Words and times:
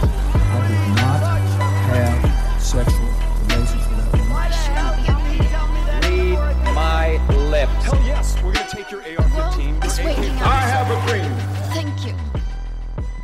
I 0.54 0.68
did 0.68 0.88
not 1.02 1.21
have 1.90 2.62
sexual 2.62 3.10
relations 3.49 3.84
with 3.88 3.99
that 3.99 4.10
woman. 4.15 4.38
Read 6.38 6.75
my 6.75 7.18
lips. 7.50 7.84
Hell 7.84 7.99
yes, 8.07 8.36
we're 8.45 8.52
gonna 8.52 8.68
take 8.70 8.91
your 8.93 9.00
AR-15. 9.02 9.34
Well, 9.34 9.86
it's 9.86 9.98
your 9.98 10.07
waiting 10.07 10.36
AK. 10.36 10.46
I 10.46 10.61
have 10.75 10.88
a 10.91 10.98
dream. 11.09 11.32
Thank 11.75 12.07
you. 12.07 12.14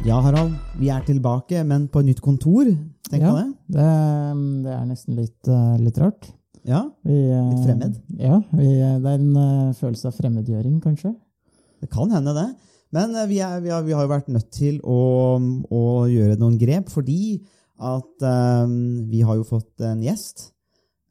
Ja, 0.04 0.20
Harald, 0.20 0.54
vi 0.78 0.88
er 0.88 1.00
tilbake, 1.06 1.62
men 1.64 1.88
på 1.88 1.98
et 2.00 2.06
nytt 2.06 2.20
kontor. 2.20 2.64
Tenk 3.10 3.22
Ja. 3.22 3.30
på 3.30 3.36
det. 3.36 3.54
Det, 3.68 4.64
det 4.64 4.72
er 4.74 4.84
nesten 4.84 5.14
litt, 5.16 5.48
eh, 5.48 5.76
litt 5.78 5.98
rart. 5.98 6.32
Ja, 6.64 6.82
Vi, 7.04 7.30
eh, 7.30 7.50
Litt 7.54 7.64
fremmed? 7.66 7.94
Ja, 8.18 8.40
vi, 8.52 8.66
det 8.66 9.06
er 9.06 9.14
en 9.14 9.36
eh, 9.36 9.72
følelse 9.74 10.06
av 10.08 10.12
fremmedgjøring, 10.18 10.80
kanskje. 10.82 11.14
Det 11.82 11.90
kan 11.92 12.10
hende 12.14 12.34
det. 12.36 12.48
Men 12.94 13.14
eh, 13.14 13.28
vi, 13.30 13.40
er, 13.44 13.60
vi, 13.64 13.72
har, 13.74 13.84
vi 13.86 13.94
har 13.96 14.06
jo 14.06 14.12
vært 14.12 14.30
nødt 14.32 14.50
til 14.54 14.80
å, 14.82 15.00
å 15.38 15.84
gjøre 16.10 16.38
noen 16.40 16.58
grep, 16.60 16.90
fordi 16.92 17.38
at 17.78 18.24
um, 18.26 19.06
vi 19.10 19.22
har 19.22 19.38
jo 19.38 19.46
fått 19.46 19.84
en 19.86 20.00
gjest. 20.02 20.48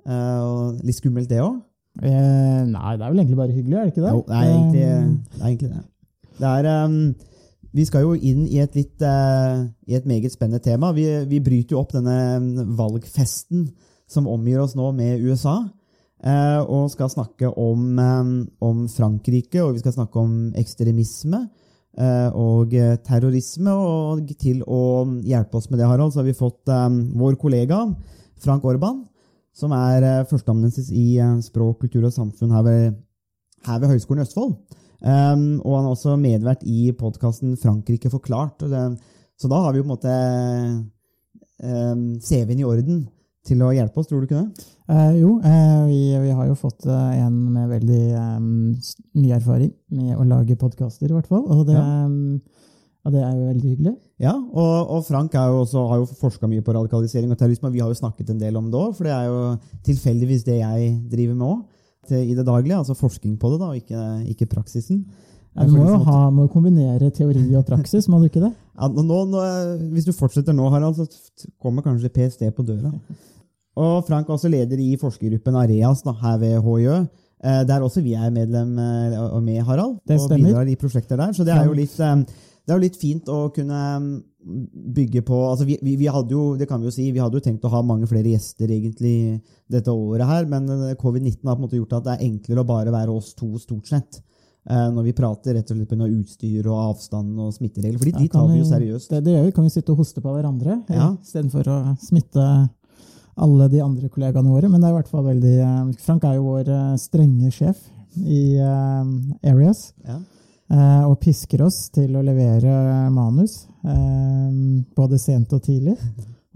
Uh, 0.07 0.75
litt 0.83 0.99
skummelt 0.99 1.29
det 1.31 1.39
òg. 1.43 1.61
Eh, 1.97 2.63
nei, 2.69 2.91
det 2.97 3.05
er 3.05 3.09
vel 3.09 3.21
egentlig 3.21 3.39
bare 3.39 3.55
hyggelig, 3.55 3.77
er 3.77 3.87
det 3.87 3.93
ikke 3.93 4.03
det? 4.03 4.11
Jo, 4.13 4.23
det 4.27 4.35
er 4.37 4.51
egentlig 4.51 4.83
det. 4.83 5.39
Er 5.39 5.47
egentlig 5.47 5.69
det. 5.71 5.83
det 6.37 6.51
er, 6.51 6.69
um, 6.85 6.99
vi 7.77 7.85
skal 7.87 8.05
jo 8.05 8.13
inn 8.13 8.43
i 8.45 8.59
et, 8.61 8.77
litt, 8.77 9.01
uh, 9.01 9.65
i 9.87 9.97
et 9.97 10.05
meget 10.09 10.33
spennende 10.33 10.61
tema. 10.63 10.91
Vi, 10.95 11.07
vi 11.29 11.41
bryter 11.43 11.75
jo 11.75 11.81
opp 11.81 11.95
denne 11.95 12.67
valgfesten 12.77 13.67
som 14.07 14.29
omgir 14.31 14.61
oss 14.63 14.75
nå 14.77 14.91
med 14.95 15.23
USA, 15.25 15.59
og 16.17 16.87
skal 16.89 17.11
snakke 17.13 17.51
om, 17.61 17.99
ehm, 18.01 18.31
om 18.59 18.87
Frankrike, 18.89 19.61
og 19.61 19.75
vi 19.75 19.83
skal 19.83 19.93
snakke 19.93 20.17
om 20.17 20.53
ekstremisme 20.57 21.43
eh, 21.97 22.29
og 22.33 22.73
eh, 22.73 22.95
terrorisme. 23.05 23.71
Og 23.71 24.31
til 24.41 24.63
å 24.65 25.05
hjelpe 25.21 25.59
oss 25.59 25.69
med 25.69 25.79
det, 25.79 25.87
Harald, 25.87 26.15
så 26.15 26.23
har 26.23 26.29
vi 26.29 26.37
fått 26.37 26.65
vår 26.67 27.37
kollega 27.37 27.83
Frank 28.41 28.65
Orban, 28.65 29.03
som 29.53 29.71
er 29.77 30.25
førsteamanuensis 30.29 30.89
i 30.89 31.19
eh, 31.21 31.37
språk, 31.45 31.85
kultur 31.85 32.09
og 32.09 32.15
samfunn 32.15 32.55
her 32.57 32.65
ved 32.65 32.97
her 33.67 33.81
ved 33.81 33.91
Høgskolen 33.91 34.21
i 34.21 34.27
Østfold. 34.27 34.55
Um, 34.97 35.59
og 35.61 35.75
han 35.75 35.85
har 35.85 35.93
også 35.93 36.15
medvært 36.19 36.63
i 36.65 36.91
podkasten 36.97 37.57
'Frankrike 37.57 38.09
forklart'. 38.09 38.65
Det, 38.65 38.99
så 39.37 39.47
da 39.47 39.61
har 39.61 39.71
vi 39.71 39.79
jo 39.79 39.85
på 39.85 39.89
en 39.89 39.95
måte 39.95 40.13
um, 41.63 42.19
CV-en 42.19 42.59
i 42.59 42.65
orden 42.65 43.07
til 43.47 43.63
å 43.65 43.71
hjelpe 43.75 44.01
oss, 44.01 44.07
tror 44.09 44.21
du 44.21 44.27
ikke 44.27 44.41
det? 44.43 44.67
Eh, 44.91 45.15
jo, 45.21 45.31
eh, 45.43 45.81
vi, 45.89 45.99
vi 46.27 46.35
har 46.35 46.47
jo 46.49 46.55
fått 46.59 46.85
eh, 46.87 47.17
en 47.23 47.37
med 47.55 47.69
veldig 47.71 48.01
eh, 48.11 48.37
mye 49.21 49.35
erfaring 49.39 49.71
med 49.95 50.13
å 50.19 50.27
lage 50.27 50.55
podkaster, 50.59 51.09
i 51.11 51.15
hvert 51.17 51.27
fall. 51.31 51.45
Og 51.47 51.65
det, 51.67 51.75
Ja. 51.79 51.85
eh, 52.05 52.63
og 53.07 53.13
det 53.13 53.21
er 53.23 53.35
jo 53.39 53.45
veldig 53.47 53.69
hyggelig. 53.71 53.91
Ja, 54.19 54.33
og, 54.35 54.89
og 54.97 55.03
Frank 55.07 55.31
er 55.39 55.47
jo 55.53 55.61
også, 55.63 55.83
har 55.87 56.01
jo 56.01 56.07
forska 56.19 56.47
mye 56.51 56.63
på 56.65 56.73
radikalisering 56.75 57.31
og 57.31 57.37
terrorisme, 57.39 57.69
vi 57.71 57.79
har 57.79 57.87
jo 57.87 57.95
snakket 58.01 58.33
en 58.33 58.41
del 58.41 58.57
om 58.59 58.67
det 58.73 58.81
òg, 58.81 58.95
for 58.97 59.07
det 59.07 59.13
er 59.15 59.29
jo 59.29 59.37
tilfeldigvis 59.87 60.43
det 60.43 60.57
jeg 60.59 60.89
driver 61.13 61.37
med 61.39 61.47
òg 61.53 62.17
i 62.27 62.35
det 62.35 62.43
daglige. 62.47 62.75
Altså 62.81 62.95
forskning 62.99 63.37
på 63.39 63.53
det, 63.53 63.61
da, 63.61 63.69
og 63.71 63.79
ikke, 63.79 64.03
ikke 64.33 64.49
praksisen. 64.51 65.05
Ja, 65.57 65.63
du 65.65 65.71
må 65.73 65.87
jo 65.87 66.01
ha, 66.05 66.17
må 66.35 66.45
kombinere 66.51 67.07
teori 67.15 67.41
og 67.57 67.63
praksis, 67.65 68.05
må 68.11 68.19
du 68.21 68.27
ikke 68.27 68.43
det? 68.43 68.51
Ja, 68.77 68.87
nå, 68.91 69.01
nå, 69.07 69.21
nå- 69.31 69.89
hvis 69.95 70.05
du 70.05 70.11
fortsetter 70.13 70.53
nå, 70.53 70.67
Harald, 70.69 70.99
så 70.99 71.07
kommer 71.63 71.81
kanskje 71.87 72.11
PST 72.13 72.43
på 72.53 72.65
døra. 72.67 72.91
Og 73.77 74.03
Frank 74.07 74.27
er 74.29 74.35
også 74.37 74.49
leder 74.51 74.79
i 74.81 74.95
forskergruppen 74.97 75.57
Areas 75.61 76.01
da, 76.05 76.13
her 76.23 76.37
ved 76.41 76.57
HiØ. 76.65 76.97
eh, 77.43 77.63
Der 77.69 77.83
også 77.85 78.01
vi 78.01 78.15
er 78.17 78.31
medlem 78.33 78.73
eh, 78.81 79.41
med, 79.41 79.61
Harald. 79.67 79.99
Det 80.07 80.19
og 80.19 80.29
bidrar 80.33 80.67
i 80.67 80.75
prosjekter 80.75 81.17
der. 81.19 81.33
Så 81.37 81.45
det 81.45 81.53
er 81.53 81.65
jo 81.69 81.75
litt, 81.77 81.93
eh, 81.99 82.15
det 82.65 82.73
er 82.73 82.79
jo 82.79 82.83
litt 82.83 82.97
fint 82.99 83.29
å 83.29 83.47
kunne 83.53 83.81
mm, 84.01 84.15
bygge 84.95 85.21
på 85.27 85.37
altså 85.51 85.65
vi, 85.67 85.77
vi, 85.83 85.95
vi 85.99 86.07
hadde 86.11 86.33
jo, 86.33 86.55
det 86.57 86.67
kan 86.67 86.81
vi 86.81 86.87
jo 86.89 86.95
si, 86.95 87.11
vi 87.11 87.19
hadde 87.21 87.37
jo 87.37 87.43
tenkt 87.45 87.65
å 87.67 87.71
ha 87.71 87.81
mange 87.85 88.07
flere 88.09 88.31
gjester 88.33 88.71
egentlig 88.71 89.41
dette 89.69 89.91
året 89.93 90.25
her, 90.27 90.47
men 90.49 90.67
eh, 90.89 90.95
covid-19 90.99 91.43
har 91.45 91.55
på 91.55 91.61
en 91.61 91.67
måte 91.67 91.77
gjort 91.79 91.99
at 91.99 92.07
det 92.07 92.15
er 92.17 92.25
enklere 92.31 92.63
å 92.63 92.67
bare 92.73 92.95
være 92.95 93.13
oss 93.13 93.33
to, 93.37 93.53
stort 93.61 93.87
sett. 93.87 94.23
Når 94.67 95.05
vi 95.05 95.11
prater 95.15 95.53
rett 95.55 95.69
og 95.71 95.77
slett 95.77 95.87
på 95.93 96.07
utstyr 96.11 96.65
og 96.67 96.89
avstand 96.89 97.37
og 97.39 97.53
smitteregler. 97.55 98.01
fordi 98.01 98.11
de, 98.11 98.25
de 98.25 98.31
tar 98.33 98.49
vi 98.49 98.57
jo 98.57 98.65
seriøst. 98.67 99.13
Det, 99.13 99.21
det 99.23 99.35
gjør 99.37 99.45
vi. 99.45 99.53
Kan 99.55 99.63
vi 99.63 99.71
sitte 99.71 99.93
og 99.93 100.01
hoste 100.01 100.19
på 100.19 100.33
hverandre 100.33 100.73
Ja. 100.91 101.05
istedenfor 101.23 101.69
å 101.71 101.77
smitte 102.03 102.47
alle 103.37 103.67
de 103.69 103.81
andre 103.83 104.09
kollegaene 104.09 104.49
våre. 104.51 104.69
Men 104.71 104.81
det 104.81 104.87
er 104.89 104.95
i 104.95 104.97
hvert 105.01 105.11
fall 105.11 105.25
veldig 105.27 105.53
eh, 105.61 105.91
Frank 106.05 106.23
er 106.25 106.37
jo 106.39 106.47
vår 106.49 106.71
eh, 106.73 106.95
strenge 107.01 107.51
sjef 107.53 107.83
i 108.17 108.57
eh, 108.57 109.51
Areas. 109.51 109.91
Ja. 110.07 110.17
eh, 110.73 111.03
Og 111.09 111.19
pisker 111.21 111.61
oss 111.67 111.89
til 111.93 112.15
å 112.17 112.23
levere 112.25 113.09
manus, 113.13 113.59
både 114.97 115.19
sent 115.21 115.53
og 115.53 115.61
tidlig. 115.65 115.97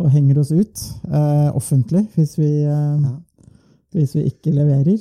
Og 0.01 0.09
henger 0.09 0.39
oss 0.41 0.49
ut 0.51 0.81
eh, 1.11 1.49
offentlig 1.55 2.07
hvis 2.15 2.33
vi, 2.39 2.49
Ja. 2.65 3.11
hvis 3.93 4.15
vi 4.17 4.23
ikke 4.31 4.53
leverer. 4.55 4.97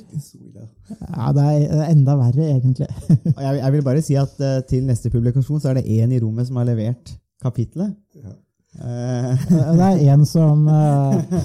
Ja, 0.90 1.30
det 1.32 1.44
er 1.46 1.86
enda 1.88 2.16
verre, 2.18 2.44
egentlig. 2.50 2.88
Jeg, 3.40 3.56
jeg 3.62 3.72
vil 3.72 3.84
bare 3.86 4.02
si 4.04 4.16
at 4.18 4.34
til 4.68 4.84
neste 4.88 5.08
publikasjon 5.14 5.60
så 5.62 5.70
er 5.70 5.78
det 5.80 5.86
én 5.94 6.12
i 6.12 6.18
rommet 6.20 6.48
som 6.48 6.58
har 6.60 6.66
levert 6.68 7.14
kapitlet. 7.40 7.94
Eh, 8.18 8.34
Det 9.50 9.86
er 9.86 10.12
en 10.12 10.26
som, 10.26 10.68
eh, 10.68 11.38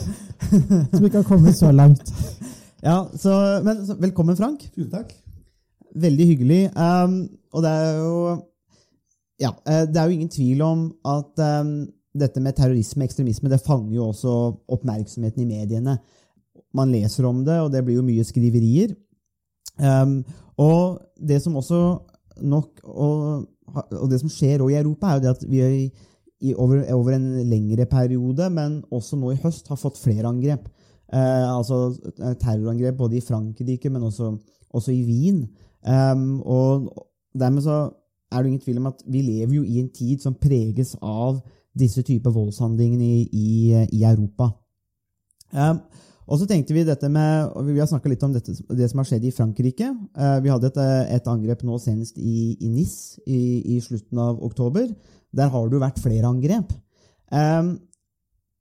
som 0.92 1.06
ikke 1.06 1.24
har 1.24 1.28
kommet 1.28 1.58
så 1.58 1.72
langt. 1.72 2.12
ja, 2.84 3.06
så, 3.18 3.62
men 3.66 3.86
så, 3.88 3.96
velkommen, 4.00 4.38
Frank. 4.38 4.68
Tusen 4.76 4.92
takk. 4.92 5.14
Veldig 5.96 6.28
hyggelig. 6.28 6.60
Um, 6.76 7.26
og 7.56 7.64
det 7.64 7.72
er 7.72 7.98
jo 7.98 8.12
Ja, 9.40 9.50
eh, 9.68 9.84
det 9.90 9.98
er 10.00 10.06
jo 10.06 10.16
ingen 10.16 10.32
tvil 10.32 10.62
om 10.64 10.86
at 11.04 11.42
um, 11.62 11.88
dette 12.16 12.40
med 12.40 12.56
terrorisme 12.56 13.04
og 13.04 13.10
ekstremisme 13.10 13.50
det 13.52 13.60
fanger 13.66 13.98
jo 13.98 14.06
også 14.14 14.36
oppmerksomheten 14.72 15.44
i 15.44 15.50
mediene. 15.50 15.98
Man 16.74 16.92
leser 16.92 17.26
om 17.28 17.42
det, 17.44 17.58
og 17.60 17.72
det 17.74 17.84
blir 17.84 17.98
jo 17.98 18.06
mye 18.06 18.24
skriverier. 18.24 18.94
Um, 19.76 20.22
og 20.56 21.02
det 21.20 21.42
som 21.44 21.58
også 21.60 21.82
nok 22.48 22.80
og, 22.84 23.48
og 23.76 24.10
det 24.12 24.22
som 24.22 24.32
skjer 24.32 24.62
også 24.62 24.72
i 24.72 24.80
Europa, 24.80 25.10
er 25.10 25.14
jo 25.18 25.26
det 25.26 25.34
at 25.36 25.44
vi 25.50 25.62
over, 26.56 26.84
over 26.94 27.16
en 27.16 27.28
lengre 27.50 27.86
periode, 27.86 28.50
men 28.50 28.82
også 28.92 29.18
nå 29.20 29.32
i 29.34 29.40
høst, 29.44 29.70
har 29.72 29.80
fått 29.80 30.00
flere 30.02 30.28
angrep. 30.30 30.68
Eh, 31.14 31.46
altså 31.50 31.96
eh, 32.20 32.34
terrorangrep 32.42 32.98
både 32.98 33.20
i 33.20 33.24
Frankrike, 33.24 33.90
men 33.90 34.04
også, 34.04 34.34
også 34.70 34.92
i 34.92 35.04
Wien. 35.08 35.46
Um, 35.86 36.42
og 36.42 36.90
dermed 37.40 37.62
så 37.62 37.90
er 38.32 38.42
det 38.42 38.48
ingen 38.48 38.62
tvil 38.62 38.80
om 38.82 38.90
at 38.90 39.04
vi 39.08 39.22
lever 39.22 39.54
jo 39.54 39.64
i 39.64 39.80
en 39.80 39.92
tid 39.94 40.24
som 40.24 40.38
preges 40.42 40.96
av 41.02 41.40
disse 41.78 42.02
typer 42.08 42.34
voldshandlingene 42.34 43.06
i, 43.06 43.22
i, 43.32 43.50
i 43.94 44.04
Europa. 44.04 44.50
Um, 45.54 45.84
og 46.26 46.40
så 46.42 46.48
tenkte 46.50 46.74
vi 46.74 46.86
dette 46.88 47.10
med, 47.12 47.52
Vi 47.68 47.78
har 47.78 47.90
snakka 47.90 48.10
litt 48.10 48.24
om 48.26 48.34
dette, 48.34 48.56
det 48.74 48.88
som 48.90 49.02
har 49.02 49.10
skjedd 49.10 49.28
i 49.28 49.34
Frankrike. 49.36 49.92
Eh, 50.18 50.38
vi 50.42 50.50
hadde 50.50 50.72
et, 50.72 50.80
et 51.20 51.28
angrep 51.30 51.62
nå 51.68 51.78
senest 51.82 52.18
i, 52.18 52.56
i 52.58 52.70
NIS 52.72 52.96
i, 53.26 53.42
i 53.76 53.82
slutten 53.84 54.22
av 54.22 54.42
oktober. 54.44 54.90
Der 55.36 55.52
har 55.54 55.68
det 55.70 55.78
jo 55.78 55.84
vært 55.84 56.02
flere 56.02 56.32
angrep. 56.32 56.74
Um, 57.30 57.76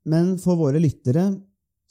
men 0.04 0.34
for 0.42 0.58
våre 0.60 0.80
lyttere 0.82 1.30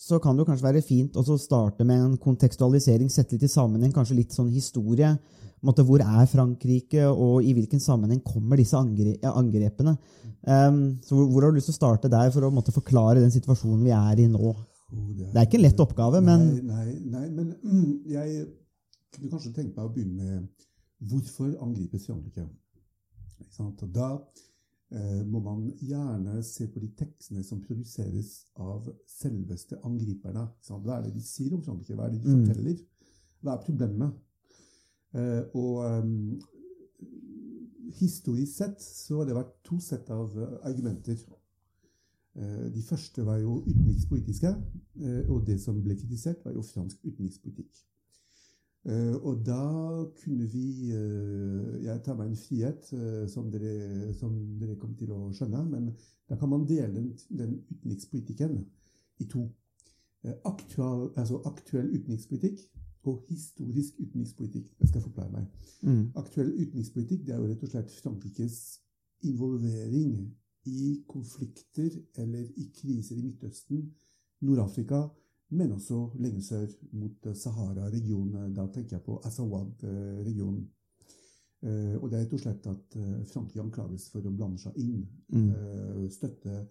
så 0.04 0.20
kan 0.22 0.36
det 0.36 0.44
jo 0.44 0.50
kanskje 0.50 0.66
være 0.68 0.84
fint 0.86 1.16
å 1.18 1.24
starte 1.40 1.86
med 1.88 2.02
en 2.02 2.18
kontekstualisering, 2.22 3.10
sette 3.10 3.38
litt 3.38 3.48
i 3.48 3.52
sammenheng, 3.52 3.94
kanskje 3.96 4.18
litt 4.18 4.36
sånn 4.36 4.52
historie. 4.52 5.14
Måte, 5.64 5.86
hvor 5.88 6.02
er 6.04 6.28
Frankrike, 6.28 7.06
og 7.08 7.46
i 7.46 7.54
hvilken 7.56 7.80
sammenheng 7.80 8.20
kommer 8.26 8.60
disse 8.60 8.76
angre 8.76 9.16
angrepene? 9.32 9.96
Um, 10.44 11.00
så 11.06 11.16
hvor, 11.16 11.30
hvor 11.32 11.46
har 11.46 11.54
du 11.54 11.58
lyst 11.62 11.72
til 11.72 11.78
å 11.78 11.80
starte 11.80 12.12
der 12.12 12.34
for 12.36 12.44
å 12.44 12.52
måtte, 12.52 12.76
forklare 12.76 13.24
den 13.24 13.32
situasjonen 13.32 13.86
vi 13.88 13.96
er 13.96 14.26
i 14.26 14.28
nå? 14.30 14.54
Det 15.34 15.40
er 15.40 15.48
ikke 15.48 15.58
en 15.60 15.66
lett 15.66 15.80
oppgave, 15.84 16.22
men 16.22 16.44
Nei, 16.46 16.62
nei, 16.62 17.00
nei 17.16 17.30
men 17.34 17.54
mm, 17.64 17.94
jeg 18.14 18.48
kunne 19.14 19.32
kanskje 19.32 19.54
tenke 19.56 19.76
meg 19.78 19.86
å 19.88 19.94
begynne 19.94 20.18
med 20.24 20.48
hvorfor 21.10 21.54
angripes? 21.66 22.08
Og 22.10 23.84
da 23.94 24.10
eh, 24.94 25.22
må 25.26 25.42
man 25.44 25.66
gjerne 25.82 26.42
se 26.46 26.68
på 26.72 26.80
de 26.82 26.90
tekstene 26.98 27.44
som 27.46 27.62
produseres 27.62 28.46
av 28.62 28.88
selveste 29.10 29.80
angriperne. 29.86 30.48
Hva 30.70 30.98
er 31.00 31.08
det 31.08 31.16
de 31.18 31.26
sier 31.26 31.54
om 31.58 31.64
Frankrike? 31.66 31.98
Hva 31.98 32.08
er 32.08 32.16
det 32.16 32.22
de 32.24 32.30
Mm. 32.34 32.46
forteller? 32.46 32.80
Hva 33.44 33.58
er 33.58 33.66
problemet? 33.66 34.14
Eh, 35.14 35.44
og 35.54 35.84
ehm, 35.86 36.42
historisk 38.00 38.56
sett 38.58 38.82
så 38.82 39.20
har 39.20 39.28
det 39.30 39.36
vært 39.38 39.54
to 39.68 39.80
sett 39.84 40.10
av 40.14 40.34
eh, 40.40 40.56
argumenter. 40.70 41.20
Eh, 42.36 42.74
De 42.74 42.82
første 42.82 43.26
var 43.26 43.38
jo 43.38 43.64
utenrikspolitiske, 43.68 44.48
eh, 45.02 45.30
og 45.30 45.48
det 45.48 45.60
som 45.62 45.82
ble 45.84 45.96
kritisert, 45.96 46.46
var 46.46 46.54
jo 46.54 46.62
fransk 46.62 46.98
utenrikspolitikk. 47.06 47.84
Eh, 48.86 49.16
Og 49.16 49.46
da 49.46 50.06
kunne 50.24 50.48
vi 50.52 50.90
Jeg 51.84 52.04
tar 52.04 52.16
meg 52.16 52.28
en 52.28 52.36
frihet, 52.36 52.86
som 53.30 53.52
dere, 53.52 54.14
som 54.14 54.60
dere 54.60 54.76
kommer 54.76 54.98
til 54.98 55.12
å 55.12 55.32
skjønne, 55.34 55.70
men 55.70 55.96
da 56.30 56.36
kan 56.36 56.50
man 56.50 56.66
dele 56.66 56.94
den, 56.94 57.18
den 57.30 57.64
utenrikspolitikken 57.72 58.66
i 59.20 59.26
to. 59.26 59.50
Aktual, 60.46 61.12
altså 61.18 61.42
aktuell 61.46 61.90
utenrikspolitikk 61.96 62.60
og 63.04 63.26
historisk 63.30 64.00
utenrikspolitikk. 64.00 64.80
Det 64.80 64.88
skal 64.88 65.02
jeg 65.02 65.04
forklare 65.04 65.32
meg. 65.32 65.46
Mm. 65.82 66.12
Aktuell 66.16 66.52
utenrikspolitikk 66.52 67.26
det 67.26 67.36
er 67.36 67.42
jo 67.42 67.48
rett 67.48 67.64
og 67.64 67.70
slett 67.70 67.92
Frankrikes 67.92 68.80
involvering 69.22 70.36
i 70.66 71.04
konflikter 71.08 71.92
eller 72.24 72.48
i 72.60 72.70
kriser 72.76 73.18
i 73.20 73.26
Midtøsten, 73.26 73.84
Nord-Afrika, 74.44 75.04
men 75.54 75.72
også 75.76 76.00
lenge 76.20 76.42
sør 76.42 76.68
mot 76.98 77.28
Sahara-regionen. 77.38 78.54
Da 78.56 78.66
tenker 78.74 78.98
jeg 78.98 79.06
på 79.06 79.20
Azawad-regionen. 79.28 80.64
Eh, 81.64 81.96
Og 82.02 82.10
det 82.10 82.18
er 82.18 82.24
rett 82.26 82.34
og 82.36 82.42
slett 82.42 82.66
at 82.68 82.96
eh, 83.00 83.20
Frankrike 83.30 83.64
anklages 83.64 84.10
for 84.12 84.26
å 84.26 84.34
blande 84.36 84.60
seg 84.60 84.76
inn. 84.82 85.06
Mm. 85.32 85.52
eh, 85.54 86.10
Støtte 86.12 86.66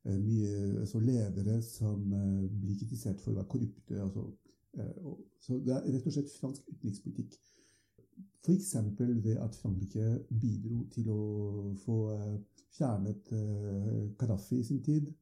mye 0.00 0.78
altså 0.80 0.96
ledere 1.04 1.58
som 1.60 2.06
blir 2.08 2.78
kritisert 2.80 3.18
for 3.20 3.34
å 3.34 3.36
være 3.36 3.50
korrupte. 3.52 3.98
Altså, 4.00 4.22
så 5.44 5.58
det 5.60 5.74
er 5.74 5.90
rett 5.92 6.06
og 6.08 6.14
slett 6.14 6.32
fransk 6.40 6.70
utenrikspolitikk. 6.70 7.34
F.eks. 8.44 8.76
ved 8.98 9.36
at 9.36 9.56
Frankrike 9.56 10.18
bidro 10.40 10.84
til 10.94 11.10
å 11.12 11.22
få 11.82 11.96
eh, 12.14 12.36
fjernet 12.72 13.32
eh, 13.36 14.58
i 14.58 14.64
sin 14.64 14.82
tid. 14.82 15.12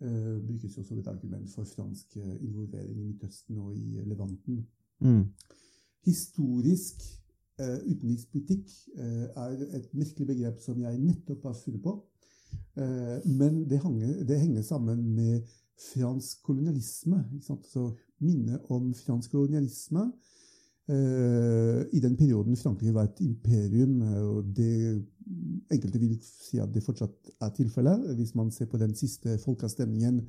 eh, 0.00 0.38
brukes 0.46 0.76
jo 0.78 0.84
som 0.84 0.98
et 0.98 1.08
argument 1.08 1.50
for 1.50 1.64
fransk 1.64 2.16
involvering 2.16 2.98
i 2.98 3.04
Midtøsten 3.04 3.58
og 3.58 3.76
i 3.76 4.00
Levanten. 4.06 4.66
Mm. 5.00 5.24
Historisk 6.06 7.02
uh, 7.60 7.78
utenrikspolitikk 7.84 8.70
uh, 8.98 9.26
er 9.44 9.64
et 9.76 9.88
merkelig 9.92 10.26
begrep 10.26 10.60
som 10.62 10.78
jeg 10.80 10.98
nettopp 10.98 11.42
har 11.50 11.58
funnet 11.58 11.82
på. 11.82 11.98
Men 12.78 13.64
det, 13.68 13.80
hange, 13.82 14.24
det 14.24 14.38
henger 14.38 14.62
sammen 14.62 15.00
med 15.14 15.42
fransk 15.90 16.42
kolonialisme. 16.46 17.18
Så 17.42 17.90
minnet 18.22 18.70
om 18.70 18.92
fransk 18.94 19.34
kolonialisme 19.34 20.06
i 20.88 22.00
den 22.00 22.16
perioden 22.16 22.56
Frankrike 22.56 22.94
var 22.94 23.04
et 23.04 23.20
imperium. 23.20 24.02
eh, 24.02 24.22
og 24.22 24.44
det 24.56 25.04
Enkelte 25.70 26.00
vil 26.00 26.14
si 26.24 26.56
at 26.58 26.70
det 26.72 26.82
fortsatt 26.82 27.32
er 27.44 27.50
tilfellet, 27.52 28.14
hvis 28.16 28.34
man 28.34 28.50
ser 28.50 28.64
på 28.66 28.78
den 28.80 28.94
siste 28.96 29.38
folkeavstemningen 29.42 30.22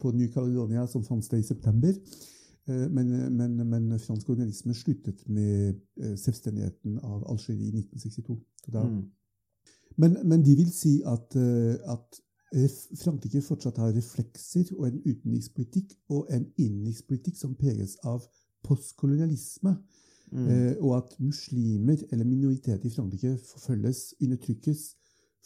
på 0.00 0.10
New 0.12 0.28
Caledonia 0.28 0.86
som 0.86 1.04
fant 1.04 1.24
sted 1.24 1.40
i 1.40 1.46
september. 1.46 1.94
Eh, 2.68 2.90
Men, 2.90 3.36
men, 3.36 3.56
men 3.68 3.98
fransk 3.98 4.28
organisme 4.30 4.74
sluttet 4.74 5.28
med 5.28 5.80
eh, 6.02 6.16
selvstendigheten 6.16 6.98
av 6.98 7.24
Algerie 7.30 7.70
i 7.70 7.78
1962. 7.78 8.38
Mm. 8.74 9.04
men, 9.96 10.16
men 10.24 10.42
de 10.44 10.56
vil 10.56 10.72
si 10.72 10.98
at, 11.06 11.36
eh, 11.36 11.76
at 11.92 12.22
Frankrike 13.00 13.42
fortsatt 13.42 13.78
har 13.78 13.94
reflekser 13.96 14.68
og 14.76 14.86
en 14.86 15.00
utenrikspolitikk 15.06 15.96
og 16.08 16.28
en 16.30 16.46
innenrikspolitikk 16.56 17.36
som 17.36 17.56
preges 17.58 17.96
av 18.04 18.22
postkolonialisme. 18.66 19.76
Mm. 20.32 20.48
Eh, 20.50 20.76
og 20.82 20.96
at 20.96 21.16
muslimer 21.22 22.02
eller 22.10 22.26
minoriteter 22.26 22.88
i 22.88 22.90
Frankrike 22.90 23.36
forfølges, 23.38 24.14
undertrykkes, 24.22 24.96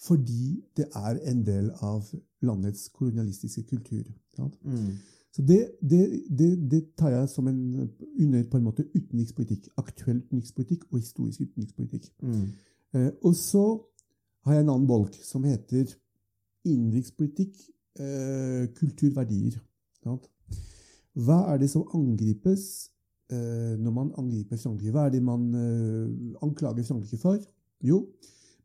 fordi 0.07 0.63
det 0.77 0.87
er 0.97 1.19
en 1.31 1.47
del 1.47 1.71
av 1.85 2.07
landets 2.43 2.89
kolonialistiske 2.89 3.63
kultur. 3.69 4.03
Mm. 4.39 4.97
Så 5.33 5.43
det, 5.43 5.61
det, 5.91 6.23
det, 6.39 6.71
det 6.71 6.81
tar 6.99 7.13
jeg 7.13 7.29
som 7.29 7.49
en 7.49 7.91
under 8.21 8.45
på 8.51 8.57
en 8.57 8.65
måte 8.65 8.87
utenrikspolitikk. 8.95 9.69
Aktuell 9.77 10.23
utenrikspolitikk 10.23 10.89
og 10.91 10.99
historisk 10.99 11.41
utenrikspolitikk. 11.41 12.09
Mm. 12.23 12.49
Eh, 12.95 13.11
og 13.23 13.35
så 13.37 13.67
har 14.45 14.57
jeg 14.57 14.65
en 14.65 14.73
annen 14.73 14.89
bolk 14.89 15.15
som 15.23 15.45
heter 15.45 15.93
innenrikspolitikk, 16.65 17.61
eh, 18.01 18.65
kulturverdier. 18.75 19.61
Sant? 20.03 20.27
Hva 21.15 21.45
er 21.53 21.61
det 21.61 21.71
som 21.71 21.87
angripes 21.95 22.91
når 23.31 23.93
man 23.94 24.12
angriper 24.19 24.59
Frankrike? 24.59 24.93
Hva 24.94 25.06
er 25.06 25.15
det 25.15 25.23
man 25.23 25.49
eh, 25.55 26.37
anklager 26.43 26.87
Frankrike 26.87 27.19
for? 27.23 27.38
Jo, 27.85 28.05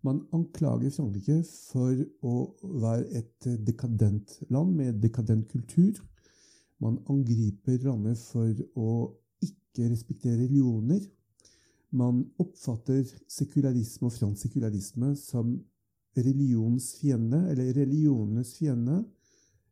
man 0.06 0.22
anklager 0.36 0.92
Frankrike 0.94 1.40
for 1.48 2.02
å 2.28 2.36
være 2.84 3.06
et 3.22 3.48
eh, 3.50 3.60
dekadent 3.66 4.36
land 4.54 4.76
med 4.78 5.00
dekadent 5.02 5.48
kultur. 5.50 5.98
Man 6.84 7.00
angriper 7.10 7.80
landet 7.88 8.20
for 8.22 8.52
å 8.78 8.90
ikke 9.42 9.88
respektere 9.90 10.44
religioner. 10.44 11.00
Man 11.96 12.22
oppfatter 12.42 13.06
sekularisme 13.32 14.10
og 14.10 14.14
fransk 14.14 14.46
sekularisme 14.46 15.14
som 15.18 15.56
religionens 16.16 16.92
fiende, 17.00 17.42
eller 17.52 17.74
religionenes 17.76 18.54
fiende. 18.60 19.00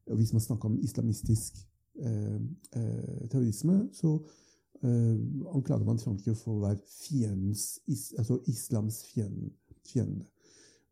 Og 0.09 0.17
hvis 0.17 0.33
man 0.33 0.43
snakker 0.43 0.71
om 0.71 0.79
islamistisk 0.81 1.61
eh, 1.99 2.39
eh, 2.79 3.27
terrorisme, 3.29 3.83
så 3.93 4.15
eh, 4.17 4.41
anklager 4.83 5.85
man 5.87 5.99
Frankrike 5.99 6.35
for 6.35 6.57
å 6.57 6.63
være 6.65 6.79
fiendens, 6.89 7.79
is, 7.87 8.11
altså 8.17 8.39
islams 8.51 9.01
fiende. 9.07 10.25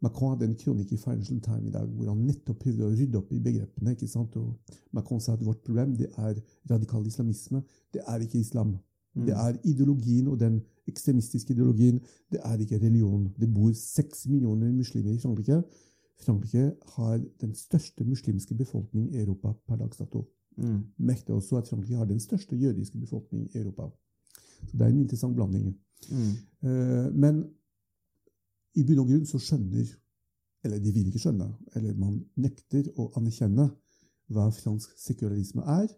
Macron 0.02 0.34
hadde 0.34 0.48
en 0.50 0.56
kronikk 0.58 0.94
i 0.96 0.98
Financial 0.98 1.42
Time 1.46 1.68
i 1.70 1.74
dag 1.74 1.90
hvor 1.94 2.08
han 2.10 2.24
nettopp 2.26 2.64
prøvde 2.64 2.88
å 2.88 2.94
rydde 2.96 3.20
opp 3.20 3.34
i 3.36 3.42
begrepene. 3.44 3.94
ikke 3.94 4.10
sant? 4.10 4.36
Og 4.40 4.80
Macron 4.96 5.22
sa 5.22 5.36
at 5.36 5.44
vårt 5.46 5.62
problem 5.66 5.94
det 6.00 6.10
er 6.18 6.40
radikal 6.72 7.06
islamisme. 7.06 7.62
Det 7.94 8.02
er 8.08 8.26
ikke 8.26 8.40
islam. 8.42 8.80
Det 9.14 9.36
er 9.36 9.58
ideologien 9.68 10.28
og 10.32 10.40
den 10.40 10.62
ekstremistiske 10.88 11.54
ideologien. 11.54 12.00
Det 12.32 12.40
er 12.44 12.64
ikke 12.64 12.80
religion. 12.80 13.28
Det 13.40 13.54
bor 13.54 13.74
seks 13.76 14.28
millioner 14.28 14.72
muslimer 14.72 15.12
i 15.12 15.20
Frankrike. 15.20 15.62
Frankrike 16.22 16.72
har 16.96 17.18
den 17.42 17.56
største 17.56 18.04
muslimske 18.04 18.56
befolkningen 18.56 19.14
i 19.14 19.22
Europa 19.22 19.54
per 19.68 19.76
dags 19.76 19.98
dato. 19.98 20.26
Mm. 20.58 20.84
Merk 20.98 21.30
også 21.30 21.58
at 21.58 21.68
Frankrike 21.68 21.98
har 21.98 22.06
den 22.06 22.20
største 22.20 22.56
jødiske 22.56 23.00
befolkningen 23.00 23.50
i 23.54 23.58
Europa. 23.58 23.90
Så 24.68 24.78
det 24.78 24.82
er 24.82 24.90
en 24.90 25.00
interessant 25.00 25.36
blanding. 25.36 25.76
Mm. 26.12 26.32
Uh, 26.62 27.16
men 27.16 27.44
i 28.76 28.84
bunn 28.88 29.04
og 29.04 29.10
grunn 29.10 29.28
så 29.28 29.40
skjønner, 29.42 29.90
eller 30.64 30.80
de 30.80 30.94
vil 30.94 31.08
ikke 31.10 31.20
skjønne, 31.26 31.50
eller 31.76 31.98
man 32.00 32.20
nekter 32.40 32.88
å 33.00 33.10
anerkjenne 33.20 33.68
hva 34.32 34.50
fransk 34.56 34.98
sekularisme 35.00 35.68
er, 35.82 35.94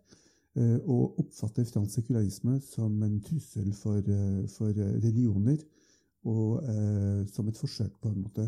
Uh, 0.53 0.77
og 0.85 1.15
oppfatter 1.17 1.65
fransk 1.65 1.95
sekularisme 1.95 2.59
som 2.61 2.99
en 3.01 3.15
trussel 3.25 3.71
for, 3.73 4.05
uh, 4.05 4.43
for 4.53 4.69
religioner, 4.77 5.57
og 6.29 6.61
som 7.33 7.47
et 7.49 7.57
forsøk 7.57 7.95
på 7.99 8.11
en 8.13 8.21
måte 8.21 8.45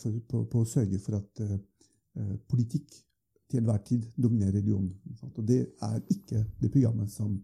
for, 0.00 0.16
på, 0.26 0.40
på 0.50 0.62
å 0.64 0.66
sørge 0.66 0.98
for 0.98 1.20
at 1.20 1.42
politikk 2.50 2.96
til 3.50 3.62
enhver 3.62 3.82
tid 3.86 4.06
dominerer 4.20 4.56
religion. 4.58 4.88
Og 5.34 5.44
det 5.48 5.60
er 5.82 6.00
ikke 6.12 6.44
det 6.62 6.70
programmet 6.72 7.10
som 7.12 7.36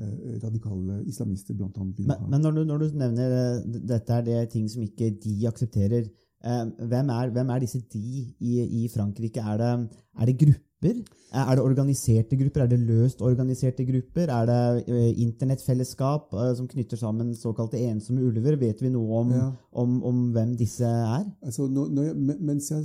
eh, 0.00 0.36
radikale 0.44 1.02
islamister 1.08 1.56
blant 1.56 1.76
annet 1.80 1.98
vil 1.98 2.12
ha. 2.12 2.20
men 2.26 2.40
når, 2.40 2.58
du, 2.58 2.62
når 2.64 2.84
du 2.84 3.00
nevner 3.02 3.36
eh, 3.40 3.80
dette 3.92 4.16
er 4.16 4.24
det 4.26 4.38
ting 4.54 4.68
som 4.72 4.84
ikke 4.86 5.12
de 5.24 5.36
aksepterer, 5.50 6.08
eh, 6.44 6.62
hvem, 6.92 7.12
er, 7.18 7.34
hvem 7.36 7.52
er 7.52 7.64
disse 7.64 7.82
de 7.92 8.06
i, 8.40 8.54
i 8.82 8.88
Frankrike? 8.92 9.44
Er 9.44 9.60
det, 9.62 9.72
er 10.16 10.32
det 10.32 10.38
grupper? 10.44 10.65
Er 10.84 11.54
det 11.56 11.64
organiserte 11.64 12.36
grupper? 12.36 12.62
Er 12.62 12.66
det 12.68 12.78
løst 12.80 13.22
organiserte 13.24 13.84
grupper? 13.88 14.28
Er 14.28 14.46
det 14.46 14.84
eh, 14.88 15.20
internettfellesskap 15.24 16.34
eh, 16.34 16.50
som 16.56 16.68
knytter 16.68 16.96
sammen 17.00 17.34
såkalte 17.34 17.80
ensomme 17.80 18.22
ulver? 18.22 18.56
Vet 18.60 18.82
vi 18.82 18.90
noe 18.92 19.20
om, 19.22 19.32
Ja. 19.32 19.50
om, 19.72 20.02
om 20.04 20.32
hvem 20.32 20.56
disse 20.56 20.84
er? 20.84 21.24
Altså, 21.42 21.66
når, 21.66 21.88
når 21.88 22.02
jeg, 22.02 22.16
mens, 22.40 22.70
jeg, 22.70 22.84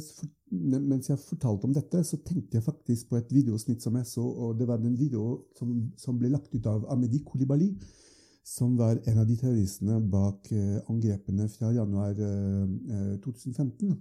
mens 0.80 1.10
jeg 1.10 1.20
fortalte 1.20 1.66
om 1.68 1.74
dette, 1.74 2.04
så 2.04 2.18
tenkte 2.26 2.58
jeg 2.58 2.64
faktisk 2.64 3.10
på 3.10 3.18
et 3.20 3.32
videosnitt 3.32 3.84
som 3.84 3.96
jeg 4.00 4.06
så, 4.06 4.24
og 4.24 4.58
det 4.60 4.68
var 4.68 4.78
den 4.78 4.98
video 5.00 5.42
som, 5.60 5.92
som 5.98 6.18
ble 6.20 6.32
lagt 6.32 6.56
ut 6.56 6.66
av 6.68 6.88
Amedi 6.90 7.20
Koulibaly, 7.28 7.74
som 8.44 8.74
var 8.80 8.98
en 9.06 9.20
av 9.22 9.28
de 9.28 9.36
terroristene 9.38 10.00
bak 10.12 10.48
eh, 10.52 10.80
angrepene 10.90 11.48
fra 11.54 11.70
januar 11.76 12.16
eh, 12.18 12.64
eh, 12.96 13.18
2015. 13.24 14.00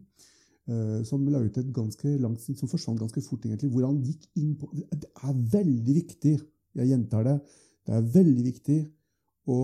eh, 0.71 1.03
som 1.09 1.27
la 1.29 1.43
ut 1.43 1.59
et 1.61 1.73
ganske 1.75 2.15
langt 2.23 2.41
som 2.41 2.71
forsvant 2.71 3.01
ganske 3.01 3.23
fort, 3.27 3.45
egentlig, 3.45 3.71
hvor 3.75 3.89
han 3.89 4.01
gikk 4.07 4.27
inn 4.41 4.57
på 4.61 4.71
Det 4.75 5.11
er 5.11 5.45
veldig 5.59 5.95
viktig, 6.01 6.35
jeg 6.81 6.91
gjentar 6.93 7.27
det, 7.27 7.37
det 7.87 7.97
er 7.97 8.11
veldig 8.17 8.45
viktig 8.47 8.81
å 9.51 9.61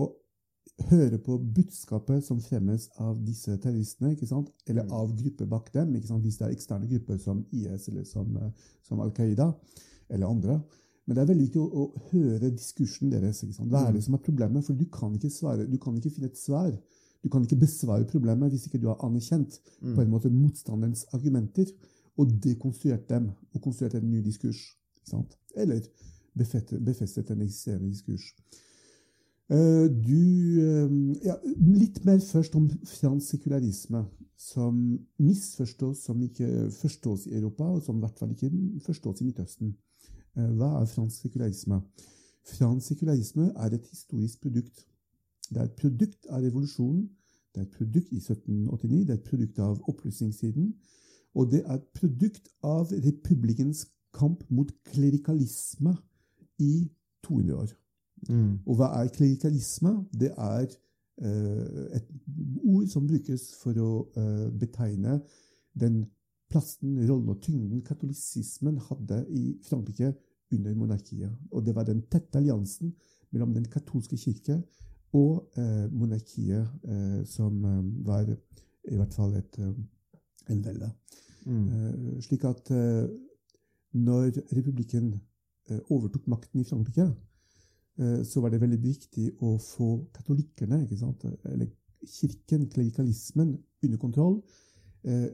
høre 0.91 1.17
på 1.23 1.37
budskapet 1.41 2.25
som 2.25 2.39
fremmes 2.43 2.87
av 3.01 3.17
disse 3.25 3.55
terroristene, 3.63 4.13
ikke 4.13 4.27
sant? 4.29 4.51
eller 4.67 4.83
Mm. 4.83 4.91
av 4.93 5.15
grupper 5.15 5.45
bak 5.45 5.71
dem, 5.73 5.95
ikke 5.95 6.07
sant? 6.07 6.23
hvis 6.23 6.37
det 6.37 6.47
er 6.47 6.55
eksterne 6.55 6.89
grupper 6.89 7.17
som 7.17 7.45
IS 7.51 7.87
eller 7.89 8.03
som, 8.03 8.35
eh, 8.37 8.51
som 8.83 8.99
Al 8.99 9.11
Qaida 9.11 9.53
eller 10.09 10.27
andre. 10.27 10.61
Men 11.07 11.15
det 11.15 11.21
er 11.21 11.33
veldig 11.33 11.45
viktig 11.47 11.61
å, 11.61 11.83
å 11.83 12.01
høre 12.11 12.51
diskursen 12.51 13.09
deres. 13.09 13.41
Hva 13.57 13.87
er 13.87 13.93
det 13.93 14.03
som 14.03 14.13
er 14.13 14.23
problemet? 14.23 14.63
For 14.65 14.73
du 14.73 14.85
kan 14.85 15.13
ikke, 15.15 15.31
svare, 15.31 15.65
du 15.65 15.77
kan 15.77 15.95
ikke 15.95 16.11
finne 16.11 16.27
et 16.27 16.37
svar. 16.37 16.73
Du 17.23 17.29
kan 17.29 17.43
ikke 17.43 17.59
besvare 17.59 18.07
problemet 18.07 18.51
hvis 18.53 18.67
ikke 18.67 18.81
du 18.81 18.87
har 18.91 19.01
anerkjent 19.05 19.59
på 19.81 20.01
en 20.01 20.11
måte 20.11 20.29
motstanderens 20.29 21.05
argumenter 21.17 21.71
og 22.17 22.31
dekonstruert 22.43 23.09
dem 23.09 23.31
og 23.53 23.61
konstruert 23.61 23.97
en 23.97 24.09
ny 24.09 24.21
diskurs. 24.25 24.61
Sant? 25.07 25.37
Eller 25.55 25.81
befestet 26.37 27.31
en 27.31 27.41
eksisterende 27.41 27.89
diskurs. 27.89 28.33
Uh, 29.47 29.87
Du, 29.87 30.19
uh, 30.59 31.15
ja, 31.23 31.37
litt 31.55 32.01
mer 32.05 32.19
først 32.19 32.55
om 32.59 32.67
fransk 32.99 33.37
sekularisme, 33.37 34.03
som 34.37 34.99
misforstås, 35.23 36.03
som 36.03 36.19
ikke 36.21 36.67
forstås 36.75 37.25
i 37.29 37.37
Europa, 37.39 37.63
og 37.63 37.81
som 37.85 37.97
i 37.97 38.03
hvert 38.03 38.19
fall 38.19 38.35
ikke 38.35 38.51
forstås 38.85 39.21
i 39.23 39.29
Midtøsten. 39.29 39.71
Uh, 40.35 40.51
Hva 40.59 40.73
er 40.81 40.91
fransk 40.91 41.23
sekularisme? 41.23 41.79
Fransk 42.47 42.91
sekularisme 42.91 43.49
er 43.55 43.73
et 43.77 43.87
historisk 43.87 44.43
produkt. 44.43 44.85
Det 45.49 45.61
er 45.61 45.69
et 45.69 45.79
produkt 45.79 46.27
av 46.29 46.43
revolusjonen. 46.43 47.07
Det 47.55 47.63
er 47.63 47.67
et 47.67 47.77
produkt 47.77 48.11
i 48.11 48.19
1789, 48.21 49.05
det 49.07 49.13
er 49.13 49.17
et 49.17 49.29
produkt 49.29 49.59
av 49.59 49.79
opplysningstiden. 49.89 50.73
Og 51.37 51.51
det 51.51 51.63
er 51.65 51.79
et 51.79 51.87
produkt 51.97 52.49
av 52.65 52.91
republikkens 52.91 53.85
kamp 54.13 54.43
mot 54.49 54.69
klerikalisme 54.91 55.95
i 56.59 56.87
200 57.25 57.55
år. 57.55 57.73
Mm. 58.29 58.59
Og 58.65 58.77
hva 58.77 58.91
er 58.99 59.11
klerikalisme? 59.13 59.93
Det 60.13 60.31
er 60.33 60.65
eh, 60.65 61.97
et 61.99 62.07
ord 62.63 62.87
som 62.89 63.07
brukes 63.09 63.51
for 63.61 63.77
å 63.81 63.91
eh, 64.17 64.47
betegne 64.57 65.19
den 65.77 66.03
plassen, 66.51 66.95
rollen 67.09 67.33
og 67.33 67.41
tyngden 67.43 67.83
katolisismen 67.85 68.79
hadde 68.87 69.23
i 69.29 69.43
Frankrike 69.67 70.13
under 70.53 70.75
monarkiet. 70.79 71.33
Og 71.51 71.65
det 71.65 71.75
var 71.75 71.85
den 71.89 72.01
tette 72.11 72.39
alliansen 72.39 72.93
mellom 73.31 73.53
den 73.53 73.67
katolske 73.69 74.17
kirke 74.17 74.61
og 75.17 75.59
eh, 75.59 75.85
monarkiet 75.93 76.67
eh, 76.93 77.21
som 77.29 77.57
eh, 77.65 77.79
var 78.07 78.29
i 78.29 78.97
hvert 78.97 79.15
fall 79.15 79.33
et, 79.39 79.57
en 79.59 80.61
velde. 80.65 80.89
Mm. 81.47 81.65
Eh, 81.67 82.19
slik 82.23 82.45
at 82.47 82.69
når 83.97 84.29
republikken 84.55 85.13
eh, 85.69 85.79
overtok 85.89 86.27
makten 86.27 86.61
i 86.61 86.67
Frankrike, 86.67 87.07
eh, 87.99 88.21
så 88.23 88.43
var 88.43 88.53
det 88.53 88.61
veldig 88.61 88.79
viktig 88.83 89.31
å 89.43 89.55
få 89.61 89.89
katolikkerne, 90.15 90.83
ikke 90.85 90.99
sant? 91.01 91.25
eller 91.45 91.69
kirken, 92.07 92.67
klerikalismen, 92.71 93.57
under 93.83 93.97
kontroll. 94.01 94.39
Eh, 95.03 95.27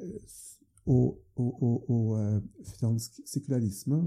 og 0.86 1.20
og, 1.36 1.64
og, 1.64 1.90
og 1.90 2.44
fransk 2.78 3.16
sekularisme 3.26 3.98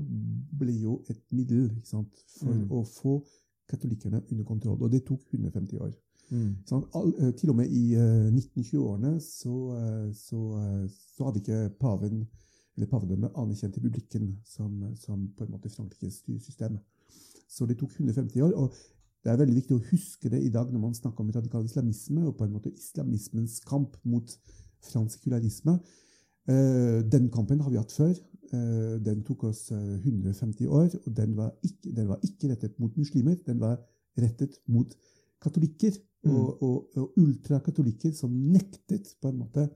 ble 0.61 0.77
jo 0.79 1.01
et 1.11 1.19
middel 1.35 1.73
ikke 1.73 1.89
sant? 1.89 2.21
for 2.37 2.55
Mm. 2.55 2.69
å 2.71 2.85
få 2.87 3.15
katolikkerne 3.71 4.23
under 4.31 4.45
kontroll. 4.45 4.83
Og 4.83 4.93
det 4.93 5.05
tok 5.07 5.23
150 5.33 5.81
år. 5.83 5.95
Mm. 6.31 6.57
Sånn, 6.67 6.83
all, 6.99 7.13
eh, 7.23 7.31
til 7.39 7.53
og 7.53 7.61
med 7.61 7.71
i 7.71 7.95
eh, 7.95 8.27
1920-årene 8.33 9.13
så, 9.23 9.55
eh, 9.79 10.09
så, 10.17 10.41
eh, 10.59 10.83
så 11.15 11.29
hadde 11.29 11.43
ikke 11.43 11.61
paven 11.79 12.25
eller 12.77 12.91
pavedømmet 12.91 13.39
anerkjent 13.39 13.79
republikken 13.79 14.33
som, 14.45 14.73
som 15.01 15.23
på 15.37 15.47
en 15.47 15.55
måte 15.55 15.71
Frankrikes 15.73 16.19
styresystem. 16.21 16.77
Så 17.49 17.65
det 17.69 17.79
tok 17.81 17.95
150 17.95 18.43
år. 18.45 18.53
og 18.59 18.75
det 19.25 19.33
er 19.33 19.39
veldig 19.41 19.57
viktig 19.57 19.75
å 19.75 19.85
huske 19.89 20.31
det 20.31 20.43
i 20.45 20.51
dag 20.55 20.69
når 20.71 20.83
man 20.83 20.95
snakker 20.95 21.25
om 21.25 21.31
radikal 21.35 21.65
islamisme 21.67 22.27
og 22.29 22.37
på 22.39 22.45
en 22.45 22.53
måte 22.53 22.71
islamismens 22.71 23.57
kamp 23.67 23.97
mot 24.05 24.35
fransk 24.87 25.17
sekularisme. 25.17 25.81
Den 26.47 27.27
kampen 27.35 27.65
har 27.65 27.73
vi 27.73 27.81
hatt 27.81 27.91
før. 27.91 28.13
Eh, 28.55 28.97
den 29.03 29.23
tok 29.27 29.45
oss 29.51 29.71
eh, 29.75 29.99
150 29.99 30.67
år, 30.69 30.91
og 31.05 31.17
den 31.17 31.37
var, 31.37 31.53
ikke, 31.67 31.93
den 31.97 32.09
var 32.09 32.21
ikke 32.23 32.51
rettet 32.53 32.79
mot 32.79 32.97
muslimer. 32.97 33.37
Den 33.47 33.61
var 33.61 33.79
rettet 34.19 34.61
mot 34.67 34.95
katolikker 35.43 35.97
og, 36.27 36.63
og, 36.63 36.77
og 36.97 37.13
ultrakatolikker 37.21 38.13
som 38.17 38.33
nektet 38.33 39.13
på 39.23 39.31
en 39.31 39.41
måte 39.45 39.67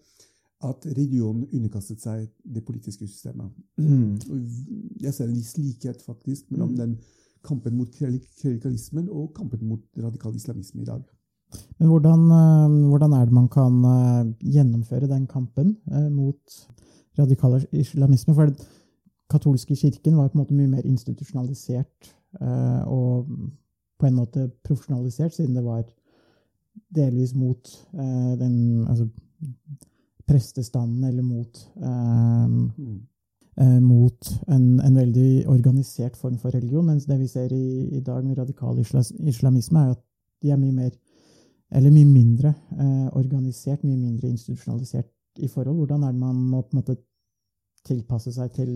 at 0.67 0.87
religionen 0.97 1.47
underkastet 1.57 2.03
seg 2.03 2.27
det 2.45 2.63
politiske 2.67 3.07
systemet. 3.09 3.53
Mm. 3.81 4.19
Jeg 5.01 5.15
ser 5.15 5.29
en 5.29 5.37
viss 5.37 5.55
likhet 5.57 6.03
faktisk 6.05 6.51
mellom 6.53 6.75
den 6.77 6.99
kampen 7.47 7.77
mot 7.79 7.89
klerikalismen 7.97 9.09
og 9.09 9.33
kampen 9.37 9.63
mot 9.69 9.87
radikal 9.97 10.37
islamisme 10.37 10.83
i 10.83 10.89
dag. 10.91 11.05
Men 11.79 11.89
hvordan, 11.89 12.21
eh, 12.31 12.89
hvordan 12.91 13.13
er 13.13 13.25
det 13.25 13.33
man 13.35 13.49
kan 13.49 13.85
eh, 13.85 14.51
gjennomføre 14.55 15.09
den 15.09 15.27
kampen 15.27 15.77
eh, 15.93 16.11
mot 16.13 16.59
radikal 17.19 17.57
islamisme? 17.73 18.35
For 18.35 18.51
den 18.51 18.57
katolske 19.31 19.77
kirken 19.77 20.17
var 20.17 20.29
på 20.29 20.39
en 20.39 20.43
måte 20.43 20.55
mye 20.55 20.69
mer 20.69 20.87
institusjonalisert 20.89 22.15
og 22.87 23.27
på 23.99 24.07
en 24.07 24.15
måte 24.15 24.45
profesjonalisert, 24.65 25.35
siden 25.35 25.57
det 25.57 25.65
var 25.65 25.83
delvis 26.95 27.35
mot 27.35 27.71
den 27.93 28.87
altså, 28.89 29.09
prestestanden, 30.27 31.05
eller 31.05 31.23
mot 31.23 31.67
Mm. 33.61 33.83
mot 33.83 34.29
en, 34.49 34.81
en 34.81 34.95
veldig 34.97 35.49
organisert 35.49 36.17
form 36.17 36.39
for 36.39 36.51
religion. 36.55 36.87
Mens 36.87 37.05
det 37.05 37.19
vi 37.19 37.27
ser 37.27 37.53
i, 37.53 37.97
i 37.97 38.01
dag 38.01 38.25
med 38.25 38.39
radikal 38.39 38.79
islamisme, 38.79 39.79
er 39.79 39.91
at 39.91 39.99
de 40.43 40.51
er 40.51 40.57
mye 40.57 40.73
mer 40.73 40.91
eller 41.71 41.95
mye 41.95 42.09
mindre 42.09 42.55
eh, 42.75 43.09
organisert, 43.19 43.85
mye 43.85 43.97
mindre 43.97 44.29
institusjonalisert 44.29 45.11
i 45.39 45.49
forhold. 45.49 45.77
Hvordan 45.77 46.03
er 46.03 46.13
det 46.13 46.21
man 46.21 46.37
må 46.37 46.63
på 46.63 46.75
en 46.75 46.81
måte 46.83 46.97
tilpasse 47.87 48.33
seg 48.35 48.53
til, 48.57 48.73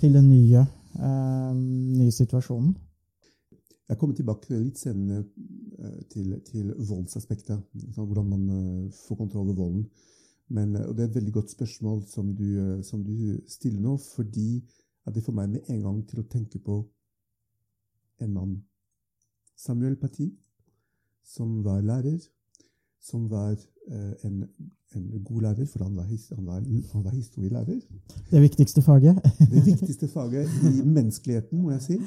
til 0.00 0.14
den 0.14 0.28
nye, 0.30 0.62
eh, 1.00 1.54
nye 1.56 2.14
situasjonen? 2.14 2.74
Jeg 3.86 3.98
kommer 4.00 4.16
tilbake 4.18 4.58
litt 4.58 4.80
senere 4.80 5.22
eh, 5.22 5.98
til, 6.10 6.32
til 6.46 6.72
voldsaspektet. 6.88 7.60
sånn, 7.94 8.08
Hvordan 8.08 8.32
man 8.32 8.46
eh, 8.50 8.94
får 9.06 9.20
kontroll 9.20 9.52
over 9.52 9.60
volden. 9.60 9.84
Men, 10.50 10.74
eh, 10.74 10.88
og 10.88 10.96
Det 10.96 11.04
er 11.04 11.10
et 11.10 11.18
veldig 11.20 11.34
godt 11.36 11.54
spørsmål 11.54 12.02
som 12.10 12.32
du, 12.34 12.48
som 12.82 13.04
du 13.06 13.38
stiller 13.50 13.82
nå, 13.82 13.96
fordi 14.02 14.64
det 15.14 15.22
får 15.22 15.36
meg 15.38 15.52
med 15.52 15.68
en 15.70 15.84
gang 15.84 16.00
til 16.10 16.18
å 16.18 16.26
tenke 16.26 16.58
på 16.58 16.80
en 18.24 18.32
mann. 18.34 18.56
Samuel 19.56 19.94
Paty, 20.00 20.32
som 21.26 21.64
var 21.64 21.80
lærer, 21.80 22.18
som 23.02 23.30
var 23.30 23.52
eh, 23.52 24.12
en, 24.26 24.44
en 24.94 25.24
god 25.24 25.42
lærer, 25.42 25.66
for 25.70 25.84
han 25.84 25.96
var, 25.96 26.06
han 26.36 26.46
var, 26.46 26.60
han 26.92 27.04
var 27.04 27.10
historielærer. 27.10 27.80
Det 28.30 28.42
viktigste 28.42 28.82
faget? 28.82 29.18
Det 29.54 29.66
viktigste 29.66 30.08
faget 30.08 30.48
i 30.62 30.82
menneskeligheten, 30.82 31.62
må 31.62 31.70
jeg 31.70 31.82
si. 31.82 31.98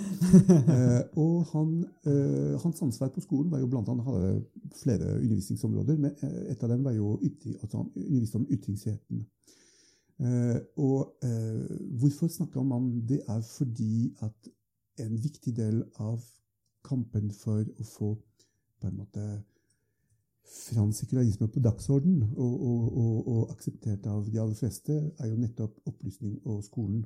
Eh, 0.70 1.02
og 1.18 1.46
han, 1.54 1.86
eh, 2.06 2.56
hans 2.64 2.82
ansvar 2.82 3.08
på 3.16 3.22
skolen 3.22 3.52
var 3.52 3.60
jo 3.60 3.68
blant 3.68 3.90
annet 3.90 4.06
hadde 4.06 4.44
flere 4.84 5.16
undervisningsområder, 5.22 5.98
men 5.98 6.12
et 6.52 6.64
av 6.64 6.70
dem 6.70 6.84
var 6.84 6.92
jo 6.92 7.20
at 7.64 7.74
han 7.74 7.92
underviste 7.96 8.36
om 8.36 8.48
ytringsfriheten. 8.50 9.26
Eh, 10.20 10.60
og 10.78 11.16
eh, 11.24 11.78
hvorfor 12.00 12.28
snakker 12.28 12.64
man 12.64 12.78
om 12.78 13.02
det? 13.08 13.22
er 13.28 13.42
fordi 13.42 14.16
at 14.22 14.50
en 15.00 15.24
viktig 15.24 15.56
del 15.56 15.84
av 15.96 16.20
kampen 16.84 17.32
for 17.32 17.64
å 17.64 17.86
få 17.88 18.10
på 18.80 18.90
en 18.90 19.00
måte 19.00 19.24
fransk 20.50 21.04
sekularisme 21.04 21.48
på 21.48 21.62
dagsorden 21.62 22.24
og, 22.24 22.54
og, 22.70 22.98
og, 22.98 23.28
og 23.28 23.52
akseptert 23.54 24.06
av 24.10 24.26
de 24.26 24.40
aller 24.42 24.58
fleste, 24.58 24.96
er 25.20 25.30
jo 25.30 25.40
nettopp 25.40 25.78
opplysning 25.90 26.40
og 26.46 26.64
skolen. 26.66 27.04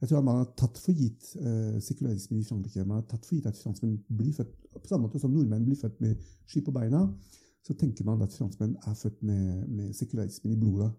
Jeg 0.00 0.08
tror 0.08 0.18
at 0.18 0.24
Man 0.24 0.40
har 0.40 0.48
tatt 0.56 0.78
for 0.80 0.96
gitt 0.96 1.34
eh, 1.36 1.76
sekularismen 1.84 2.40
i 2.40 2.44
Frankrike. 2.44 2.84
Man 2.84 3.02
har 3.02 3.06
tatt 3.08 3.26
for 3.26 3.36
gitt 3.36 3.48
at 3.50 3.58
franskmenn 3.60 3.98
blir 4.08 4.32
født 4.36 4.52
på 4.70 4.88
samme 4.88 5.06
måte 5.06 5.20
som 5.20 5.32
nordmenn 5.34 5.66
blir 5.66 5.80
født 5.80 6.00
med 6.00 6.16
sky 6.48 6.62
på 6.64 6.72
beina. 6.72 7.04
Så 7.66 7.76
tenker 7.76 8.06
man 8.08 8.22
at 8.24 8.32
franskmenn 8.32 8.76
er 8.88 8.94
født 8.96 9.22
med, 9.22 9.66
med 9.68 9.92
sekularismen 9.96 10.54
i 10.54 10.60
blodet. 10.60 10.90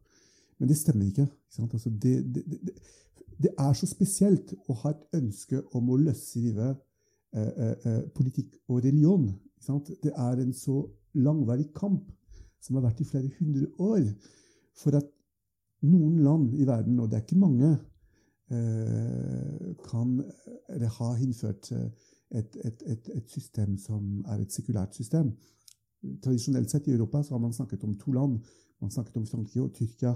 Men 0.60 0.70
det 0.70 0.78
stemmer 0.78 1.06
ikke. 1.06 1.26
ikke? 1.58 1.74
Altså 1.74 1.90
det, 1.90 2.36
det, 2.36 2.44
det, 2.52 2.76
det 3.42 3.54
er 3.58 3.74
så 3.74 3.90
spesielt 3.90 4.54
å 4.70 4.76
ha 4.84 4.94
et 4.94 5.18
ønske 5.18 5.64
om 5.74 5.90
å 5.90 5.98
løsrive 5.98 6.76
politikk 8.16 8.58
og 8.68 8.84
religion. 8.84 9.30
Det 10.04 10.12
er 10.12 10.42
en 10.42 10.54
så 10.54 10.82
langvarig 11.14 11.70
kamp 11.74 12.12
som 12.62 12.78
har 12.78 12.86
vært 12.86 13.02
i 13.02 13.08
flere 13.10 13.30
hundre 13.40 13.68
år, 13.80 14.06
for 14.78 14.96
at 14.98 15.08
noen 15.82 16.20
land 16.22 16.54
i 16.54 16.66
verden, 16.68 17.00
og 17.00 17.10
det 17.10 17.18
er 17.18 17.24
ikke 17.26 17.42
mange, 17.42 17.72
eh, 18.54 19.72
kan 19.88 20.18
eller 20.70 20.88
har 20.98 21.22
innført 21.24 21.72
eh, 21.72 21.88
et, 22.38 22.58
et, 22.64 22.84
et, 22.86 23.10
et 23.16 23.30
system 23.30 23.78
som 23.78 24.22
er 24.28 24.44
et 24.44 24.54
sekulært 24.54 24.96
system. 24.96 25.32
Tradisjonelt 26.24 26.72
sett 26.72 26.88
i 26.88 26.94
Europa 26.96 27.22
har 27.30 27.42
man 27.42 27.54
snakket 27.54 27.84
om 27.84 27.98
to 27.98 28.14
land. 28.16 28.40
Man 28.82 28.92
snakket 28.94 29.18
om 29.18 29.26
Frankrike 29.26 29.64
og 29.64 29.74
Tyrkia. 29.74 30.14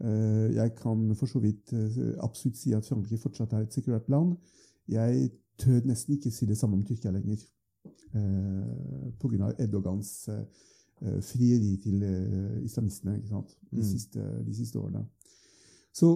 Eh, 0.00 0.54
Jeg 0.54 0.74
kan 0.78 1.14
for 1.14 1.26
så 1.30 1.42
vidt 1.42 1.72
eh, 1.72 2.14
absolutt 2.22 2.58
si 2.58 2.72
at 2.74 2.86
Frankrike 2.86 3.22
fortsatt 3.22 3.52
er 3.52 3.66
et 3.66 3.74
sekulært 3.74 4.08
land. 4.08 4.36
Jeg 4.88 5.30
tør 5.58 5.80
nesten 5.88 6.16
ikke 6.16 6.30
si 6.34 6.46
det 6.46 6.56
samme 6.58 6.76
om 6.78 6.84
Tyrkia 6.84 7.10
lenger. 7.14 7.42
Eh, 8.14 9.10
Pga. 9.20 9.52
Erdogans 9.58 10.28
eh, 10.28 10.44
eh, 11.02 11.18
frieri 11.22 11.76
til 11.82 12.02
eh, 12.02 12.64
islamistene? 12.64 13.18
De, 13.22 13.42
Mm. 13.74 13.82
siste, 13.82 14.20
de 14.46 14.54
siste 14.54 14.78
årene. 14.78 15.04
Så 15.92 16.14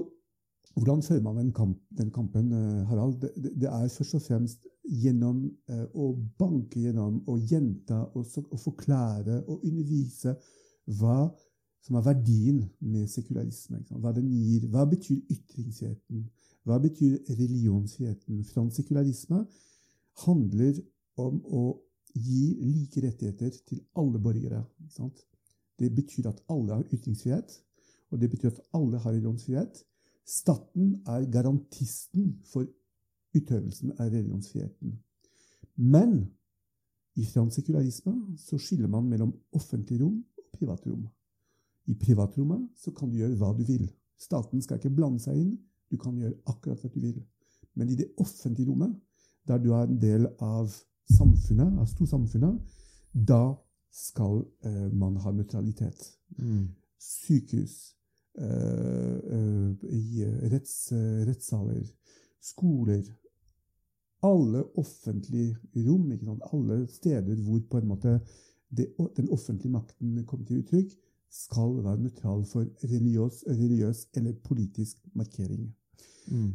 hvordan 0.76 1.02
fører 1.02 1.22
man 1.22 1.36
den, 1.36 1.52
kamp, 1.52 1.78
den 1.98 2.10
kampen, 2.10 2.52
eh, 2.52 2.86
Harald? 2.86 3.20
Det, 3.20 3.30
det, 3.36 3.52
det 3.60 3.68
er 3.68 3.88
først 3.88 4.14
og 4.14 4.22
fremst 4.22 4.66
gjennom 4.84 5.44
eh, 5.68 5.86
å 5.94 6.12
banke 6.38 6.80
gjennom 6.80 7.22
og 7.28 7.40
gjenta 7.50 8.04
og, 8.14 8.24
så, 8.26 8.44
og 8.50 8.60
forklare 8.60 9.42
og 9.46 9.64
undervise 9.64 10.36
hva 10.98 11.28
som 11.84 11.96
er 11.96 12.04
verdien 12.06 12.62
med 12.80 13.08
sekularisme. 13.08 13.80
Hva 13.90 14.12
den 14.12 14.28
gir. 14.30 14.66
Hva 14.72 14.84
betyr 14.88 15.20
ytringsfriheten? 15.30 16.28
Hva 16.66 16.78
betyr 16.82 17.18
religionsfriheten? 17.30 18.44
Fransk 18.44 18.82
sekularisme 18.82 19.44
handler 20.24 20.80
om 21.16 21.40
å 21.44 21.64
gi 22.14 22.54
like 22.60 23.02
rettigheter 23.04 23.54
til 23.68 23.82
alle 23.96 24.20
borgere. 24.22 24.64
Det 25.78 25.90
betyr 25.94 26.28
at 26.28 26.42
alle 26.50 26.74
har 26.74 26.94
ytringsfrihet, 26.94 27.60
og 28.10 28.20
det 28.20 28.30
betyr 28.30 28.50
at 28.50 28.60
alle 28.74 28.98
har 28.98 29.12
religionsfrihet. 29.12 29.84
Staten 30.28 30.96
er 31.06 31.28
garantisten 31.32 32.34
for 32.44 32.66
utøvelsen 33.36 33.94
av 33.98 34.10
religionsfriheten. 34.10 34.98
Men 35.76 36.18
i 37.18 37.24
fransk 37.24 37.60
sekularisme 37.60 38.14
så 38.38 38.58
skiller 38.58 38.90
man 38.90 39.08
mellom 39.08 39.32
offentlig 39.52 40.00
rom 40.02 40.18
og 40.38 40.50
privat 40.58 40.86
rom. 40.86 41.06
I 41.88 41.96
privatrommet 41.96 42.68
så 42.76 42.92
kan 42.92 43.10
du 43.10 43.16
gjøre 43.18 43.38
hva 43.40 43.54
du 43.56 43.64
vil. 43.64 43.86
Staten 44.20 44.62
skal 44.62 44.80
ikke 44.80 44.92
blande 44.94 45.22
seg 45.22 45.38
inn. 45.40 45.54
Du 45.88 45.96
kan 46.00 46.16
gjøre 46.18 46.36
akkurat 46.50 46.82
hva 46.82 46.90
du 46.92 47.00
vil. 47.00 47.22
Men 47.78 47.88
i 47.88 47.96
det 47.96 48.10
offentlige 48.20 48.68
rommet, 48.68 48.92
der 49.48 49.60
du 49.62 49.70
er 49.72 49.86
en 49.86 50.00
del 50.00 50.26
av 50.44 50.68
samfunnet, 51.14 51.78
av 51.80 51.86
storsamfunnet, 51.88 52.58
da 53.14 53.56
skal 53.94 54.42
eh, 54.66 54.88
man 54.92 55.16
ha 55.22 55.32
nøytralitet. 55.32 56.02
Sykehus, 56.98 57.94
eh, 58.38 59.16
eh, 59.38 59.86
i 59.94 60.26
retts, 60.52 60.92
eh, 60.92 61.24
rettssaler, 61.26 61.86
skoler 62.40 63.06
Alle 64.20 64.64
offentlige 64.74 65.56
rom, 65.86 66.10
alle 66.52 66.86
steder 66.90 67.36
hvor 67.38 67.60
på 67.70 67.78
en 67.78 67.86
måte 67.86 68.20
det, 68.68 68.88
den 69.16 69.28
offentlige 69.30 69.70
makten 69.70 70.24
kommer 70.26 70.46
til 70.46 70.58
uttrykk, 70.58 70.96
skal 71.30 71.76
være 71.84 72.00
nøytral 72.00 72.44
for 72.48 72.66
religiøs, 72.84 73.44
religiøs 73.48 74.06
eller 74.16 74.32
politisk 74.44 75.02
markering. 75.14 75.68
Mm. 76.28 76.52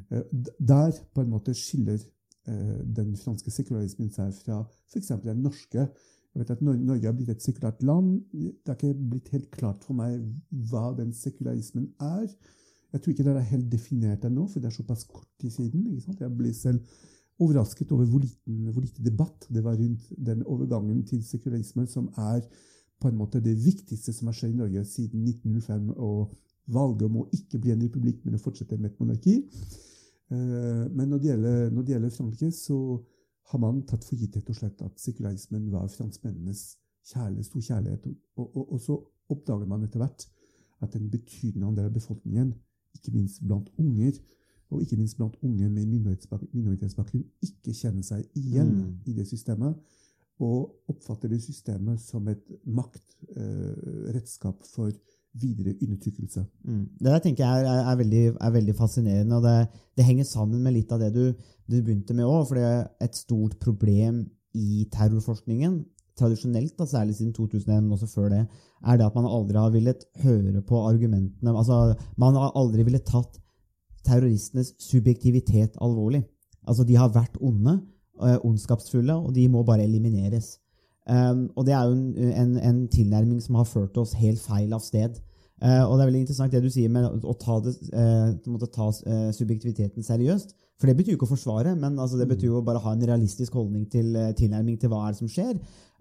Der 0.67 0.91
på 1.13 1.21
en 1.21 1.29
måte 1.29 1.53
skiller 1.57 1.99
eh, 2.47 2.81
den 2.95 3.15
franske 3.17 3.51
sekularismen 3.51 4.11
seg 4.13 4.33
fra 4.43 4.63
f.eks. 4.91 5.13
den 5.23 5.45
norske. 5.45 5.87
Jeg 6.33 6.41
vet 6.41 6.51
at 6.55 6.61
Norge 6.65 7.05
har 7.05 7.13
blitt 7.13 7.29
et 7.29 7.45
sekulært 7.45 7.83
land. 7.85 8.19
Det 8.33 8.67
har 8.67 8.77
ikke 8.79 9.09
blitt 9.11 9.29
helt 9.35 9.49
klart 9.53 9.83
for 9.85 9.97
meg 9.97 10.17
hva 10.69 10.91
den 10.97 11.13
sekularismen 11.13 11.91
er. 12.01 12.29
Jeg 12.93 13.01
tror 13.01 13.13
ikke 13.13 13.25
det 13.25 13.33
er 13.37 13.51
helt 13.53 13.71
definert 13.71 14.25
ennå, 14.25 14.47
for 14.49 14.61
det 14.61 14.69
er 14.69 14.75
såpass 14.77 15.05
kort 15.09 15.29
tid 15.41 15.53
siden. 15.53 15.85
Jeg 16.19 16.37
ble 16.37 16.53
selv 16.53 16.81
overrasket 17.41 17.91
over 17.91 18.05
hvor, 18.05 18.21
liten, 18.21 18.67
hvor 18.69 18.81
lite 18.81 19.03
debatt 19.05 19.47
det 19.49 19.63
var 19.65 19.77
rundt 19.77 20.09
den 20.17 20.43
overgangen 20.45 21.01
til 21.05 21.23
sekularisme, 21.25 21.87
som 21.87 22.09
er 22.17 22.41
på 23.03 23.11
en 23.11 23.19
måte 23.19 23.41
det 23.43 23.53
viktigste 23.59 24.13
som 24.15 24.29
har 24.31 24.37
skjedd 24.37 24.55
i 24.55 24.61
Norge 24.61 24.83
siden 24.87 25.25
1905, 25.27 25.89
og 25.99 26.33
valget 26.73 27.07
om 27.09 27.17
å 27.21 27.29
ikke 27.35 27.59
bli 27.59 27.73
en 27.73 27.81
republikk, 27.83 28.21
men 28.23 28.37
å 28.37 28.41
fortsette 28.41 28.77
med 28.79 28.91
et 28.93 28.99
monarki. 29.03 29.33
Eh, 30.31 30.85
Men 30.95 31.09
når 31.11 31.19
det, 31.19 31.27
gjelder, 31.33 31.71
når 31.71 31.83
det 31.83 31.93
gjelder 31.93 32.13
Frankrike, 32.15 32.51
så 32.55 32.77
har 33.51 33.59
man 33.59 33.81
tatt 33.85 34.05
for 34.07 34.15
gitt 34.15 34.35
rett 34.37 34.49
og 34.49 34.55
slett 34.55 34.81
at 34.81 34.99
sekularismen 34.99 35.65
var 35.71 35.89
franskmennenes 35.91 36.77
kjærlighet, 37.11 37.45
stor 37.49 37.61
kjærlighet. 37.67 38.07
Og, 38.39 38.47
og, 38.55 38.71
og 38.73 38.79
så 38.81 38.95
oppdager 39.29 39.67
man 39.67 39.83
etter 39.83 39.99
hvert 39.99 40.25
at 40.83 40.95
en 40.95 41.09
betydende 41.11 41.67
andel 41.67 41.89
av 41.89 41.93
befolkningen, 41.97 42.53
ikke 42.95 43.11
minst 43.13 43.43
blant 43.43 43.69
unger, 43.79 44.15
og 44.71 44.81
ikke 44.81 44.97
minst 44.97 45.17
blant 45.19 45.35
unge 45.45 45.67
med 45.69 45.85
minoritetsbak- 45.91 46.47
minoritetsbakgrunn, 46.53 47.25
ikke 47.45 47.75
kjenner 47.77 48.03
seg 48.07 48.23
igjen 48.39 48.71
Mm. 48.71 48.95
i 49.05 49.13
det 49.13 49.27
systemet, 49.27 49.75
og 50.41 50.89
oppfatter 50.89 51.29
det 51.31 51.41
systemet 51.43 52.01
som 52.01 52.27
et 52.31 52.43
maktredskap 52.65 54.63
for 54.73 54.91
videre 55.33 55.73
undertrykkelse. 55.81 56.43
Mm. 56.65 56.83
Det 56.99 57.09
der 57.09 57.21
tenker 57.23 57.45
jeg 57.45 57.65
er, 57.65 57.81
er, 57.89 57.95
veldig, 57.97 58.23
er 58.41 58.53
veldig 58.53 58.75
fascinerende, 58.77 59.39
og 59.39 59.43
det, 59.43 59.81
det 59.97 60.05
henger 60.05 60.27
sammen 60.29 60.61
med 60.61 60.75
litt 60.75 60.91
av 60.93 61.01
det 61.01 61.09
du, 61.15 61.23
du 61.69 61.79
begynte 61.79 62.13
med 62.17 62.27
òg. 62.27 62.43
For 62.49 62.59
det 62.59 62.67
er 62.67 62.83
et 63.01 63.17
stort 63.17 63.57
problem 63.63 64.23
i 64.53 64.85
terrorforskningen, 64.93 65.79
tradisjonelt, 66.19 66.75
da, 66.77 66.85
særlig 66.85 67.17
siden 67.17 67.33
2001, 67.33 67.79
men 67.79 67.95
også 67.95 68.09
før 68.11 68.29
det, 68.35 68.43
er 68.85 68.99
det 68.99 69.07
at 69.07 69.15
man 69.17 69.25
aldri 69.25 69.57
har 69.57 69.73
villet 69.73 70.05
høre 70.21 70.61
på 70.67 70.83
argumentene. 70.85 71.55
altså 71.57 71.95
Man 72.21 72.37
har 72.37 72.53
aldri 72.59 72.85
villet 72.85 73.07
tatt 73.07 73.39
terroristenes 74.05 74.75
subjektivitet 74.83 75.79
alvorlig. 75.81 76.21
Altså, 76.67 76.85
de 76.87 76.95
har 76.99 77.11
vært 77.15 77.39
onde, 77.41 77.79
eh, 77.79 77.92
ondskapsfulle, 78.19 79.15
og 79.15 79.33
de 79.35 79.47
må 79.49 79.63
bare 79.65 79.83
elimineres. 79.87 80.57
Um, 81.09 81.49
og 81.55 81.65
det 81.67 81.73
er 81.75 81.83
jo 81.83 81.91
en, 81.97 82.31
en, 82.31 82.57
en 82.57 82.87
tilnærming 82.87 83.41
som 83.43 83.57
har 83.59 83.67
ført 83.67 83.97
oss 83.99 84.13
helt 84.15 84.39
feil 84.39 84.71
av 84.71 84.83
sted. 84.83 85.17
Uh, 85.63 85.83
og 85.87 85.97
det 85.97 86.03
er 86.03 86.09
veldig 86.09 86.21
interessant 86.23 86.53
det 86.53 86.61
du 86.63 86.69
sier 86.71 86.91
med 86.91 87.07
å, 87.07 87.33
ta, 87.39 87.57
det, 87.63 87.73
uh, 87.91 88.67
ta 88.71 88.87
uh, 88.87 89.31
subjektiviteten 89.35 90.05
seriøst. 90.05 90.55
For 90.79 90.89
det 90.89 90.95
betyr 90.99 91.13
jo 91.13 91.19
ikke 91.19 91.27
å 91.29 91.33
forsvare, 91.33 91.75
men 91.79 91.99
altså, 91.99 92.17
det 92.19 92.27
betyr 92.31 92.49
jo 92.49 92.63
bare 92.65 92.79
å 92.81 92.85
ha 92.87 92.95
en 92.95 93.03
realistisk 93.07 93.53
holdning 93.55 93.85
til 93.93 94.17
eh, 94.19 94.33
tilnærming 94.35 94.79
til 94.81 94.89
hva 94.91 95.03
er 95.05 95.13
det 95.13 95.19
som 95.21 95.29
skjer. 95.31 95.53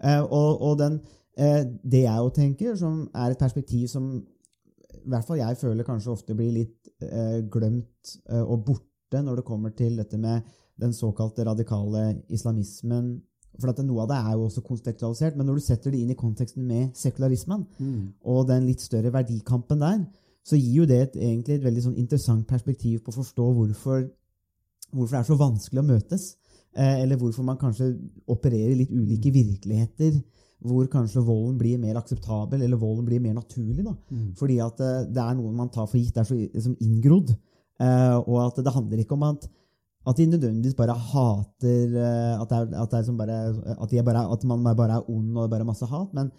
Eh, 0.02 0.22
og 0.24 0.64
og 0.64 0.78
den, 0.80 0.96
det 1.36 2.00
jeg 2.02 2.24
jo 2.24 2.32
tenker, 2.34 2.72
som 2.80 2.96
er 3.14 3.30
et 3.30 3.38
perspektiv 3.38 3.84
som 3.92 4.08
i 4.16 5.12
hvert 5.12 5.28
fall 5.28 5.38
jeg 5.38 5.60
føler 5.60 5.86
kanskje 5.86 6.10
ofte 6.12 6.34
blir 6.36 6.50
litt 6.56 6.90
glemt 7.52 8.10
og 8.42 8.66
borte 8.66 9.22
når 9.22 9.38
det 9.38 9.46
kommer 9.46 9.72
til 9.76 9.96
dette 10.00 10.18
med 10.20 10.42
den 10.80 10.92
såkalte 10.96 11.44
radikale 11.44 12.22
islamismen. 12.28 13.20
For 13.60 13.68
at 13.68 13.82
noe 13.84 14.02
av 14.02 14.08
det 14.08 14.16
er 14.16 14.32
jo 14.32 14.46
også 14.46 14.62
kontekstualisert, 14.64 15.36
men 15.36 15.46
når 15.46 15.60
du 15.60 15.64
setter 15.66 15.92
det 15.92 16.00
inn 16.00 16.10
i 16.14 16.18
konteksten 16.18 16.64
med 16.64 16.94
sekularismen, 16.96 17.66
og 18.24 18.46
den 18.48 18.64
litt 18.66 18.80
større 18.80 19.12
verdikampen 19.12 19.82
der, 19.84 20.04
så 20.44 20.56
gir 20.56 20.82
jo 20.82 20.86
det 20.88 21.00
et, 21.02 21.16
egentlig 21.16 21.58
et 21.58 21.64
veldig 21.64 21.82
sånn 21.84 21.98
interessant 22.00 22.46
perspektiv 22.48 23.02
på 23.04 23.12
å 23.12 23.18
forstå 23.20 23.48
hvorfor, 23.58 24.06
hvorfor 24.90 25.14
det 25.14 25.20
er 25.20 25.28
så 25.28 25.38
vanskelig 25.38 25.82
å 25.82 25.90
møtes. 25.90 26.36
Eh, 26.72 27.02
eller 27.02 27.20
hvorfor 27.20 27.44
man 27.44 27.60
kanskje 27.60 27.92
opererer 28.26 28.72
i 28.72 28.80
litt 28.80 28.90
ulike 28.90 29.30
virkeligheter. 29.30 30.16
Hvor 30.62 30.86
kanskje 30.86 31.24
volden 31.26 31.58
blir 31.58 31.78
mer 31.78 31.98
akseptabel, 31.98 32.62
eller 32.62 32.78
volden 32.78 33.04
blir 33.04 33.20
mer 33.20 33.34
naturlig. 33.34 33.84
da. 33.84 33.94
Fordi 34.38 34.58
at 34.62 34.80
eh, 34.80 35.06
det 35.10 35.22
er 35.22 35.34
noe 35.34 35.52
man 35.52 35.70
tar 35.70 35.86
for 35.86 35.98
gitt, 35.98 36.14
det 36.14 36.22
er 36.22 36.30
så 36.30 36.38
liksom 36.38 36.76
inngrodd. 36.80 37.34
Eh, 37.82 38.16
og 38.24 38.38
at 38.46 38.62
det 38.64 38.72
handler 38.72 39.02
ikke 39.02 39.18
om 39.18 39.28
at 39.28 39.48
at 40.06 40.18
de 40.18 40.26
nødvendigvis 40.26 40.74
bare 40.74 40.96
hater 40.98 41.92
eh, 41.94 42.40
At, 42.40 42.48
det 42.50 42.56
er, 42.58 42.70
at, 42.82 42.90
det 42.90 42.98
er 42.98 43.04
som 43.06 43.18
bare, 43.18 43.36
at, 43.76 43.90
de 43.90 43.98
er 43.98 44.06
bare, 44.06 44.24
at 44.32 44.44
man 44.44 44.64
bare 44.64 44.98
er 44.98 45.10
ond 45.10 45.38
og 45.38 45.50
bare 45.50 45.66
masse 45.68 45.86
hat. 45.86 46.14
Men 46.14 46.32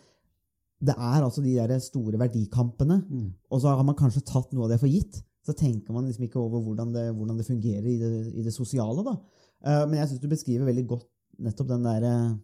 det 0.84 0.96
er 0.98 1.24
altså 1.24 1.42
de 1.42 1.56
der 1.56 1.80
store 1.80 2.20
verdikampene. 2.20 3.02
Og 3.50 3.62
så 3.62 3.72
har 3.72 3.84
man 3.88 3.96
kanskje 3.96 4.26
tatt 4.28 4.52
noe 4.52 4.68
av 4.68 4.74
det 4.74 4.82
for 4.82 4.92
gitt. 4.92 5.22
Så 5.44 5.56
tenker 5.56 5.96
man 5.96 6.08
liksom 6.08 6.24
ikke 6.28 6.40
over 6.40 6.64
hvordan 6.64 6.94
det, 6.96 7.10
hvordan 7.16 7.40
det 7.40 7.48
fungerer 7.48 7.88
i 7.88 7.98
det, 8.00 8.12
i 8.36 8.44
det 8.44 8.54
sosiale. 8.56 9.04
da. 9.04 9.16
Eh, 9.64 9.84
men 9.88 10.00
jeg 10.00 10.12
syns 10.12 10.24
du 10.24 10.32
beskriver 10.32 10.68
veldig 10.68 10.88
godt 10.88 11.08
nettopp 11.44 11.70
den 11.72 11.88
der, 11.88 12.04
eh, 12.08 12.36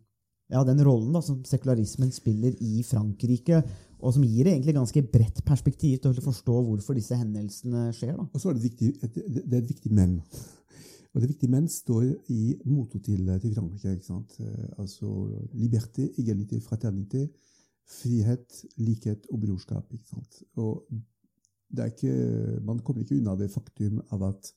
ja, 0.55 0.63
den 0.63 0.84
rollen 0.84 1.13
da, 1.13 1.21
som 1.21 1.43
sekularismen 1.45 2.12
spiller 2.12 2.55
i 2.60 2.84
Frankrike, 2.84 3.62
og 3.99 4.15
som 4.15 4.23
gir 4.23 4.47
egentlig 4.47 4.75
ganske 4.75 5.03
bredt 5.12 5.43
perspektiv 5.45 5.99
til 5.99 6.12
å 6.15 6.25
forstå 6.25 6.55
hvorfor 6.65 6.95
disse 6.95 7.15
hendelsene 7.19 7.89
skjer. 7.95 8.15
da. 8.15 8.27
Og 8.34 8.41
så 8.41 8.49
er 8.49 8.58
det, 8.58 8.63
viktig, 8.63 8.93
et, 9.03 9.19
det 9.19 9.53
er 9.53 9.62
et 9.62 9.73
viktig 9.75 9.91
men. 9.91 10.21
Og 11.13 11.21
det 11.21 11.29
viktige 11.31 11.49
men 11.51 11.67
står 11.67 12.03
i 12.29 12.55
motet 12.69 13.03
til, 13.07 13.25
til 13.41 13.53
Frankrike. 13.55 13.91
ikke 13.97 14.05
sant? 14.05 14.35
Eh, 14.39 14.69
Altså 14.77 15.07
liberté, 15.53 16.09
egalité, 16.21 16.59
fraternité, 16.61 17.27
frihet, 17.89 18.65
likhet 18.77 19.25
og 19.31 19.39
brorskap. 19.41 19.93
ikke 19.93 20.07
sant? 20.09 20.43
Og 20.55 20.85
det 21.69 21.79
er 21.79 21.85
ikke, 21.93 22.61
man 22.65 22.79
kommer 22.79 23.01
ikke 23.01 23.17
unna 23.17 23.35
det 23.37 23.51
faktum 23.53 24.01
av 24.11 24.23
at 24.31 24.51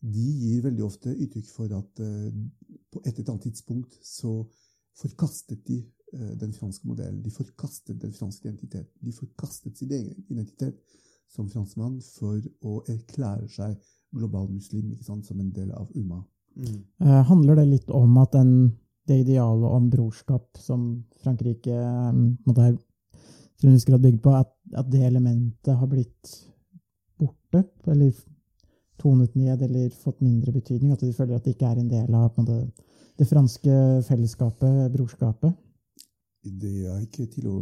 de 0.07 0.27
gir 0.41 0.63
veldig 0.67 0.85
ofte 0.85 1.15
uttrykk 1.15 1.51
for 1.51 1.73
at 1.79 2.05
eh, 2.05 2.33
på 2.93 3.03
et 3.05 3.13
eller 3.15 3.33
annet 3.33 3.49
tidspunkt 3.49 3.99
så 4.05 4.39
forkastet 4.97 5.65
de 5.69 5.81
eh, 6.13 6.35
den 6.41 6.53
franske 6.53 6.89
modellen. 6.89 7.23
De 7.25 7.31
forkastet 7.31 8.01
den 8.03 8.13
franske 8.13 8.49
identiteten. 8.49 8.93
De 9.01 9.13
forkastet 9.13 9.79
sin 9.79 9.93
egen 9.93 10.25
identitet 10.29 10.79
som 11.33 11.49
franskmann 11.51 11.99
for 12.15 12.41
å 12.63 12.81
erklære 12.93 13.49
seg 13.51 13.77
global 14.15 14.49
muslim 14.53 14.93
ikke 14.93 15.09
sant, 15.09 15.27
som 15.27 15.41
en 15.41 15.53
del 15.53 15.73
av 15.75 15.91
UMA. 15.97 16.23
Mm. 16.57 16.81
Eh, 17.03 17.23
handler 17.29 17.61
det 17.61 17.67
litt 17.73 17.91
om 17.93 18.17
at 18.23 18.37
den, 18.37 18.53
det 19.07 19.21
idealet 19.23 19.77
om 19.79 19.89
brorskap 19.91 20.59
som 20.59 20.87
Frankrike 21.23 21.75
eh, 21.75 22.13
på 22.13 22.51
måte 22.51 22.69
er 22.71 22.77
til 23.57 23.71
en 23.71 23.77
viss 23.77 23.87
grad 23.89 24.03
bygd 24.05 24.23
på, 24.25 24.35
at, 24.37 24.53
at 24.77 24.89
det 24.93 25.05
elementet 25.07 25.79
har 25.81 25.91
blitt 25.91 26.33
borte? 27.21 27.65
Eller 27.89 28.13
tonet 29.01 29.37
ned, 29.37 29.63
eller 29.63 29.93
fått 29.97 30.21
mindre 30.25 30.53
betydning? 30.53 30.93
At 30.93 31.05
de 31.05 31.13
føler 31.17 31.37
at 31.37 31.47
det 31.47 31.57
ikke 31.57 31.71
er 31.71 31.81
en 31.81 31.93
del 31.93 32.17
av 32.17 32.37
måte, 32.37 32.59
det 33.17 33.29
franske 33.29 33.79
fellesskapet, 34.09 34.91
brorskapet? 34.93 35.57
Det 36.47 36.87
er 36.87 37.01
ikke 37.03 37.27
til 37.33 37.49
å 37.51 37.59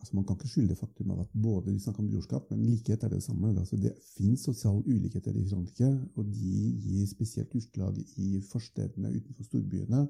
altså 0.00 0.16
Man 0.16 0.24
kan 0.24 0.38
ikke 0.38 0.48
skylde 0.48 0.76
faktum 0.78 1.10
av 1.12 1.18
at 1.26 1.32
både 1.36 1.74
vi 1.74 1.80
snakker 1.82 2.00
om 2.00 2.08
brorskap, 2.08 2.46
men 2.48 2.62
likhet 2.64 3.02
er 3.04 3.10
det 3.12 3.20
samme. 3.20 3.50
Altså 3.52 3.76
det 3.76 3.92
finnes 4.14 4.40
sosiale 4.40 4.80
ulikheter 4.86 5.34
i 5.36 5.44
Frankrike, 5.44 5.90
og 6.16 6.30
de 6.32 6.54
gir 6.80 7.08
spesielt 7.10 7.52
utslag 7.58 7.98
i 8.16 8.40
forstedene 8.48 9.12
utenfor 9.12 9.44
storbyene. 9.44 10.06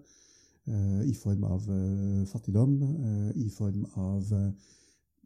Eh, 0.71 1.01
I 1.11 1.15
form 1.15 1.45
av 1.45 1.67
eh, 1.71 2.27
fattigdom, 2.31 2.77
eh, 2.83 3.31
i 3.45 3.49
form 3.51 3.85
av 3.95 4.31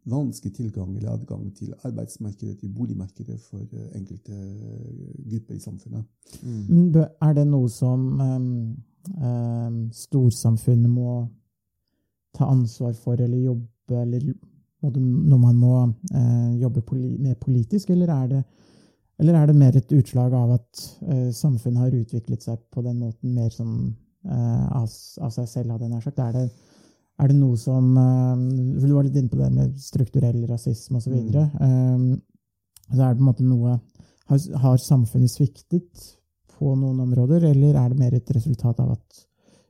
vanskelig 0.05 0.53
tilgang 0.53 0.91
eller 0.95 1.15
adgang 1.15 1.47
til 1.57 1.73
arbeidsmarkedet, 1.83 2.59
til 2.59 2.69
boligmarkedet 2.69 3.39
for 3.41 3.63
enkelte 3.97 4.35
grupper 5.29 5.55
i 5.55 5.63
samfunnet. 5.63 6.03
Mm. 6.43 6.91
Er 7.25 7.33
det 7.33 7.47
noe 7.49 7.71
som 7.73 8.03
um, 8.21 8.75
um, 9.17 9.79
storsamfunnet 9.93 10.93
må 10.93 11.23
ta 12.37 12.51
ansvar 12.51 12.93
for 12.93 13.17
eller 13.21 13.47
jobbe, 13.47 14.01
eller 14.01 14.99
noe 15.01 15.39
man 15.41 15.57
må 15.57 15.75
uh, 15.87 16.53
jobbe 16.61 16.83
poli 16.85 17.15
med 17.17 17.39
politisk, 17.41 17.89
eller 17.89 18.11
er, 18.13 18.27
det, 18.27 18.43
eller 19.19 19.39
er 19.39 19.49
det 19.49 19.57
mer 19.57 19.77
et 19.79 19.93
utslag 19.95 20.33
av 20.35 20.57
at 20.59 20.87
uh, 21.07 21.29
samfunnet 21.33 21.81
har 21.81 22.01
utviklet 22.01 22.45
seg 22.45 22.59
på 22.71 22.83
den 22.85 22.99
måten 23.01 23.35
mer 23.35 23.49
som 23.53 23.71
eh, 23.87 24.04
av, 24.25 24.87
av 25.21 25.33
seg 25.33 25.49
selv, 25.49 25.73
hadde 25.73 25.87
jeg 25.87 25.93
nær 25.93 26.05
sagt? 26.05 26.21
Er 26.23 26.33
det, 26.35 26.45
er 27.21 27.31
det 27.31 27.37
noe 27.37 27.57
som 27.59 27.91
eh, 27.99 28.45
Du 28.81 28.87
var 28.91 29.05
litt 29.07 29.17
inne 29.19 29.31
på 29.31 29.39
det 29.39 29.51
med 29.53 29.75
strukturell 29.81 30.41
rasisme 30.49 30.99
osv. 30.99 31.15
Mm. 31.15 31.35
Um, 31.61 32.07
så 32.91 33.01
er 33.01 33.13
det 33.13 33.19
på 33.19 33.23
en 33.23 33.29
måte 33.29 33.45
noe 33.45 33.77
har, 34.29 34.41
har 34.61 34.81
samfunnet 34.81 35.31
sviktet 35.31 36.09
på 36.55 36.73
noen 36.79 37.01
områder, 37.03 37.49
eller 37.51 37.77
er 37.77 37.91
det 37.91 37.99
mer 37.99 38.15
et 38.15 38.35
resultat 38.35 38.79
av 38.83 38.95
at 38.95 39.25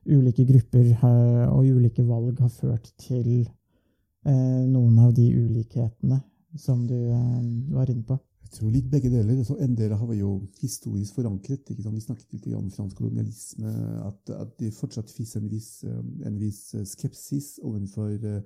ulike 0.06 0.44
grupper 0.46 0.92
har, 1.00 1.48
og 1.50 1.66
ulike 1.66 2.04
valg 2.06 2.38
har 2.40 2.52
ført 2.52 2.92
til 3.02 3.42
eh, 3.42 4.62
noen 4.68 4.98
av 5.02 5.12
de 5.16 5.26
ulikhetene 5.34 6.20
som 6.60 6.84
du 6.86 6.96
eh, 6.96 7.42
var 7.74 7.90
inne 7.90 8.06
på? 8.06 8.18
Jeg 8.46 8.60
tror 8.60 8.70
litt 8.70 8.86
begge 8.90 9.10
deler. 9.10 9.40
Så 9.42 9.56
en 9.58 9.74
del 9.74 9.92
har 9.98 10.06
vi 10.06 10.20
jo 10.20 10.30
historisk 10.60 11.16
forankret. 11.18 11.66
Vi 11.66 12.02
snakket 12.04 12.36
litt 12.36 12.46
om 12.54 12.68
fransk 12.70 13.00
kolonialisme, 13.00 13.72
at, 14.06 14.30
at 14.36 14.52
det 14.60 14.70
fortsatt 14.76 15.10
finnes 15.10 15.34
en 15.40 15.48
eh, 15.50 16.28
en 16.30 16.38
viss 16.38 16.60
eh, 16.78 16.86
skepsis 16.86 17.56
overfor 17.66 18.14
eh, 18.14 18.38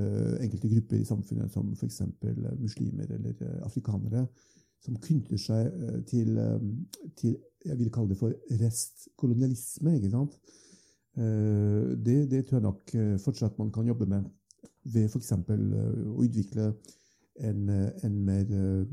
eh, 0.00 0.32
enkelte 0.46 0.70
grupper 0.72 0.96
i 0.96 1.04
samfunnet, 1.04 1.52
som 1.52 1.68
f.eks. 1.76 2.00
muslimer 2.56 3.12
eller 3.18 3.36
eh, 3.44 3.60
afrikanere, 3.68 4.24
som 4.80 4.96
knytter 4.96 5.40
seg 5.40 5.68
eh, 5.68 6.00
til, 6.08 6.40
eh, 6.40 7.12
til 7.20 7.36
jeg 7.68 7.78
vil 7.82 7.92
kalle 7.92 8.14
det 8.14 8.20
for 8.22 8.32
restkolonialisme. 8.64 9.98
ikke 9.98 10.14
sant? 10.16 10.40
Eh, 11.20 11.92
Det, 12.00 12.18
det 12.32 12.46
tror 12.46 12.62
jeg 12.62 12.68
nok 12.70 12.96
eh, 12.96 13.16
fortsatt 13.20 13.60
man 13.60 13.72
kan 13.76 13.92
jobbe 13.92 14.08
med 14.08 14.24
ved 14.88 15.04
f.eks. 15.12 15.34
å 15.36 16.20
utvikle 16.24 16.72
en, 17.40 17.68
eh, 17.68 17.90
en 18.06 18.24
mer 18.24 18.50
eh, 18.50 18.86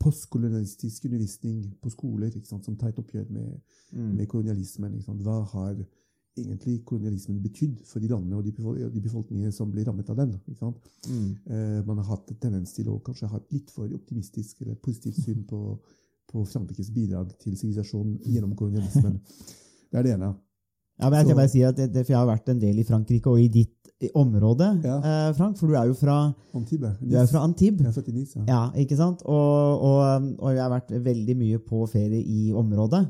postkolonialistisk 0.00 1.04
undervisning 1.04 1.64
på 1.82 1.90
skoler 1.90 2.32
sant, 2.44 2.64
som 2.64 2.76
tar 2.76 2.88
et 2.88 2.98
oppgjør 2.98 3.30
med, 3.30 3.60
Mm. 3.92 4.14
med 4.16 4.26
kolonialismen. 4.26 5.02
Hva 5.22 5.44
har 5.52 5.76
egentlig 6.36 6.84
kolonialismen 6.84 7.42
betydd 7.42 7.82
for 7.84 8.00
de 8.00 8.08
landene 8.08 8.36
og 8.36 8.44
de, 8.44 8.52
befol 8.52 8.78
befolkningene 9.04 9.52
som 9.52 9.70
blir 9.70 9.84
rammet 9.84 10.08
av 10.10 10.16
den? 10.16 10.32
Mm. 11.08 11.36
Eh, 11.46 11.82
man 11.86 11.98
har 11.98 12.04
hatt 12.04 12.30
en 12.30 12.38
tendens 12.40 12.72
til 12.72 12.88
å 12.88 13.00
kanskje 13.04 13.28
ha 13.28 13.36
et 13.36 13.52
litt 13.52 13.70
for 13.70 13.92
optimistisk 13.92 14.62
eller 14.62 14.74
positivt 14.74 15.20
syn 15.20 15.44
på, 15.44 15.78
på 16.32 16.44
Frankrikes 16.44 16.90
bidrag 16.90 17.36
til 17.38 17.56
sivilisasjonen 17.56 18.18
gjennom 18.24 18.56
kolonialismen. 18.56 19.20
Det 19.92 19.98
er 19.98 20.02
det 20.06 20.12
ene. 20.14 20.32
Ja, 21.02 21.10
men 21.10 21.18
jeg 21.18 21.26
kan 21.26 21.36
bare 21.36 21.50
si 21.52 21.60
at 21.66 21.76
det, 21.76 21.90
det, 21.92 22.06
for 22.06 22.14
Jeg 22.14 22.20
har 22.22 22.28
vært 22.30 22.48
en 22.48 22.60
del 22.62 22.78
i 22.80 22.84
Frankrike 22.88 23.28
og 23.28 23.40
i 23.42 23.48
ditt 23.52 23.81
i 24.04 24.10
område, 24.14 24.68
Ja. 24.84 24.96
eh, 24.98 25.34
Frank. 25.36 25.56
For 25.58 25.66
du 25.66 25.74
er 25.74 25.86
jo 25.90 25.94
fra, 25.94 26.32
Antibes. 26.54 26.96
du 27.00 27.16
er 27.16 27.26
fra 27.26 27.42
Antibes. 27.44 27.80
Jeg 27.80 27.88
er 27.88 27.96
født 27.98 28.08
i 28.08 28.12
Nice. 28.16 28.44
Ja. 28.48 28.62
Ikke 28.76 28.96
sant? 28.96 29.22
Og, 29.24 29.80
og, 29.82 30.32
og 30.38 30.54
jeg 30.54 30.62
har 30.62 30.70
vært 30.70 30.90
veldig 31.04 31.36
mye 31.36 31.58
på 31.58 31.86
ferie 31.90 32.22
i 32.22 32.52
området. 32.52 33.06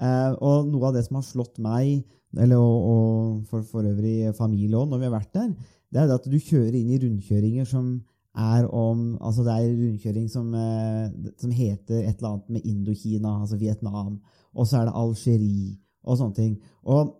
Eh, 0.00 0.32
og 0.40 0.66
noe 0.72 0.86
av 0.88 0.94
det 0.96 1.04
som 1.06 1.16
har 1.20 1.26
slått 1.26 1.58
meg, 1.58 2.04
eller 2.38 2.56
og, 2.56 2.86
og 2.92 3.44
for, 3.50 3.62
for 3.66 3.82
øvrig 3.82 4.34
familie 4.38 4.76
òg, 4.78 4.88
når 4.88 4.98
vi 5.02 5.08
har 5.10 5.16
vært 5.18 5.34
der, 5.34 5.50
det 5.90 6.00
er 6.00 6.06
det 6.06 6.14
at 6.20 6.28
du 6.30 6.38
kjører 6.38 6.76
inn 6.78 6.90
i 6.94 6.98
rundkjøringer 7.02 7.66
som 7.66 8.00
er 8.38 8.68
om 8.70 9.16
Altså 9.20 9.42
det 9.42 9.50
er 9.58 9.72
rundkjøring 9.74 10.28
som, 10.30 10.52
eh, 10.54 11.08
som 11.36 11.50
heter 11.50 12.04
et 12.06 12.20
eller 12.20 12.28
annet 12.36 12.50
med 12.54 12.66
Indokina, 12.70 13.32
altså 13.42 13.58
Vietnam, 13.58 14.20
og 14.54 14.66
så 14.70 14.78
er 14.78 14.84
det 14.86 14.94
Algerie 14.94 15.72
og 16.06 16.16
sånne 16.20 16.34
ting. 16.38 16.52
Og 16.86 17.16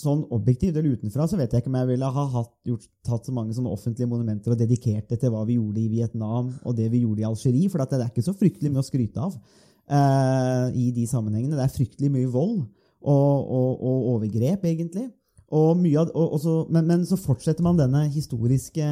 sånn 0.00 0.22
objektivt 0.34 0.76
eller 0.76 0.96
utenfra 0.96 1.26
så 1.28 1.38
vet 1.38 1.52
jeg 1.52 1.62
ikke 1.62 1.70
om 1.72 1.78
jeg 1.80 1.90
ville 1.92 2.08
ha 2.16 2.24
hatt, 2.34 2.52
gjort, 2.68 2.88
tatt 3.06 3.28
så 3.28 3.34
mange 3.34 3.54
sånne 3.56 3.72
offentlige 3.72 4.08
monumenter 4.10 4.54
og 4.54 4.60
dedikert 4.60 5.10
det 5.10 5.20
til 5.22 5.32
hva 5.34 5.44
vi 5.48 5.58
gjorde 5.58 5.82
i 5.82 5.90
Vietnam 5.92 6.50
og 6.62 6.76
det 6.78 6.88
vi 6.92 7.04
gjorde 7.04 7.24
i 7.24 7.28
Algerie, 7.28 7.70
for 7.72 7.82
det 7.82 8.00
er 8.00 8.10
ikke 8.10 8.26
så 8.26 8.36
fryktelig 8.36 8.72
mye 8.72 8.84
å 8.84 8.86
skryte 8.86 9.28
av 9.28 9.36
uh, 9.36 10.66
i 10.76 10.90
de 10.96 11.06
sammenhengene. 11.10 11.56
Det 11.56 11.64
er 11.64 11.76
fryktelig 11.76 12.12
mye 12.12 12.32
vold 12.32 12.58
og, 12.60 13.36
og, 13.40 13.70
og 13.76 14.10
overgrep, 14.16 14.66
egentlig. 14.68 15.08
Og 15.54 15.86
av, 16.02 16.10
så, 16.42 16.58
men, 16.74 16.88
men 16.90 17.06
så 17.06 17.18
fortsetter 17.20 17.64
man 17.64 17.78
denne 17.78 18.08
historiske 18.10 18.86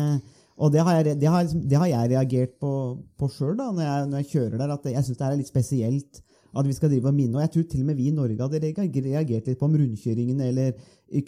og 0.54 0.70
det 0.70 0.84
har 0.86 1.00
jeg, 1.00 1.16
det 1.18 1.30
har, 1.30 1.48
det 1.50 1.78
har 1.80 1.88
jeg 1.90 2.10
reagert 2.12 2.52
på, 2.62 2.72
på 3.18 3.28
sjøl 3.34 3.56
når, 3.58 4.06
når 4.06 4.20
jeg 4.22 4.28
kjører 4.36 4.60
der. 4.60 4.74
at 4.76 4.86
Jeg 4.86 5.02
syns 5.02 5.18
det 5.18 5.26
er 5.26 5.38
litt 5.40 5.50
spesielt 5.50 6.20
at 6.54 6.68
vi 6.68 6.76
skal 6.76 6.92
drive 6.92 7.10
og 7.10 7.16
minne. 7.16 7.38
Og 7.38 7.44
jeg 7.44 7.52
tror 7.54 7.66
til 7.70 7.82
og 7.82 7.88
med 7.90 7.98
vi 7.98 8.08
i 8.10 8.14
Norge 8.14 8.38
hadde 8.40 8.60
reagert 8.62 9.50
litt 9.50 9.60
på 9.60 9.68
om 9.68 9.76
rundkjøringene 9.80 10.48
eller 10.50 10.72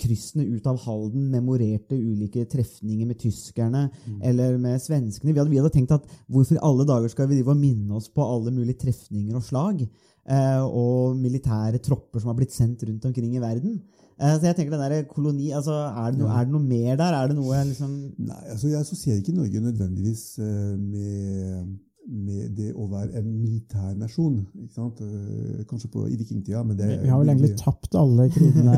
kryssene 0.01 0.47
ut 0.49 0.67
av 0.67 0.81
Halden 0.87 1.29
memorerte 1.31 1.99
ulike 1.99 2.47
trefninger 2.51 3.07
med 3.07 3.21
tyskerne 3.21 3.87
eller 4.25 4.57
med 4.59 4.83
svenskene. 4.83 5.33
Vi 5.33 5.39
hadde, 5.39 5.53
vi 5.53 5.61
hadde 5.61 5.75
tenkt 5.75 5.95
at 5.95 6.09
hvorfor 6.27 6.57
i 6.59 6.65
alle 6.65 6.89
dager 6.89 7.13
skal 7.13 7.31
vi 7.31 7.39
drive 7.39 7.55
og 7.55 7.61
minne 7.61 8.01
oss 8.01 8.09
på 8.11 8.25
alle 8.25 8.55
mulige 8.55 8.81
trefninger 8.87 9.37
og 9.37 9.45
slag? 9.47 9.87
Eh, 10.27 10.63
og 10.65 11.15
militære 11.23 11.79
tropper 11.79 12.19
som 12.19 12.33
har 12.33 12.39
blitt 12.41 12.55
sendt 12.55 12.83
rundt 12.83 13.05
omkring 13.07 13.37
i 13.37 13.43
verden. 13.43 13.77
Eh, 14.19 14.33
så 14.35 14.49
jeg 14.49 14.57
tenker 14.57 14.75
den 14.75 14.83
der 14.83 15.05
koloni, 15.07 15.53
altså, 15.55 15.77
er, 15.87 16.11
det 16.11 16.19
no, 16.19 16.31
er 16.33 16.49
det 16.49 16.55
noe 16.55 16.67
mer 16.67 16.97
der? 16.99 17.15
Er 17.15 17.31
det 17.31 17.37
noe 17.39 17.61
liksom 17.69 17.93
Nei, 18.19 18.41
altså 18.51 18.73
jeg 18.73 18.81
assosierer 18.81 19.21
ikke 19.21 19.37
Norge 19.37 19.63
nødvendigvis 19.63 20.25
eh, 20.43 20.73
med, 20.81 21.77
med 22.07 22.53
det 22.57 22.69
å 22.79 22.87
være 22.91 23.19
en 23.19 23.27
militær 23.41 23.95
nasjon. 23.99 24.39
Eh, 24.57 25.63
Kanskje 25.69 25.91
på, 25.93 26.05
i 26.09 26.17
vikingtida, 26.21 26.63
men 26.65 26.79
det 26.79 26.89
Vi, 27.03 27.09
har 27.11 27.19
vel 27.23 27.33
egentlig 27.33 27.57
tapt 27.59 27.97
alle 27.99 28.29
krigene 28.35 28.77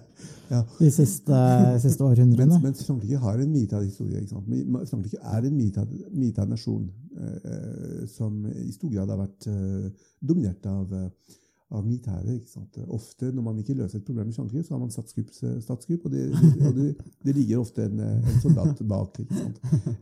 Ja. 0.50 0.64
de 0.80 0.88
siste, 0.90 1.40
siste 1.78 2.02
århundrene. 2.02 2.56
mens 2.62 2.82
Frankrike 2.82 3.20
har 3.22 3.38
en 3.38 3.52
militær 3.52 3.84
historie. 3.84 4.24
Men 4.48 4.86
Frankrike 4.88 5.20
er 5.22 5.46
en 5.46 5.54
militær, 5.54 5.86
militær 6.10 6.48
nasjon 6.50 6.88
eh, 7.14 7.36
eh, 7.52 8.00
som 8.10 8.40
i 8.48 8.72
stor 8.74 8.90
grad 8.96 9.12
har 9.12 9.20
vært 9.20 9.46
eh, 9.52 10.08
dominert 10.20 10.66
av, 10.66 10.90
eh, 10.90 11.36
av 11.70 11.84
militæret. 11.86 12.32
ikke 12.34 12.50
sant? 12.50 12.78
Ofte 12.90 13.28
når 13.30 13.44
man 13.46 13.58
ikke 13.62 13.76
løser 13.78 14.00
et 14.00 14.06
problem 14.06 14.30
i 14.30 14.34
Frankrike, 14.34 14.64
så 14.66 14.74
har 14.74 14.80
man 14.82 14.90
statskupp, 14.90 16.04
og, 16.04 16.10
det, 16.10 16.24
og 16.66 16.74
det, 16.74 16.88
det 17.24 17.34
ligger 17.36 17.62
ofte 17.62 17.84
en, 17.86 18.00
en 18.00 18.40
soldat 18.42 18.82
bak. 18.90 19.20
ikke 19.22 19.38
sant? 19.38 19.60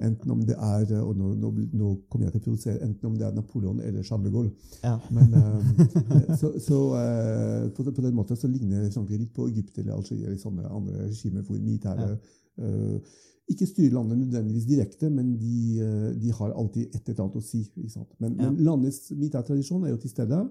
Enten 0.09 0.33
om 0.33 0.43
det 0.49 0.57
er 0.57 0.95
og 1.03 1.13
nå, 1.19 1.35
nå, 1.43 1.53
nå 1.77 1.93
kommer 2.09 2.29
jeg 2.29 2.37
til 2.37 2.41
å 2.41 2.47
produsere, 2.47 2.81
enten 2.87 3.11
om 3.11 3.19
det 3.21 3.29
er 3.29 3.37
Napoleon 3.37 3.83
eller 3.85 4.07
Charles 4.07 4.29
de 4.29 4.35
Gaulle. 4.35 4.53
Ja. 4.83 4.97
Men, 5.13 5.37
um, 5.37 6.35
så 6.41 6.55
så 6.65 6.81
uh, 6.97 7.69
på, 7.77 7.85
på 7.85 8.05
den 8.05 8.17
måten 8.17 8.39
så 8.41 8.49
ligner 8.49 8.89
Frankrike 8.95 9.27
litt 9.27 9.35
på 9.37 9.49
Egypt 9.53 9.79
eller 9.83 9.97
Algerie 9.99 10.27
eller 10.27 10.41
sånne 10.41 10.69
andre 10.73 11.09
regimer 11.11 11.45
hvor 11.45 11.59
militæret 11.61 12.17
eh, 12.59 13.15
ikke 13.49 13.67
styrer 13.69 13.95
landet 13.97 14.19
nødvendigvis 14.21 14.67
direkte, 14.69 15.09
men 15.11 15.31
de, 15.41 15.79
de 16.21 16.33
har 16.37 16.53
alltid 16.53 16.91
et 16.93 17.07
eller 17.09 17.23
annet 17.25 17.39
å 17.41 17.45
si. 17.45 17.63
Ikke 17.65 17.93
sant? 17.95 18.11
Men, 18.21 18.35
Ja. 18.37 18.51
men 18.51 18.59
landets 18.67 19.07
militærtradisjon 19.15 19.87
er 19.87 19.95
jo 19.95 20.01
til 20.03 20.13
stede. 20.13 20.43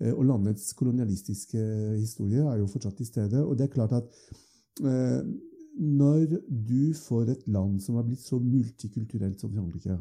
Eh, 0.00 0.12
Og 0.14 0.24
landets 0.26 0.72
kolonialistiske 0.78 1.60
historie 1.98 2.44
er 2.44 2.58
jo 2.60 2.70
fortsatt 2.70 2.96
til 2.96 3.06
stede. 3.08 3.44
Og 3.44 3.58
det 3.58 3.68
er 3.68 3.74
klart 3.74 3.92
at 3.92 4.08
eh, 4.82 5.22
når 5.78 6.38
du 6.48 6.94
får 6.98 7.30
et 7.30 7.46
land 7.46 7.78
som 7.80 7.98
har 7.98 8.06
blitt 8.06 8.24
så 8.24 8.40
multikulturelt 8.42 9.40
som 9.40 9.52
Frankrike 9.54 9.98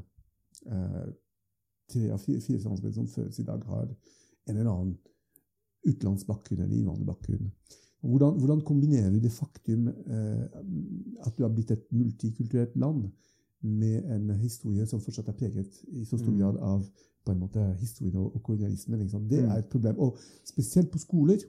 eh, 0.68 1.08
Tre 1.88 2.10
av 2.12 2.20
fire, 2.20 2.42
fire 2.44 2.60
franskmenn 2.60 2.92
som 2.92 3.06
fødes 3.08 3.38
i 3.40 3.46
dag, 3.48 3.62
har 3.64 3.86
en 3.88 4.58
eller 4.58 4.68
annen 4.68 4.98
utenlandsbakgrunn 5.88 6.66
eller 6.66 6.76
innvandrerbakgrunn. 6.76 7.46
Hvordan, 8.04 8.34
hvordan 8.42 8.64
kombinerer 8.68 9.14
du 9.14 9.22
det 9.24 9.32
faktum 9.32 9.88
eh, 9.88 10.42
at 11.24 11.38
du 11.38 11.46
har 11.46 11.54
blitt 11.56 11.72
et 11.72 11.86
multikulturelt 11.96 12.76
land, 12.76 13.06
med 13.62 14.04
en 14.14 14.30
historie 14.38 14.86
som 14.86 15.02
fortsatt 15.02 15.32
er 15.32 15.38
preget 15.40 15.80
i 15.88 16.04
så 16.06 16.18
stor 16.18 16.32
Mm. 16.32 16.40
grad 16.40 16.58
av 16.58 16.84
på 17.28 17.34
en 17.36 17.42
måte 17.44 17.64
historien 17.82 18.16
og, 18.22 18.36
og 18.36 18.44
kolonialismen? 18.48 19.02
Ikke? 19.06 19.20
Det 19.30 19.44
Mm. 19.44 19.50
er 19.52 19.58
et 19.64 19.70
problem. 19.74 20.00
Og 20.00 20.18
spesielt 20.48 20.92
på 20.94 20.98
skoler, 21.04 21.44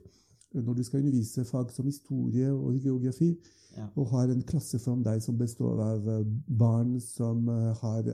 når 0.53 0.73
du 0.79 0.83
skal 0.83 0.99
undervise 1.03 1.45
fag 1.45 1.71
som 1.71 1.85
historie 1.85 2.51
og 2.51 2.79
geografi, 2.83 3.31
Ja. 3.77 3.85
og 3.95 4.07
har 4.09 4.31
en 4.33 4.41
klasse 4.41 4.79
foran 4.81 5.03
deg 5.05 5.21
som 5.21 5.37
består 5.37 5.77
av 5.85 6.07
eh, 6.09 6.23
barn 6.57 6.95
som 6.99 7.47
eh, 7.53 7.73
har 7.83 8.07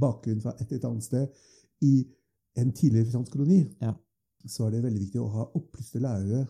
bakgrunn 0.00 0.40
fra 0.42 0.54
et 0.60 0.72
eller 0.72 0.88
annet 0.90 1.06
sted 1.06 1.28
i 1.86 1.92
en 2.58 2.72
tidligere 2.72 3.10
fransk 3.12 3.32
koloni, 3.36 3.60
Ja. 3.82 3.92
så 4.46 4.66
er 4.66 4.70
det 4.74 4.82
veldig 4.82 5.00
viktig 5.04 5.20
å 5.22 5.30
ha 5.30 5.44
opplyste 5.54 6.00
lærere 6.02 6.46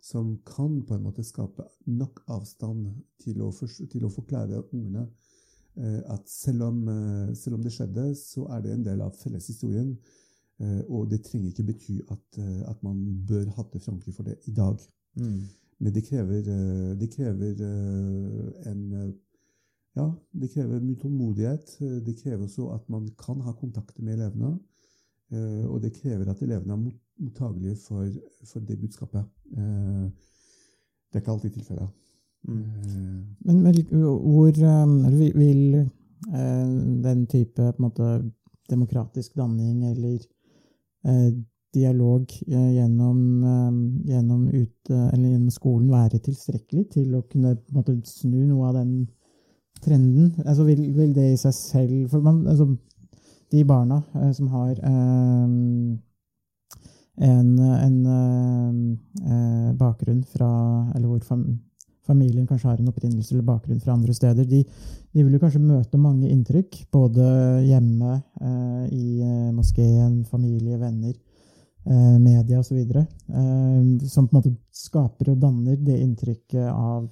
som 0.00 0.38
kan 0.46 0.82
på 0.88 0.94
en 0.96 1.02
måte 1.04 1.22
skape 1.24 1.62
nok 1.86 2.22
avstand 2.28 2.86
til 3.20 3.42
å, 3.42 3.50
for, 3.52 3.66
til 3.68 4.04
å 4.04 4.10
forklare 4.10 4.62
ungene 4.72 5.06
at 5.76 6.28
selv 6.28 6.62
om, 6.62 6.88
eh, 6.88 7.34
selv 7.34 7.54
om 7.54 7.62
det 7.62 7.72
skjedde, 7.72 8.14
så 8.18 8.46
er 8.50 8.60
det 8.60 8.72
en 8.74 8.84
del 8.84 9.00
av 9.00 9.14
felleshistorien. 9.16 9.96
Eh, 10.60 10.82
og 10.88 11.08
det 11.10 11.22
trenger 11.24 11.48
ikke 11.50 11.66
bety 11.72 12.00
at, 12.10 12.38
eh, 12.38 12.70
at 12.70 12.82
man 12.82 13.24
bør 13.28 13.46
hatte 13.56 13.80
Frankrike 13.80 14.12
for 14.16 14.22
det 14.24 14.36
i 14.46 14.52
dag. 14.52 14.78
Mm. 15.16 15.40
Men 15.80 15.92
det 15.94 16.04
krever, 16.04 16.38
eh, 16.38 16.94
det 17.00 17.10
krever 17.14 17.60
eh, 17.64 18.70
en 18.70 18.92
eh, 18.92 19.12
Ja, 19.96 20.04
det 20.32 20.52
krever 20.52 20.78
mye 20.80 20.94
tålmodighet. 21.00 21.72
Det 22.06 22.16
krever 22.22 22.44
også 22.44 22.68
at 22.74 22.84
man 22.88 23.08
kan 23.18 23.40
ha 23.40 23.52
kontakter 23.52 24.02
med 24.02 24.14
elevene. 24.14 24.58
eh, 25.32 25.64
Og 25.66 25.82
det 25.82 25.92
krever 25.94 26.30
at 26.30 26.42
elevene 26.42 26.72
er 26.72 26.92
mottagelige 27.18 27.76
for, 27.76 28.06
for 28.44 28.60
det 28.60 28.78
budskapet. 28.80 29.24
Eh, 29.56 30.10
Det 31.10 31.18
er 31.18 31.20
ikke 31.20 31.32
alltid 31.32 31.50
tilfellet. 31.50 31.88
Eh, 32.48 32.54
Men, 33.44 33.62
men 33.62 33.74
hvor 34.00 34.48
eh, 34.48 35.06
eller 35.06 35.32
vil- 35.34 35.76
eh, 36.32 36.66
den 37.02 37.26
type 37.26 37.72
måte, 37.78 38.32
demokratisk 38.70 39.34
danning 39.36 39.84
eller 39.84 40.18
eh, 41.04 41.32
dialog 41.74 42.26
gjennom, 42.46 43.44
eh, 43.44 44.10
gjennom, 44.10 44.48
ut, 44.48 44.90
gjennom 44.90 45.50
skolen 45.50 45.90
være 45.90 46.18
tilstrekkelig 46.18 46.90
til 46.90 47.14
å 47.14 47.22
kunne 47.22 47.56
måte, 47.72 47.96
snu 48.04 48.44
noe 48.46 48.68
av 48.68 48.74
den 48.74 49.08
trenden? 49.82 50.34
Altså, 50.44 50.64
vil, 50.64 50.92
vil 50.96 51.14
det 51.14 51.32
i 51.32 51.36
seg 51.40 51.54
selv 51.54 52.08
For 52.10 52.20
man, 52.20 52.46
altså, 52.46 52.76
de 53.50 53.64
barna 53.64 54.02
som 54.32 54.48
har 54.52 54.72
eh, 54.72 55.46
en, 57.20 57.58
en 57.58 58.06
eh, 58.06 58.74
eh, 59.32 59.72
bakgrunn 59.76 60.24
fra 60.24 60.50
Eller 60.94 61.08
hvor 61.08 61.24
familien 62.10 62.46
kanskje 62.48 62.68
har 62.70 62.80
en 62.80 62.90
opprinnelse 62.90 63.34
eller 63.34 63.46
bakgrunn 63.46 63.80
fra 63.82 63.94
andre 63.94 64.14
steder, 64.16 64.46
de, 64.48 64.62
de 65.14 65.24
vil 65.24 65.36
jo 65.36 65.42
kanskje 65.42 65.62
møte 65.62 66.00
mange 66.00 66.30
inntrykk, 66.30 66.84
både 66.92 67.26
hjemme, 67.66 68.20
eh, 68.42 68.84
i 68.94 69.20
eh, 69.24 69.50
moskeen, 69.54 70.22
familie, 70.30 70.78
venner, 70.80 71.14
eh, 71.86 72.16
media 72.18 72.60
osv., 72.60 72.80
eh, 72.80 74.06
som 74.10 74.28
på 74.28 74.34
en 74.34 74.40
måte 74.40 74.54
skaper 74.74 75.32
og 75.34 75.42
danner 75.42 75.78
det 75.78 76.00
inntrykket 76.00 76.68
av 76.72 77.08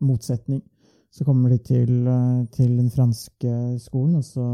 motsetning. 0.00 0.62
Så 1.10 1.26
kommer 1.26 1.50
de 1.50 1.58
til, 1.58 2.06
eh, 2.06 2.46
til 2.54 2.76
den 2.78 2.90
franske 2.90 3.54
skolen, 3.82 4.20
og 4.20 4.24
så 4.24 4.46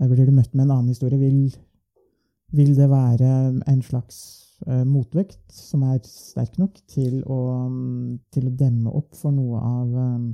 eh, 0.00 0.08
blir 0.08 0.24
de 0.26 0.36
møtt 0.40 0.54
med 0.54 0.64
en 0.64 0.76
annen 0.78 0.92
historie. 0.94 1.20
Vil, 1.20 1.48
vil 2.56 2.76
det 2.76 2.88
være 2.88 3.32
en 3.68 3.82
slags 3.84 4.47
motvekt 4.66 5.52
som 5.54 5.82
er 5.82 6.00
sterk 6.02 6.58
nok 6.58 6.80
til 6.90 7.22
å, 7.24 7.68
mm, 7.70 8.18
til 8.34 8.48
å 8.48 8.56
demme 8.56 8.90
opp 8.90 9.14
for 9.14 9.30
noe 9.30 9.60
av 9.62 9.94
eh, 10.02 10.24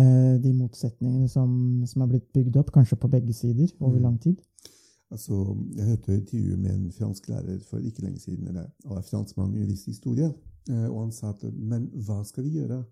eh, 0.00 0.38
de 0.42 0.52
motsetningene 0.52 1.28
som, 1.28 1.84
som 1.86 2.02
er 2.02 2.06
blitt 2.08 2.32
bygd 2.32 2.56
opp, 2.56 2.72
kanskje 2.74 2.98
på 2.98 3.08
begge 3.10 3.32
sider, 3.32 3.70
over 3.80 3.98
Mm. 3.98 4.02
lang 4.02 4.18
tid? 4.20 4.42
Altså, 5.10 5.56
jeg 5.76 5.86
hørte 5.86 6.12
et 6.12 6.20
intervju 6.20 6.56
med 6.56 6.70
en 6.74 6.92
fransk 6.92 7.28
lærer 7.28 7.58
for 7.64 7.78
ikke 7.78 8.02
lenge 8.02 8.18
siden. 8.20 8.48
eller, 8.48 8.66
og 8.84 8.96
en 8.96 9.02
franskmann 9.02 9.54
underviste 9.54 9.90
historie. 9.90 10.34
eh, 10.68 10.88
Og 10.90 11.00
han 11.00 11.12
sa 11.12 11.30
at 11.30 11.42
men 11.54 11.88
hva 11.94 12.24
skal 12.24 12.44
vi 12.44 12.50
gjøre 12.58 12.84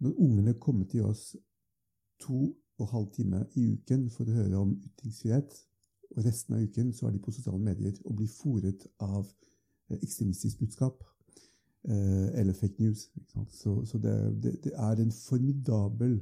når 0.00 0.12
ungene 0.18 0.54
kommer 0.54 0.84
til 0.84 1.04
oss 1.04 1.36
to 2.20 2.54
og 2.78 2.86
en 2.86 2.92
halv 2.92 3.10
time 3.12 3.46
i 3.56 3.72
uken 3.72 4.10
for 4.10 4.24
å 4.24 4.32
høre 4.32 4.56
om 4.56 4.76
ytringsfrihet, 4.84 5.50
og 6.16 6.24
resten 6.24 6.54
av 6.54 6.62
uken 6.62 6.92
så 6.92 7.06
er 7.06 7.10
de 7.12 7.18
på 7.18 7.30
sosiale 7.32 7.58
medier 7.58 7.92
og 8.04 8.16
blir 8.16 8.28
fòret 8.28 8.86
av 9.00 9.24
eh, 9.26 9.51
ekstremistisk 10.02 10.58
budskap 10.58 11.04
eh, 11.88 12.40
eller 12.40 12.52
fake 12.52 12.82
news. 12.82 13.10
Så, 13.50 13.84
så 13.84 13.98
det, 13.98 14.42
det, 14.42 14.64
det 14.64 14.72
er 14.74 15.02
en 15.02 15.12
formidabel 15.12 16.20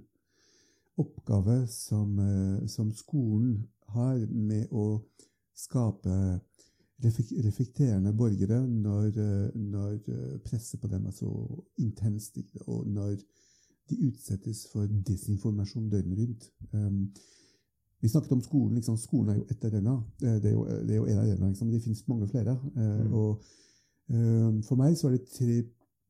oppgave 1.01 1.67
som, 1.67 2.19
eh, 2.19 2.67
som 2.69 2.93
skolen 2.93 3.65
har 3.95 4.27
med 4.31 4.71
å 4.71 5.03
skape 5.57 6.41
reflekterende 7.01 8.13
borgere 8.13 8.61
når, 8.69 9.07
eh, 9.09 9.51
når 9.55 9.99
presset 10.45 10.81
på 10.81 10.91
dem 10.93 11.07
er 11.07 11.17
så 11.17 11.31
intenst, 11.79 12.39
og 12.67 12.87
når 12.89 13.17
de 13.91 13.99
utsettes 14.07 14.67
for 14.73 14.87
desinformasjon 14.87 15.91
døgnet 15.91 16.19
rundt. 16.19 16.51
Vi 18.01 18.09
snakket 18.09 18.33
om 18.33 18.41
skolen. 18.41 18.75
Liksom. 18.75 18.97
Skolen 18.97 19.29
er 19.35 19.39
jo 19.41 19.47
ett 19.51 19.65
arena. 19.65 19.95
Eh, 20.23 20.39
Det 20.43 20.51
er 20.51 20.55
jo, 20.55 20.65
det 20.65 20.91
er 20.91 20.97
jo 20.97 21.07
en 21.07 21.19
arena, 21.19 21.49
liksom. 21.49 21.71
det 21.71 21.83
finnes 21.83 22.09
mange 22.09 22.29
flere. 22.29 22.55
Eh, 22.77 23.07
Mm. 23.07 23.13
Og 23.13 23.43
eh, 24.11 24.63
for 24.69 24.77
meg 24.77 24.97
så 24.97 25.09
er 25.09 25.17
det 25.19 25.27
tre, 25.29 25.57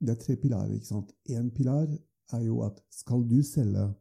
det 0.01 0.11
er 0.11 0.21
tre 0.21 0.37
pilarer. 0.37 0.75
ikke 0.75 0.87
sant? 0.87 1.13
En 1.29 1.51
pilar 1.51 1.89
er 2.33 2.43
jo 2.45 2.63
at 2.63 2.79
skal 2.91 3.25
du 3.29 3.43
selge 3.43 3.95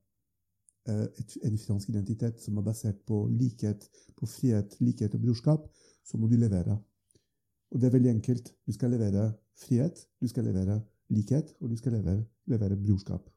eh, 0.87 1.07
et, 1.19 1.37
en 1.43 1.57
fransk 1.57 1.89
identitet 1.89 2.41
som 2.41 2.57
er 2.57 2.61
basert 2.61 2.99
på 3.07 3.27
likhet, 3.27 3.89
på 4.17 4.25
frihet, 4.25 4.77
likhet 4.79 5.15
og 5.15 5.21
brorskap, 5.21 5.65
så 6.05 6.17
må 6.17 6.27
du 6.27 6.37
levere. 6.37 6.77
Og 7.71 7.81
det 7.81 7.87
er 7.87 7.97
veldig 7.97 8.09
enkelt. 8.09 8.53
Du 8.67 8.71
skal 8.73 8.89
levere 8.91 9.33
frihet, 9.57 10.07
du 10.21 10.27
skal 10.27 10.43
levere 10.45 10.81
likhet, 11.09 11.53
og 11.59 11.69
du 11.69 11.75
skal 11.77 11.93
levere, 11.93 12.23
levere 12.47 12.77
brorskap. 12.77 13.29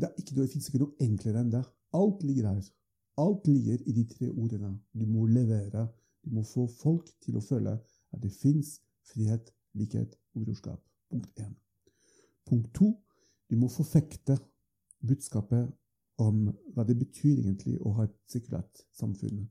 Det, 0.00 0.10
ikke, 0.18 0.34
det 0.34 0.50
fins 0.50 0.68
ikke 0.68 0.80
noe 0.82 0.96
enklere 1.00 1.40
enn 1.40 1.52
det. 1.52 1.64
Alt 1.94 2.22
ligger 2.22 2.48
her. 2.48 2.70
Alt 3.16 3.46
ligger 3.46 3.78
i 3.86 3.92
de 3.92 4.04
tre 4.10 4.30
ordene. 4.30 4.72
Du 4.92 5.06
må 5.06 5.26
levere. 5.26 5.88
Du 6.24 6.30
må 6.34 6.42
få 6.42 6.66
folk 6.66 7.10
til 7.22 7.38
å 7.38 7.44
føle 7.44 7.76
at 8.14 8.22
det 8.22 8.32
fins 8.32 8.80
frihet, 9.06 9.52
likhet 9.74 10.16
og 10.34 10.44
brorskap. 10.46 10.80
Punkt 11.10 11.40
én. 11.40 11.54
Punkt 12.46 12.74
to. 12.74 12.90
Du 13.50 13.56
må 13.60 13.68
forfekte 13.68 14.38
budskapet 15.06 15.70
om 16.18 16.46
hva 16.74 16.84
det 16.86 16.96
betyr 16.98 17.42
egentlig 17.42 17.76
å 17.82 17.92
ha 17.98 18.06
et 18.08 18.16
sekulært 18.30 18.84
samfunn. 18.94 19.44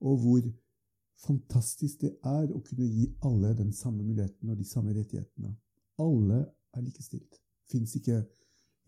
Og 0.00 0.20
hvor 0.22 0.48
fantastisk 1.18 2.02
det 2.04 2.14
er 2.26 2.50
å 2.54 2.62
kunne 2.64 2.86
gi 2.86 3.08
alle 3.26 3.54
den 3.58 3.72
samme 3.74 4.04
muligheten 4.04 4.50
og 4.50 4.58
de 4.58 4.66
samme 4.66 4.94
rettighetene. 4.96 5.54
Alle 5.98 6.44
er 6.76 6.84
likestilt. 6.84 7.40
Fins 7.68 7.94
ikke 7.98 8.22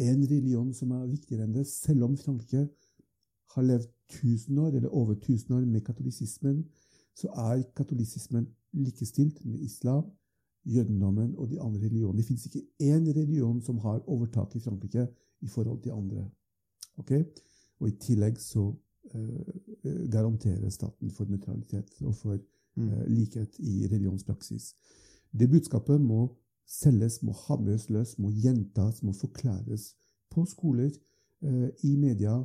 én 0.00 0.22
religion 0.24 0.70
som 0.74 0.92
er 0.96 1.08
viktigere 1.10 1.46
enn 1.46 1.56
det, 1.56 1.66
selv 1.68 2.06
om 2.06 2.16
Frankrike 2.16 2.68
har 3.54 3.62
levd 3.62 3.88
tusen 4.10 4.58
år, 4.58 4.76
eller 4.78 4.88
over 4.88 5.14
tusen 5.14 5.54
år 5.54 5.64
med 5.64 5.80
katolisismen, 5.80 6.64
så 7.16 7.28
er 7.28 7.62
katolisismen 7.76 8.48
likestilt 8.72 9.44
med 9.44 9.60
islam, 9.60 10.04
jødendommen 10.64 11.34
og 11.36 11.48
de 11.50 11.60
andre 11.60 11.80
religionene. 11.80 12.18
Det 12.18 12.26
fins 12.26 12.46
ikke 12.46 12.66
én 12.82 13.08
religion 13.08 13.62
som 13.62 13.78
har 13.78 14.02
overtak 14.08 14.56
i 14.56 14.60
Frankrike 14.60 15.06
i 15.40 15.48
forhold 15.48 15.82
til 15.82 15.90
andre. 15.90 16.30
Okay? 16.96 17.24
Og 17.80 17.88
i 17.88 17.96
tillegg 18.00 18.38
så 18.38 18.66
uh, 19.14 20.10
garanterer 20.12 20.68
staten 20.68 21.10
for 21.10 21.24
nøytralitet 21.24 22.02
og 22.02 22.14
for 22.14 22.36
uh, 22.76 23.04
likhet 23.08 23.58
i 23.58 23.88
religionspraksis. 23.92 24.74
Det 25.32 25.48
budskapet 25.50 26.00
må 26.00 26.36
selges, 26.68 27.22
må 27.22 27.32
hamres 27.46 27.88
løs, 27.90 28.18
må 28.18 28.30
gjentas, 28.30 29.02
må 29.02 29.12
forklares 29.12 29.94
på 30.30 30.44
skoler, 30.44 30.90
uh, 31.42 31.68
i 31.82 31.96
media, 31.96 32.36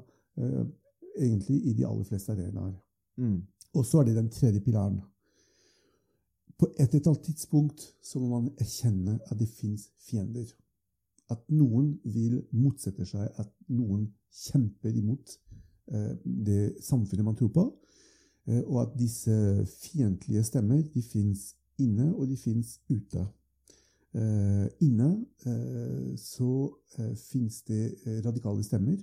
egentlig 1.17 1.62
i 1.65 1.73
de 1.73 1.86
aller 1.88 2.04
fleste 2.04 2.32
arenaer. 2.32 2.73
Mm. 3.17 3.41
Og 3.75 3.86
så 3.86 3.99
er 3.99 4.10
det 4.10 4.15
den 4.15 4.30
tredje 4.30 4.62
pilaren. 4.63 5.01
På 6.58 6.69
et 6.80 6.93
eller 6.93 7.08
annet 7.08 7.23
tidspunkt 7.23 7.82
så 8.04 8.19
må 8.19 8.30
man 8.30 8.54
erkjenne 8.60 9.19
at 9.25 9.39
det 9.39 9.47
fins 9.47 9.89
fiender. 9.99 10.45
At 11.30 11.41
noen 11.49 11.97
vil 12.04 12.43
motsette 12.51 13.06
seg, 13.06 13.28
at 13.36 13.49
noen 13.67 14.08
kjemper 14.32 14.95
imot 14.95 15.34
eh, 15.91 16.13
det 16.23 16.75
samfunnet 16.86 17.25
man 17.25 17.36
tror 17.36 17.51
på. 17.51 17.65
Eh, 18.47 18.62
og 18.62 18.82
at 18.86 18.95
disse 18.99 19.65
fiendtlige 19.67 20.43
stemmer 20.47 20.84
de 20.93 21.01
fins 21.01 21.56
inne, 21.82 22.13
og 22.13 22.30
de 22.30 22.38
fins 22.39 22.78
ute. 22.89 23.25
Eh, 24.15 24.67
inne 24.86 25.10
eh, 25.43 26.15
så 26.15 26.51
eh, 26.97 27.15
fins 27.19 27.62
det 27.67 27.84
eh, 28.06 28.21
radikale 28.23 28.63
stemmer. 28.63 28.95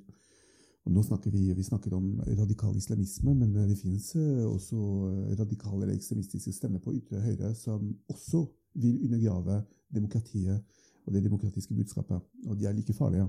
Og 0.83 0.95
nå 0.97 1.03
snakker 1.07 1.31
vi, 1.31 1.53
vi 1.55 1.63
snakker 1.63 1.95
om 1.95 2.09
radikal 2.39 2.75
islamisme, 2.77 3.35
men 3.39 3.53
det 3.55 3.79
finnes 3.79 4.09
også 4.49 4.79
eh, 5.13 5.35
radikale 5.39 5.85
eller 5.85 5.95
ekstremistiske 5.95 6.55
stemmer 6.57 6.83
på 6.83 6.95
ytre 6.99 7.23
høyre 7.23 7.53
som 7.55 7.87
også 8.11 8.45
vil 8.83 8.99
undergrave 9.05 9.63
demokratiet 9.95 10.63
og 11.07 11.15
det 11.15 11.23
demokratiske 11.25 11.75
budskapet. 11.75 12.21
Og 12.47 12.59
de 12.59 12.67
er 12.67 12.75
like 12.75 12.95
farlige. 12.95 13.29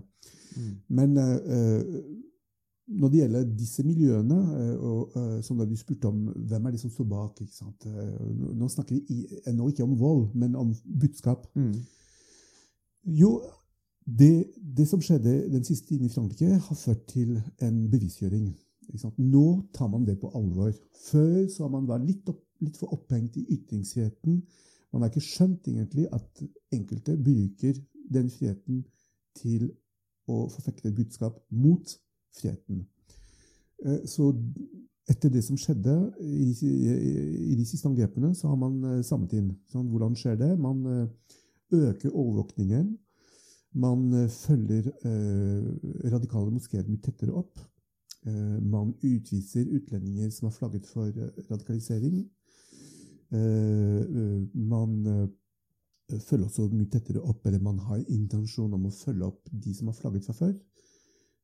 Mm. 0.57 0.75
Men 0.89 1.17
eh, 1.17 1.57
eh, 1.57 2.03
når 2.87 3.09
det 3.09 3.19
gjelder 3.19 3.51
disse 3.57 3.83
miljøene, 3.85 4.37
eh, 4.59 4.75
og 4.77 5.17
eh, 5.17 5.41
som 5.43 5.57
da 5.57 5.65
du 5.65 5.75
spurte 5.79 6.09
om 6.09 6.25
hvem 6.35 6.65
er 6.65 6.75
det 6.75 6.81
som 6.81 6.91
står 6.91 7.07
bak? 7.09 7.41
Eh, 7.41 8.53
Nå 8.59 8.69
snakker 8.69 8.95
vi 8.95 9.25
ennå 9.47 9.69
ikke 9.69 9.85
om 9.85 9.97
vold, 9.99 10.27
men 10.35 10.55
om 10.55 10.73
budskap. 10.99 11.47
Mm. 11.55 11.73
Jo, 13.19 13.37
det, 14.05 14.45
det 14.77 14.87
som 14.87 15.01
skjedde 15.01 15.51
den 15.51 15.63
siste 15.63 15.87
tiden 15.87 16.05
i 16.05 16.11
Frankrike, 16.11 16.57
har 16.59 16.75
ført 16.75 17.05
til 17.07 17.37
en 17.61 17.89
bevisgjøring. 17.91 18.49
Nå 19.17 19.45
tar 19.73 19.87
man 19.87 20.05
det 20.05 20.17
på 20.19 20.31
alvor. 20.35 20.73
Før 21.09 21.47
så 21.49 21.63
har 21.63 21.71
man 21.71 21.87
vært 21.87 22.07
litt, 22.07 22.29
opp, 22.29 22.41
litt 22.61 22.77
for 22.77 22.93
opphengt 22.93 23.37
i 23.39 23.45
ytringsfriheten. 23.55 24.41
Man 24.93 25.01
har 25.01 25.09
ikke 25.09 25.25
skjønt 25.25 25.67
egentlig 25.67 26.07
at 26.13 26.43
enkelte 26.75 27.15
bruker 27.17 27.79
den 28.13 28.29
friheten 28.29 28.83
til 29.39 29.69
å 30.29 30.45
forfekte 30.51 30.91
et 30.91 30.97
budskap 30.97 31.39
mot 31.49 31.95
friheten. 32.35 32.83
Eh, 33.85 34.03
Så 34.05 34.33
etter 35.09 35.29
det 35.29 35.43
som 35.43 35.57
skjedde 35.59 35.95
i 36.21 36.51
de, 36.51 36.69
i 37.51 37.55
de 37.59 37.65
siste 37.67 37.87
angrepene, 37.89 38.33
så 38.35 38.51
har 38.51 38.59
man 38.59 38.83
eh, 38.83 39.01
samlet 39.03 39.33
inn. 39.39 39.49
Sånn, 39.71 39.89
hvordan 39.91 40.15
skjer 40.19 40.37
det? 40.39 40.51
Man 40.59 40.85
eh, 40.87 41.07
øker 41.73 42.13
overvåkningen. 42.13 42.93
Man 43.73 44.13
eh, 44.13 44.29
følger 44.29 44.87
eh, 44.87 46.09
radikale 46.13 46.51
moskeer 46.53 46.85
mye 46.87 47.01
tettere 47.01 47.33
opp. 47.33 47.59
Eh, 48.27 48.59
man 48.61 48.93
utviser 49.01 49.69
utlendinger 49.79 50.29
som 50.29 50.49
har 50.49 50.57
flagget 50.57 50.85
for 50.87 51.09
radikalisering. 51.49 52.23
Man 53.33 54.91
følger 56.21 56.45
også 56.45 56.67
mye 56.69 56.89
tettere 56.93 57.21
opp, 57.21 57.47
eller 57.47 57.63
man 57.65 57.79
har 57.81 58.03
intensjon 58.13 58.75
om 58.77 58.85
å 58.85 58.93
følge 58.93 59.25
opp 59.25 59.49
de 59.49 59.73
som 59.73 59.89
har 59.89 59.97
flagget 59.97 60.27
fra 60.27 60.35
før. 60.37 60.53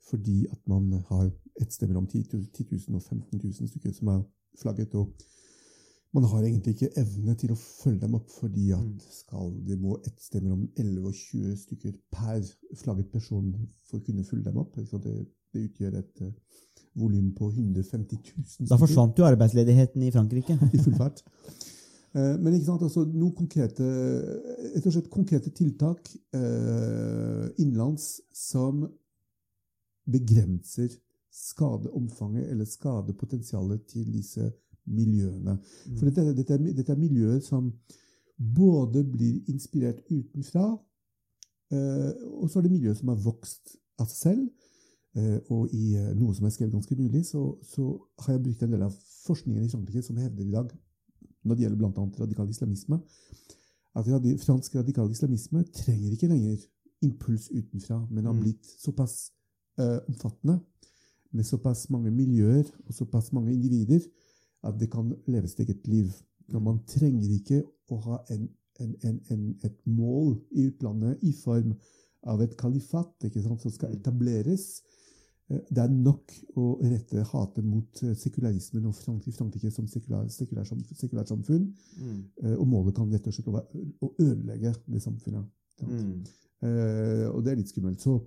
Fordi 0.09 0.43
at 0.51 0.61
man 0.69 0.91
har 1.09 1.31
et 1.59 1.73
sted 1.73 1.89
mellom 1.89 2.05
10 2.07 2.29
000 2.33 2.45
10 2.53 2.67
000 2.89 2.99
og 2.99 3.01
15 3.01 3.41
000 3.41 3.71
stykker 3.71 3.95
som 3.97 4.13
har 4.13 4.21
flagget. 4.61 4.93
og 4.93 5.17
man 6.13 6.23
har 6.23 6.41
egentlig 6.41 6.73
ikke 6.73 6.89
evne 6.97 7.35
til 7.37 7.51
å 7.53 7.57
følge 7.59 8.01
dem 8.01 8.15
opp, 8.17 8.29
fordi 8.33 8.71
at 8.73 8.81
Mm. 8.81 8.99
skal, 9.13 9.51
det 9.67 9.79
må 9.79 9.97
ett 10.07 10.21
sted 10.21 10.41
mellom 10.41 10.69
11 10.75 11.05
og 11.05 11.13
20 11.13 11.55
stykker 11.55 11.93
per 12.11 12.41
flagget 12.81 13.11
person 13.11 13.51
for 13.85 13.99
å 13.99 14.05
kunne 14.05 14.25
følge 14.25 14.45
dem 14.45 14.57
opp. 14.57 14.77
Så 14.89 14.97
det, 15.03 15.27
det 15.53 15.67
utgjør 15.69 15.99
et 15.99 16.21
uh, 16.21 16.31
volum 16.95 17.31
på 17.37 17.51
150 17.51 18.17
000 18.37 18.45
stykker 18.45 18.71
Da 18.71 18.79
forsvant 18.81 19.19
jo 19.19 19.27
arbeidsledigheten 19.27 20.01
i 20.01 20.11
Frankrike. 20.11 20.57
i 20.73 20.81
full 20.81 20.97
fart. 20.97 21.21
Uh, 22.15 22.37
Men 22.41 22.55
ikke 22.55 22.65
sant, 22.71 22.81
altså 22.81 23.05
noen 23.05 23.35
konkrete, 23.37 23.85
rett 24.73 24.87
og 24.87 24.95
slett 24.95 25.11
konkrete 25.13 25.53
tiltak 25.53 26.09
uh, 26.33 27.45
innenlands 27.61 28.15
som 28.33 28.87
begrenser 30.09 30.89
skadeomfanget 31.29 32.49
eller 32.49 32.65
skadepotensialet 32.65 33.85
til 33.93 34.09
disse 34.09 34.49
miljøene. 34.89 35.57
For 35.97 36.09
dette, 36.09 36.33
dette, 36.37 36.53
er, 36.57 36.73
dette 36.77 36.93
er 36.93 36.99
miljøer 36.99 37.39
som 37.45 37.71
både 38.39 39.03
blir 39.03 39.41
inspirert 39.51 39.99
utenfra, 40.09 40.65
eh, 41.73 42.11
og 42.39 42.49
så 42.49 42.59
er 42.59 42.67
det 42.67 42.71
miljøer 42.73 42.97
som 42.99 43.11
har 43.13 43.21
vokst 43.23 43.75
av 43.99 44.07
seg 44.09 44.19
selv. 44.19 44.49
Eh, 45.17 45.39
og 45.49 45.71
i 45.73 45.95
eh, 45.97 46.11
noe 46.15 46.35
som 46.37 46.45
jeg 46.45 46.55
skrev 46.55 46.71
ganske 46.71 46.95
nylig, 46.95 47.23
så, 47.25 47.41
så 47.65 47.91
har 48.23 48.35
jeg 48.35 48.43
brukt 48.45 48.63
en 48.63 48.75
del 48.75 48.85
av 48.85 48.95
forskningen 49.25 49.65
i 49.65 49.71
Frankrike 49.71 50.05
som 50.05 50.19
hevder 50.21 50.45
i 50.45 50.53
dag, 50.53 50.69
når 51.43 51.55
det 51.55 51.65
gjelder 51.65 51.79
bl.a. 51.81 52.05
radikal 52.19 52.49
islamisme, 52.51 52.99
at 53.97 54.05
fransk 54.43 54.75
radikal 54.77 55.09
islamisme 55.11 55.63
trenger 55.73 56.13
ikke 56.13 56.29
lenger 56.29 56.61
impuls 57.01 57.49
utenfra, 57.49 58.07
men 58.11 58.25
har 58.25 58.33
Mm. 58.33 58.41
blitt 58.43 58.65
såpass 58.65 59.31
eh, 59.79 59.99
omfattende, 60.07 60.59
med 61.31 61.45
såpass 61.45 61.89
mange 61.89 62.11
miljøer 62.11 62.65
og 62.87 62.93
såpass 62.93 63.33
mange 63.33 63.53
individer, 63.53 63.99
at 64.63 64.79
det 64.79 64.89
kan 64.91 65.13
leve 65.27 65.47
sitt 65.47 65.59
eget 65.65 65.87
liv. 65.87 66.11
Og 66.53 66.61
man 66.65 66.79
trenger 66.89 67.29
ikke 67.35 67.61
å 67.93 67.97
ha 68.07 68.17
en, 68.33 68.47
en, 68.79 68.95
en, 69.07 69.19
en, 69.31 69.43
et 69.63 69.77
mål 69.85 70.35
i 70.51 70.67
utlandet 70.69 71.21
i 71.23 71.31
form 71.33 71.75
av 72.27 72.41
et 72.43 72.55
kalifat 72.59 73.27
ikke 73.29 73.43
sant, 73.45 73.61
som 73.61 73.71
skal 73.71 73.93
etableres. 73.95 74.81
Eh, 75.49 75.61
Det 75.69 75.83
er 75.83 75.93
nok 75.93 76.33
å 76.59 76.65
rette 76.81 77.23
hatet 77.31 77.63
mot 77.65 78.03
eh, 78.03 78.15
sekularismen 78.17 78.85
og 78.89 78.95
Frank- 78.97 79.29
Frankrike 79.37 79.71
som 79.71 79.87
sekulært 79.87 80.33
sekulær, 80.33 81.25
samfunn. 81.29 81.69
Mm. 82.01 82.19
Eh, 82.43 82.55
Og 82.57 82.67
målet 82.67 82.95
kan 82.95 83.09
rett 83.13 83.27
og 83.27 83.33
slett 83.33 83.47
være 83.53 83.85
å 84.03 84.11
ødelegge 84.19 84.75
det 84.87 85.01
samfunnet. 85.05 85.47
Mm. 85.79 86.23
Og 87.31 87.43
det 87.45 87.51
er 87.53 87.55
litt 87.55 87.69
skummelt. 87.71 88.01
Så 88.03 88.17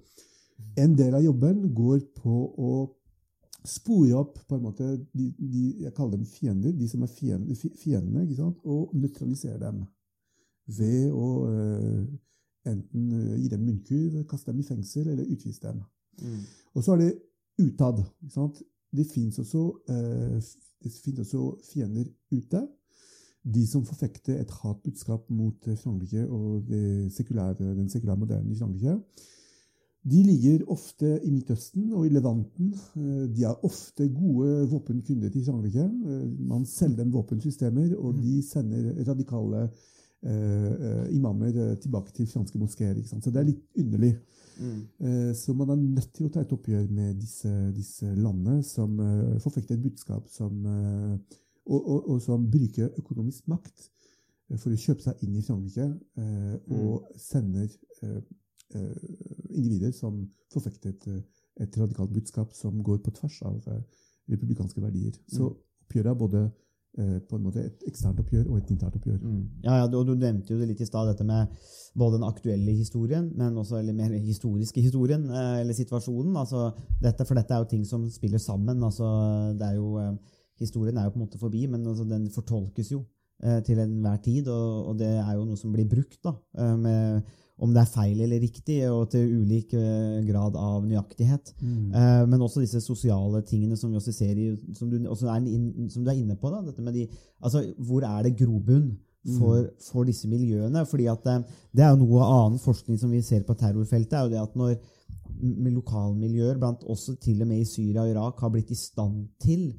en 0.81 0.95
del 0.97 1.13
av 1.19 1.21
jobben 1.21 1.67
går 1.77 1.99
på 2.17 2.37
å 2.57 2.71
spore 3.69 4.15
opp 4.19 4.39
på 4.49 4.57
en 4.57 4.65
måte 4.65 4.87
de, 5.15 5.29
de, 5.39 5.63
Jeg 5.85 5.95
kaller 5.95 6.17
dem 6.17 6.27
fiender, 6.27 6.73
de 6.75 6.89
som 6.91 7.05
er 7.05 7.13
fiendene, 7.13 7.57
fiendene, 7.79 8.25
ikke 8.27 8.41
sant? 8.41 8.59
og 8.65 8.95
nøytralisere 8.99 9.61
dem. 9.63 9.85
Ved 10.79 11.11
å 11.11 11.29
eh, 11.51 12.03
enten 12.71 13.09
eh, 13.19 13.39
gi 13.43 13.49
dem 13.53 13.65
munnkurv, 13.67 14.21
kaste 14.31 14.53
dem 14.53 14.63
i 14.63 14.67
fengsel 14.67 15.13
eller 15.13 15.31
utvise 15.31 15.65
dem. 15.65 15.83
Mm. 16.23 16.43
Og 16.75 16.85
så 16.85 16.95
er 16.95 17.03
det 17.03 17.11
utad. 17.63 18.03
Ikke 18.23 18.37
sant? 18.37 18.63
Det 18.93 19.07
fins 19.09 19.39
også, 19.41 19.63
finnes 21.01 21.23
også 21.23 21.45
fiender 21.71 22.11
ute. 22.35 22.61
De 23.43 23.63
som 23.67 23.87
forfekter 23.87 24.37
et 24.39 24.51
hatbudskap 24.63 25.31
mot 25.33 25.71
Frankrike 25.81 26.27
og 26.29 26.67
det 26.69 27.13
sekulære, 27.15 27.73
den 27.79 27.89
sekulære 27.91 28.21
modellen 28.21 28.53
i 28.53 28.59
Frankrike. 28.59 28.99
De 30.03 30.19
ligger 30.27 30.65
ofte 30.73 31.07
i 31.23 31.31
Midtøsten 31.31 31.93
og 31.95 32.07
i 32.09 32.11
Levanten. 32.11 32.73
Eh, 32.99 33.29
De 33.31 33.45
har 33.47 33.61
ofte 33.65 34.09
gode 34.11 34.67
våpenkunder 34.73 35.31
til 35.31 35.45
Frankrike. 35.47 35.85
Eh, 35.87 36.29
Man 36.49 36.67
selger 36.67 37.05
dem 37.05 37.13
våpensystemer, 37.15 37.95
og 37.99 38.19
de 38.19 38.43
sender 38.43 39.05
radikale 39.07 39.69
eh, 40.23 40.73
eh, 40.73 41.15
imamer 41.15 41.77
tilbake 41.77 42.13
til 42.13 42.27
franske 42.27 42.59
moskeer. 42.59 42.99
Så 43.07 43.31
det 43.31 43.37
er 43.41 43.49
litt 43.53 43.63
underlig. 43.79 44.17
Mm. 44.59 44.83
Eh, 45.07 45.33
Så 45.35 45.55
man 45.55 45.71
er 45.71 45.77
nødt 45.77 46.11
til 46.15 46.27
å 46.27 46.33
ta 46.35 46.41
et 46.43 46.53
oppgjør 46.53 46.91
med 46.91 47.15
disse, 47.23 47.55
disse 47.77 48.11
landene 48.15 48.63
som 48.67 48.99
eh, 48.99 49.39
forfekter 49.39 49.79
et 49.79 49.83
budskap 49.87 50.27
som, 50.29 50.67
og, 51.67 51.81
og, 51.81 52.09
og 52.11 52.21
som 52.21 52.51
bruker 52.51 52.91
økonomisk 52.99 53.47
makt 53.47 53.89
for 54.59 54.75
å 54.75 54.77
kjøpe 54.77 55.01
seg 55.07 55.23
inn 55.23 55.37
i 55.39 55.43
Frankrike, 55.47 55.87
eh, 56.19 56.57
og 56.75 57.07
sender 57.17 57.71
individer 58.77 59.93
som 59.97 60.23
forfekter 60.53 60.91
et, 60.91 61.07
eh, 61.09 61.23
et 61.65 61.79
radikalt 61.79 62.13
budskap 62.13 62.53
som 62.57 62.83
går 62.83 63.03
på 63.05 63.15
tvers 63.19 63.43
av 63.49 63.61
eh, 63.69 63.83
republikanske 64.33 64.83
verdier. 64.83 65.17
Så 65.29 65.51
oppgjøret 65.85 66.11
er 66.11 66.19
både 66.19 66.43
eh, 66.99 67.19
på 67.29 67.37
en 67.37 67.47
måte 67.47 67.65
et 67.65 67.87
eksternt 67.89 68.21
oppgjør 68.21 68.49
og 68.51 68.59
et 68.59 68.73
internt 68.75 68.97
oppgjør. 68.99 69.19
Mm. 69.21 69.43
Ja, 69.65 69.79
ja, 69.81 69.87
og 69.89 70.07
Du 70.07 70.15
nevnte 70.15 70.55
jo 70.55 70.61
det 70.61 70.69
litt 70.73 70.83
i 70.85 70.89
stad, 70.89 71.09
dette 71.11 71.27
med 71.29 71.53
både 71.99 72.19
den 72.19 72.29
aktuelle 72.29 72.75
historien, 72.77 73.31
men 73.37 73.57
også 73.61 73.81
eller 73.81 73.97
mer 73.97 74.13
historiske 74.19 74.85
historien, 74.85 75.29
eh, 75.31 75.61
eller 75.63 75.77
situasjonen. 75.77 76.37
altså 76.37 76.71
dette, 77.03 77.27
For 77.27 77.35
dette 77.35 77.55
er 77.55 77.65
jo 77.65 77.73
ting 77.73 77.85
som 77.87 78.09
spiller 78.11 78.39
sammen. 78.39 78.83
altså 78.83 79.09
det 79.59 79.69
er 79.69 79.75
jo, 79.81 79.97
eh, 79.99 80.15
Historien 80.61 80.97
er 80.97 81.05
jo 81.05 81.11
på 81.11 81.19
en 81.19 81.25
måte 81.25 81.39
forbi, 81.39 81.67
men 81.67 81.87
altså, 81.87 82.05
den 82.05 82.31
fortolkes 82.31 82.93
jo 82.93 83.05
eh, 83.43 83.61
til 83.67 83.79
enhver 83.79 84.17
tid, 84.23 84.49
og, 84.49 84.87
og 84.89 84.99
det 84.99 85.09
er 85.09 85.33
jo 85.35 85.45
noe 85.45 85.57
som 85.57 85.73
blir 85.73 85.89
brukt. 85.89 86.21
da, 86.23 86.37
eh, 86.59 86.77
med, 86.77 87.23
om 87.63 87.73
det 87.75 87.83
er 87.83 87.91
feil 87.93 88.21
eller 88.25 88.41
riktig, 88.43 88.79
og 88.91 89.11
til 89.13 89.29
ulik 89.43 89.75
eh, 89.77 90.23
grad 90.27 90.57
av 90.59 90.87
nøyaktighet. 90.87 91.53
Eh, 91.95 92.25
men 92.27 92.43
også 92.43 92.63
disse 92.65 92.81
sosiale 92.81 93.43
tingene 93.47 93.77
som 93.77 93.93
vi 93.93 94.01
også 94.01 94.15
ser 94.17 94.39
i, 94.41 94.49
som 94.75 94.91
du, 94.91 94.99
også 95.07 95.29
er, 95.31 95.47
som 95.93 96.03
du 96.03 96.11
er 96.11 96.19
inne 96.19 96.37
på. 96.41 96.51
Da, 96.51 96.63
dette 96.67 96.83
med 96.83 96.97
de, 96.97 97.07
altså, 97.41 97.63
hvor 97.79 98.07
er 98.09 98.27
det 98.27 98.39
grobunn 98.41 98.95
for, 99.39 99.69
for 99.85 100.09
disse 100.09 100.27
miljøene? 100.31 100.87
Fordi 100.89 101.07
at 101.13 101.23
det, 101.29 101.37
Det 101.71 101.85
er 101.85 101.93
jo 101.93 102.03
noe 102.03 102.27
annen 102.27 102.59
forskning 102.59 102.99
som 102.99 103.13
vi 103.13 103.23
ser 103.23 103.45
på 103.47 103.55
terrorfeltet. 103.55 104.19
er 104.19 104.27
jo 104.27 104.33
det 104.33 104.43
at 104.43 104.57
når 104.59 104.77
lokalmiljøer, 105.77 106.59
blant 106.59 106.83
også 106.85 107.17
til 107.23 107.43
og 107.43 107.49
med 107.49 107.63
i 107.63 107.69
Syria 107.69 108.03
og 108.03 108.11
Irak, 108.11 108.41
har 108.41 108.51
blitt 108.51 108.71
i 108.71 108.79
stand 108.79 109.29
til 109.43 109.73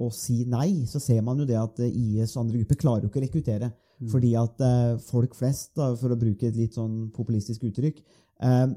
å 0.00 0.08
si 0.14 0.44
nei, 0.48 0.86
så 0.88 1.00
ser 1.00 1.20
man 1.22 1.38
jo 1.40 1.46
det 1.48 1.58
at 1.60 1.80
eh, 1.84 1.92
IS 1.92 2.36
og 2.36 2.46
andre 2.46 2.60
grupper 2.60 2.80
klarer 2.80 3.04
jo 3.04 3.10
ikke 3.10 3.20
å 3.20 3.24
rekruttere. 3.26 3.70
Fordi 4.08 4.30
at 4.40 4.62
eh, 4.64 4.94
folk 5.10 5.34
flest, 5.36 5.74
da, 5.76 5.90
for 6.00 6.14
å 6.14 6.20
bruke 6.20 6.48
et 6.48 6.56
litt 6.56 6.78
sånn 6.78 7.10
populistisk 7.12 7.66
uttrykk, 7.68 8.00
eh, 8.46 8.70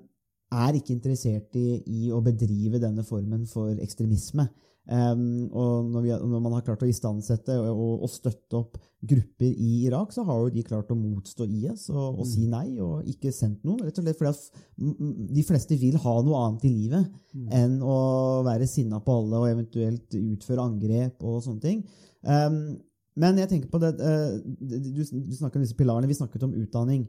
er 0.54 0.78
ikke 0.78 0.94
interessert 0.94 1.56
i, 1.58 1.80
i 1.88 2.12
å 2.14 2.20
bedrive 2.22 2.82
denne 2.82 3.06
formen 3.08 3.48
for 3.50 3.72
ekstremisme. 3.82 4.50
Um, 4.84 5.48
og 5.56 5.86
når, 5.94 6.02
vi, 6.04 6.10
når 6.12 6.42
man 6.44 6.54
har 6.58 6.64
klart 6.68 6.82
å 6.84 6.88
istandsette 6.92 7.56
og, 7.56 7.70
og, 7.72 8.02
og 8.04 8.10
støtte 8.12 8.58
opp 8.60 8.74
grupper 9.00 9.48
i 9.48 9.70
Irak, 9.88 10.12
så 10.12 10.26
har 10.28 10.42
jo 10.42 10.52
de 10.52 10.64
klart 10.68 10.92
å 10.92 10.98
motstå 11.00 11.48
IS 11.48 11.86
og, 11.94 12.20
og 12.20 12.28
si 12.28 12.50
nei 12.52 12.76
og 12.84 13.08
ikke 13.08 13.32
sendt 13.32 13.64
noen. 13.64 13.86
Rett 13.88 14.02
og 14.02 14.04
slett 14.04 14.20
fordi 14.20 15.30
de 15.40 15.46
fleste 15.48 15.80
vil 15.80 15.96
ha 16.04 16.16
noe 16.28 16.42
annet 16.50 16.68
i 16.68 16.74
livet 16.74 17.08
enn 17.56 17.78
å 17.80 17.98
være 18.44 18.68
sinna 18.68 19.00
på 19.04 19.16
alle 19.22 19.40
og 19.40 19.52
eventuelt 19.54 20.20
utføre 20.20 20.68
angrep 20.68 21.24
og 21.24 21.40
sånne 21.48 21.64
ting. 21.64 21.86
Um, 22.28 22.76
men 23.16 23.38
jeg 23.38 23.50
tenker 23.50 23.70
på 23.70 23.80
det, 23.82 23.94
eh, 24.02 24.40
du, 24.44 25.04
du 25.04 25.36
snakker 25.38 25.60
om 25.60 25.66
disse 25.66 25.78
pilarene, 25.78 26.10
vi 26.10 26.18
snakket 26.18 26.46
om 26.48 26.56
utdanning. 26.58 27.06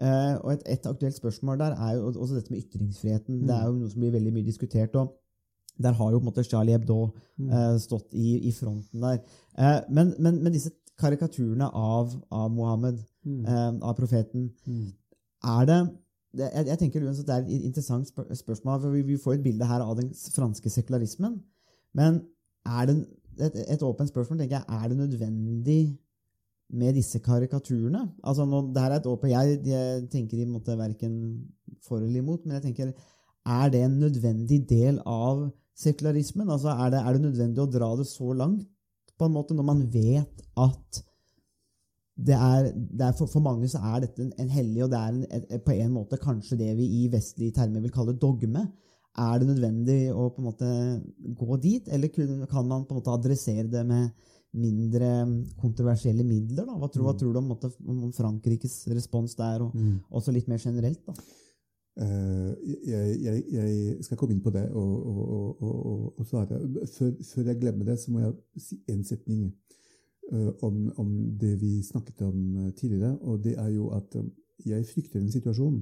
Eh, 0.00 0.34
og 0.40 0.52
et, 0.54 0.62
et 0.76 0.86
aktuelt 0.88 1.16
spørsmål 1.16 1.58
der 1.60 1.74
er 1.76 1.96
jo 1.96 2.12
også 2.12 2.36
dette 2.36 2.52
med 2.52 2.62
ytringsfriheten. 2.62 3.42
Det 3.48 3.56
er 3.56 3.66
jo 3.66 3.78
noe 3.78 3.90
som 3.90 4.02
blir 4.02 4.14
veldig 4.14 4.32
mye 4.36 4.46
diskutert. 4.46 4.94
og 4.96 5.16
der 5.80 5.96
har 5.96 6.10
jo 6.12 6.18
på 6.18 6.26
en 6.26 6.28
måte 6.28 6.44
Charlie 6.44 6.76
Hebdo 6.76 6.98
eh, 7.40 7.76
stått 7.80 8.12
i, 8.12 8.48
i 8.48 8.52
fronten 8.52 9.00
der. 9.00 9.22
Men, 9.88 10.14
men, 10.18 10.42
men 10.42 10.52
disse 10.52 10.74
karikaturene 11.00 11.70
av, 11.72 12.12
av 12.30 12.50
Mohammed, 12.52 12.98
mm. 13.24 13.80
av 13.80 13.94
profeten, 13.96 14.50
er 15.40 15.68
det, 15.70 15.78
jeg, 16.36 16.66
jeg 16.68 16.78
tenker 16.82 17.06
uansett 17.06 17.26
det 17.30 17.38
er 17.38 17.46
et 17.46 17.64
interessant 17.70 18.08
spør 18.08 18.28
spørsmål. 18.36 18.82
for 18.82 18.92
vi, 18.92 19.02
vi 19.08 19.16
får 19.18 19.38
et 19.38 19.46
bilde 19.46 19.66
her 19.66 19.80
av 19.80 19.96
den 19.98 20.12
franske 20.34 20.70
sekularismen. 20.70 21.40
Men 21.96 22.20
er 22.68 22.86
det 22.90 22.96
et, 23.38 23.58
et 23.76 23.82
åpent 23.86 24.10
spørsmål 24.10 24.40
tenker 24.40 24.58
jeg, 24.58 24.66
er 24.68 24.88
det 24.88 24.98
nødvendig 24.98 25.82
med 26.70 26.94
disse 26.98 27.18
karikaturene? 27.22 28.02
Altså 28.22 28.46
nå, 28.46 28.62
det 28.74 28.82
her 28.82 28.96
er 28.96 29.02
et 29.02 29.08
åpent, 29.10 29.32
jeg, 29.32 29.60
jeg 29.66 30.08
tenker 30.12 30.38
i 30.38 30.46
en 30.46 30.54
måte 30.54 30.78
verken 30.78 31.14
for 31.86 32.02
eller 32.02 32.22
imot, 32.22 32.44
men 32.44 32.58
jeg 32.58 32.68
tenker, 32.68 32.92
er 33.46 33.70
det 33.72 33.84
en 33.84 34.00
nødvendig 34.02 34.60
del 34.68 35.00
av 35.06 35.46
sekularismen? 35.78 36.50
Altså 36.50 36.74
er 36.74 36.92
det, 36.92 37.00
er 37.00 37.16
det 37.16 37.24
nødvendig 37.24 37.62
å 37.62 37.70
dra 37.70 37.94
det 37.98 38.08
så 38.10 38.34
langt, 38.36 38.66
på 39.20 39.28
en 39.28 39.34
måte, 39.36 39.52
når 39.52 39.66
man 39.68 39.80
vet 39.92 40.44
at 40.56 41.02
det 42.20 42.36
er, 42.36 42.70
det 42.74 43.04
er 43.06 43.16
for, 43.16 43.28
for 43.32 43.44
mange 43.44 43.68
så 43.68 43.80
er 43.94 44.04
dette 44.04 44.22
en, 44.24 44.32
en 44.40 44.52
hellig, 44.52 44.84
og 44.84 44.92
det 44.92 45.00
er 45.00 45.12
en, 45.12 45.24
et, 45.36 45.62
på 45.64 45.74
en 45.76 45.92
måte 45.94 46.20
kanskje 46.20 46.58
det 46.60 46.70
vi 46.78 46.88
i 47.00 47.08
vestlige 47.12 47.54
termer 47.56 47.84
vil 47.84 47.92
kalle 47.94 48.16
dogme. 48.20 48.66
Er 49.18 49.40
det 49.40 49.48
nødvendig 49.48 50.00
å 50.14 50.28
på 50.30 50.38
en 50.38 50.46
måte 50.46 50.68
gå 51.38 51.56
dit, 51.62 51.88
eller 51.90 52.12
kan 52.14 52.68
man 52.68 52.84
på 52.86 52.94
en 52.94 53.00
måte 53.00 53.14
adressere 53.14 53.66
det 53.66 53.82
med 53.86 54.12
mindre 54.54 55.08
kontroversielle 55.58 56.22
midler? 56.26 56.66
Da? 56.66 56.76
Hva, 56.78 56.88
tror, 56.90 57.08
hva 57.08 57.14
tror 57.18 57.34
du 57.34 57.40
om, 57.42 57.50
måte, 57.50 57.72
om 57.82 58.12
Frankrikes 58.14 58.84
respons 58.94 59.34
der, 59.38 59.66
og 59.66 59.74
også 60.14 60.34
litt 60.34 60.50
mer 60.50 60.62
generelt? 60.62 61.02
da? 61.06 61.16
Uh, 62.00 62.54
jeg, 62.86 63.16
jeg, 63.20 63.40
jeg 63.52 64.04
skal 64.06 64.16
komme 64.16 64.32
inn 64.32 64.40
på 64.40 64.52
det 64.54 64.62
og, 64.70 64.92
og, 65.10 65.62
og, 65.66 66.04
og, 66.14 66.22
svare. 66.24 66.60
Før, 66.94 67.10
før 67.26 67.50
jeg 67.50 67.58
glemmer 67.60 67.90
det, 67.90 67.98
så 68.00 68.14
må 68.14 68.22
jeg 68.22 68.62
si 68.62 68.78
én 68.88 69.02
setning 69.04 69.50
uh, 70.30 70.52
om, 70.64 70.86
om 71.02 71.10
det 71.36 71.56
vi 71.60 71.80
snakket 71.84 72.22
om 72.24 72.38
eh, 72.62 72.70
tidligere. 72.78 73.18
Og 73.26 73.42
det 73.44 73.56
er 73.58 73.68
jo 73.74 73.90
at 73.98 74.16
jeg 74.64 74.86
frykter 74.86 75.20
en 75.20 75.32
situasjon 75.34 75.80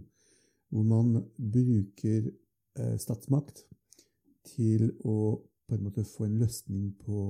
hvor 0.72 0.84
man 0.84 1.22
bruker 1.36 2.32
statsmakt 2.98 3.64
til 4.54 4.90
å 5.04 5.16
på 5.68 5.76
en 5.76 5.82
måte 5.84 6.04
få 6.08 6.24
en 6.24 6.38
løsning 6.40 6.94
på, 7.04 7.22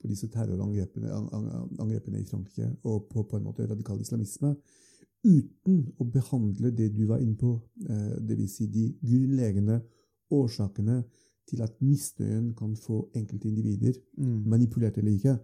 på 0.00 0.08
disse 0.08 0.28
terrorangrepene 0.32 1.10
an- 1.12 1.28
an- 1.36 1.74
angrepene 1.84 2.20
i 2.22 2.24
Frankrike 2.24 2.70
og 2.88 3.08
på, 3.10 3.24
på 3.28 3.36
en 3.36 3.44
måte 3.44 3.66
radikal 3.68 4.00
islamisme 4.00 4.54
uten 5.24 5.82
å 6.00 6.06
behandle 6.08 6.70
det 6.72 6.86
du 6.96 7.02
var 7.10 7.20
inne 7.20 7.36
på, 7.36 7.50
eh, 7.84 8.14
dvs. 8.24 8.54
Si 8.56 8.66
de 8.72 8.86
grunnleggende 9.04 9.82
årsakene 10.32 11.02
til 11.50 11.60
at 11.66 11.74
misnøyen 11.84 12.54
kan 12.56 12.72
få 12.78 13.02
enkelte 13.18 13.48
individer, 13.50 13.98
manipulert 14.16 14.96
eller 14.98 15.12
ikke, 15.18 15.34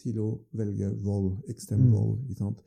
til 0.00 0.18
å 0.22 0.28
velge 0.56 0.88
vold, 1.04 1.34
ekstrem 1.52 1.82
Mm. 1.86 1.92
vold. 1.92 2.36
Sant? 2.38 2.62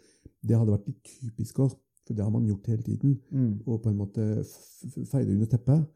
Det 0.46 0.58
hadde 0.58 0.72
vært 0.76 0.88
litt 0.88 1.04
typisk 1.04 1.60
oss, 1.60 1.76
for 2.06 2.14
det 2.14 2.24
har 2.24 2.32
man 2.32 2.46
gjort 2.46 2.66
hele 2.68 2.84
tiden. 2.84 3.20
Mm. 3.32 3.62
Og 3.66 3.82
på 3.84 3.90
en 3.90 3.98
måte 3.98 4.40
f- 4.44 4.86
f- 4.86 5.08
feie 5.10 5.26
det 5.26 5.34
under 5.34 5.46
teppet 5.48 5.88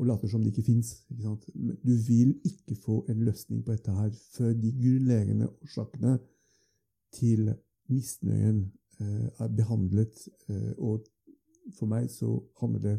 og 0.00 0.06
later 0.08 0.30
som 0.32 0.40
det 0.42 0.54
ikke 0.54 0.64
fins. 0.64 0.94
Du 1.84 1.92
vil 2.06 2.34
ikke 2.44 2.76
få 2.80 3.04
en 3.12 3.24
løsning 3.26 3.64
på 3.64 3.74
dette 3.74 3.92
her 3.92 4.12
før 4.32 4.54
de 4.56 4.72
grunnleggende 4.72 5.48
årsakene 5.60 6.14
til 7.12 7.50
misnøyen 7.90 8.62
eh, 9.00 9.28
er 9.44 9.50
behandlet. 9.56 10.22
Eh, 10.48 10.72
og 10.78 11.04
for 11.76 11.90
meg 11.90 12.08
så 12.10 12.32
handler 12.62 12.80
det 12.86 12.96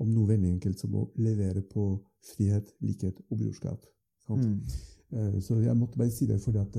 om 0.00 0.12
noe 0.12 0.28
veldig 0.28 0.52
enkelt 0.58 0.80
som 0.80 0.94
å 0.96 1.06
levere 1.20 1.62
på 1.64 1.86
frihet, 2.34 2.68
likhet 2.84 3.20
og 3.30 3.40
brorskap. 3.40 3.86
Mm. 4.28 4.60
Eh, 5.16 5.40
Så 5.40 5.56
jeg 5.64 5.76
måtte 5.76 5.98
bare 5.98 6.12
si 6.12 6.28
det 6.28 6.40
fordi 6.44 6.58
at 6.58 6.76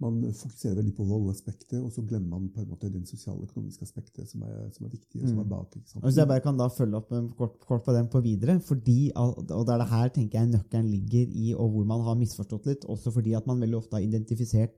man 0.00 0.20
fokuserer 0.32 0.76
veldig 0.78 0.92
på 0.94 1.04
voldaspektet, 1.08 1.80
og 1.82 1.90
så 1.90 2.02
glemmer 2.06 2.28
man 2.36 2.48
på 2.54 2.60
en 2.62 2.68
måte 2.70 2.90
den 2.92 3.04
sosiale 3.06 3.42
økonomiske 3.48 3.82
aspektet 3.82 4.28
som 4.30 4.42
er, 4.46 4.68
som 4.70 4.86
er 4.86 4.92
viktig, 4.92 5.22
og 5.22 5.28
som 5.28 5.38
Mm. 5.38 5.40
er 5.44 5.48
bak. 5.50 5.76
Ikke 5.76 5.88
sant? 5.90 6.04
Hvis 6.04 6.16
jeg 6.20 6.28
bare 6.28 6.40
kan 6.44 6.56
da 6.58 6.68
følge 6.68 6.96
opp 7.00 7.10
eh, 7.12 7.24
kort, 7.36 7.58
kort 7.66 7.84
på 7.84 7.92
den 7.96 8.06
på 8.08 8.20
videre, 8.22 8.60
fordi, 8.60 9.10
og 9.16 9.42
det 9.48 9.56
er 9.74 9.78
det 9.82 9.88
her 9.88 10.08
tenker 10.08 10.38
jeg 10.38 10.52
nøkkelen 10.52 10.90
ligger 10.90 11.26
i, 11.34 11.54
og 11.54 11.70
hvor 11.72 11.84
man 11.84 12.00
har 12.06 12.14
misforstått 12.14 12.66
litt, 12.66 12.84
også 12.84 13.10
fordi 13.12 13.32
at 13.34 13.46
man 13.46 13.60
veldig 13.60 13.76
ofte 13.80 13.96
har 13.98 14.02
identifisert 14.06 14.70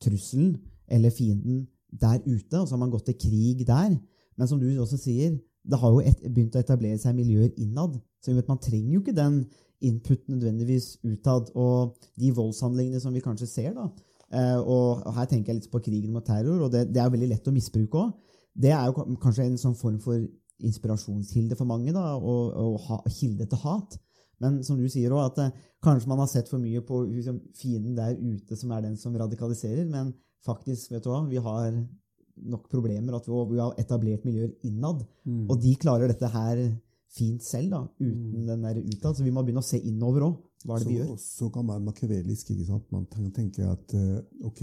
trusselen 0.00 0.56
eller 0.88 1.10
fienden 1.10 1.66
der 1.92 2.18
ute, 2.26 2.60
og 2.60 2.68
så 2.68 2.74
har 2.76 2.82
man 2.84 2.90
gått 2.90 3.06
til 3.06 3.14
krig 3.18 3.66
der. 3.66 3.96
Men 4.36 4.48
som 4.48 4.60
du 4.60 4.66
også 4.80 4.98
sier, 5.00 5.38
det 5.66 5.78
har 5.80 5.90
jo 5.90 6.00
et, 6.04 6.20
begynt 6.34 6.54
å 6.54 6.60
etablere 6.60 6.98
seg 6.98 7.16
miljøer 7.16 7.48
innad, 7.56 7.96
så 8.22 8.34
vet, 8.34 8.48
man 8.48 8.58
trenger 8.60 8.92
jo 8.92 9.00
ikke 9.00 9.16
den 9.16 9.46
input 9.80 10.28
nødvendigvis 10.28 10.96
utad, 11.04 11.48
og 11.54 11.96
de 12.20 12.30
voldshandlingene 12.32 13.00
som 13.00 13.14
vi 13.14 13.20
kanskje 13.24 13.46
ser 13.48 13.72
da, 13.76 13.88
eh, 14.32 14.58
og 14.58 15.04
her 15.14 15.26
tenker 15.30 15.52
jeg 15.52 15.60
litt 15.62 15.70
på 15.72 15.82
krigen 15.84 16.12
mot 16.12 16.24
terror, 16.26 16.66
og 16.66 16.72
det, 16.72 16.86
det 16.92 17.00
er 17.02 17.06
jo 17.08 17.14
veldig 17.16 17.30
lett 17.34 17.48
å 17.48 17.54
misbruke 17.54 18.02
òg. 18.02 18.12
det 18.56 18.72
er 18.72 18.86
jo 18.88 19.16
kanskje 19.20 19.44
en 19.44 19.58
sånn 19.60 19.76
form 19.76 19.98
for 20.00 20.16
inspirasjonskilde 20.64 21.56
for 21.58 21.68
mange, 21.68 21.92
da, 21.92 22.14
og, 22.16 22.54
og 22.56 22.76
ha, 22.88 23.00
kilde 23.12 23.46
til 23.50 23.60
hat. 23.64 23.98
Men 24.40 24.62
som 24.64 24.76
du 24.80 24.86
sier 24.92 25.12
også, 25.12 25.26
at 25.32 25.38
eh, 25.44 25.66
kanskje 25.84 26.08
man 26.08 26.22
har 26.22 26.30
sett 26.32 26.48
for 26.48 26.60
mye 26.60 26.80
på 26.84 27.02
liksom, 27.08 27.40
fienden 27.56 27.96
der 27.96 28.16
ute, 28.16 28.56
som 28.56 28.72
er 28.72 28.84
den 28.84 28.96
som 29.00 29.16
radikaliserer, 29.16 29.84
men 29.88 30.14
faktisk, 30.44 30.90
vet 30.92 31.04
du 31.04 31.10
hva, 31.12 31.22
vi 31.28 31.40
har 31.42 31.70
nok 32.36 32.66
problemer, 32.72 33.16
at 33.16 33.28
vi, 33.28 33.36
vi 33.52 33.60
har 33.62 33.76
etablert 33.80 34.26
miljøer 34.28 34.52
innad, 34.68 35.06
Mm. 35.26 35.48
og 35.50 35.56
de 35.58 35.72
klarer 35.74 36.06
dette 36.06 36.28
her 36.30 36.60
fint 37.16 37.42
selv, 37.42 37.70
da, 37.72 37.80
uten 37.98 38.44
den 38.46 38.62
der 38.62 38.76
utad, 38.78 39.16
så 39.16 39.24
vi 39.24 39.32
må 39.34 39.42
begynne 39.42 39.64
å 39.64 39.66
se 39.66 39.80
innover 39.80 40.22
også, 40.28 40.55
hva 40.66 40.76
er 40.76 40.82
det 40.82 40.90
vi 40.90 40.98
så, 40.98 41.04
gjør? 41.04 41.18
så 41.22 41.48
kan 41.54 41.66
man 41.68 41.84
makiavelisk. 41.86 42.50
ikke 42.50 42.66
sant? 42.66 42.86
Man 42.94 43.06
kan 43.12 43.30
tenke 43.34 43.66
at 43.70 43.94
eh, 43.94 44.46
ok, 44.48 44.62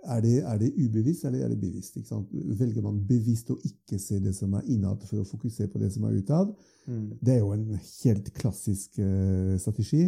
er 0.00 0.20
det, 0.24 0.34
er 0.48 0.58
det 0.60 0.72
ubevisst 0.80 1.24
eller 1.28 1.44
er 1.44 1.52
det 1.52 1.60
bevisst? 1.60 1.96
ikke 1.96 2.08
sant? 2.08 2.28
Velger 2.32 2.84
man 2.84 3.00
bevisst 3.08 3.50
å 3.52 3.58
ikke 3.66 3.98
se 4.00 4.20
det 4.22 4.34
som 4.36 4.54
er 4.56 4.68
innad, 4.72 5.02
for 5.08 5.20
å 5.20 5.28
fokusere 5.28 5.68
på 5.72 5.80
det 5.82 5.90
som 5.94 6.06
er 6.08 6.18
utad? 6.20 6.52
Mm. 6.86 7.08
Det 7.20 7.34
er 7.34 7.40
jo 7.42 7.52
en 7.56 7.66
helt 7.76 8.30
klassisk 8.36 9.00
uh, 9.00 9.56
strategi. 9.60 10.06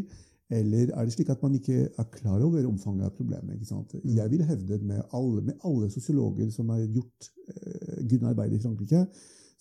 Eller 0.52 0.90
er 0.92 1.06
det 1.08 1.14
slik 1.14 1.30
at 1.32 1.42
man 1.44 1.54
ikke 1.56 1.86
er 1.88 2.08
klar 2.12 2.42
over 2.44 2.64
omfanget 2.68 3.08
av 3.08 3.14
problemet? 3.16 3.56
ikke 3.56 3.70
sant? 3.70 3.94
Jeg 4.04 4.32
vil 4.32 4.44
hevde 4.44 4.80
med 4.84 5.00
alle, 5.16 5.44
med 5.48 5.68
alle 5.68 5.88
sosiologer 5.92 6.50
som 6.52 6.68
har 6.74 6.82
gjort 6.84 7.30
eh, 7.54 8.02
grunnarbeid 8.10 8.52
i 8.52 8.60
Frankrike, 8.60 9.06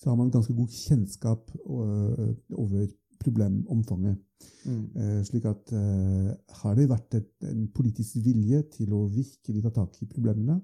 så 0.02 0.10
har 0.10 0.18
man 0.20 0.34
ganske 0.34 0.54
god 0.58 0.74
kjennskap 0.74 1.54
over 1.70 2.90
problemomfanget. 3.22 4.20
Mm. 4.66 4.84
Eh, 4.98 5.18
slik 5.28 5.46
at 5.50 5.74
eh, 5.78 6.30
har 6.62 6.78
det 6.78 6.90
vært 6.90 7.18
et, 7.20 7.32
en 7.50 7.66
politisk 7.74 8.20
vilje 8.26 8.62
til 8.78 8.94
å 8.98 9.06
virkelig 9.12 9.64
ta 9.66 9.74
tak 9.76 9.98
i 10.02 10.10
problemene, 10.10 10.60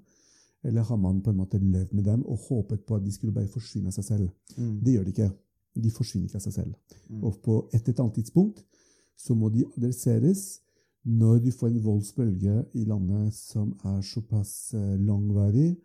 eller 0.68 0.86
har 0.88 0.99
man 0.99 1.22
på 1.24 1.32
en 1.32 1.39
måte 1.39 1.60
levd 1.62 1.93
med 1.95 2.08
dem 2.10 2.24
og 2.26 2.41
håpet 2.49 2.84
på 2.86 2.97
at 2.97 3.05
de 3.05 3.14
skulle 3.14 3.36
bare 3.36 3.49
forsvinne 3.51 3.91
av 3.91 3.95
seg 3.95 4.08
selv? 4.10 4.30
Mm. 4.58 4.80
Det 4.84 4.95
gjør 4.95 5.05
de 5.05 5.14
ikke. 5.14 5.30
De 5.78 5.91
forsvinner 5.93 6.28
ikke 6.28 6.41
av 6.41 6.47
seg 6.47 6.55
selv. 6.55 6.95
Mm. 7.08 7.22
Og 7.22 7.38
på 7.45 7.60
et 7.72 7.84
eller 7.84 8.03
annet 8.03 8.18
tidspunkt 8.18 8.64
så 9.18 9.38
må 9.38 9.51
de 9.53 9.66
adresseres 9.78 10.47
når 11.08 11.39
du 11.45 11.51
får 11.55 11.70
en 11.70 11.84
voldsbølge 11.86 12.55
i 12.76 12.84
landet 12.89 13.36
som 13.38 13.72
er 13.88 14.01
såpass 14.03 14.74
eh, 14.76 14.97
langvarig 14.99 15.76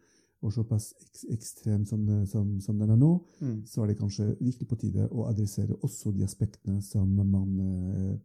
og 0.43 0.51
såpass 0.53 0.89
ek 0.99 1.21
ekstrem 1.37 1.85
som, 1.87 2.03
som, 2.27 2.49
som 2.61 2.79
den 2.83 2.91
er 2.91 2.99
nå, 2.99 3.13
Mm. 3.41 3.63
så 3.67 3.83
er 3.83 3.87
det 3.93 3.99
kanskje 4.01 4.27
virkelig 4.41 4.69
på 4.69 4.77
tide 4.81 5.07
å 5.11 5.29
adressere 5.31 5.77
også 5.83 6.11
de 6.17 6.25
aspektene 6.27 6.83
som 6.83 7.09
man 7.15 7.51
eh, 7.63 8.17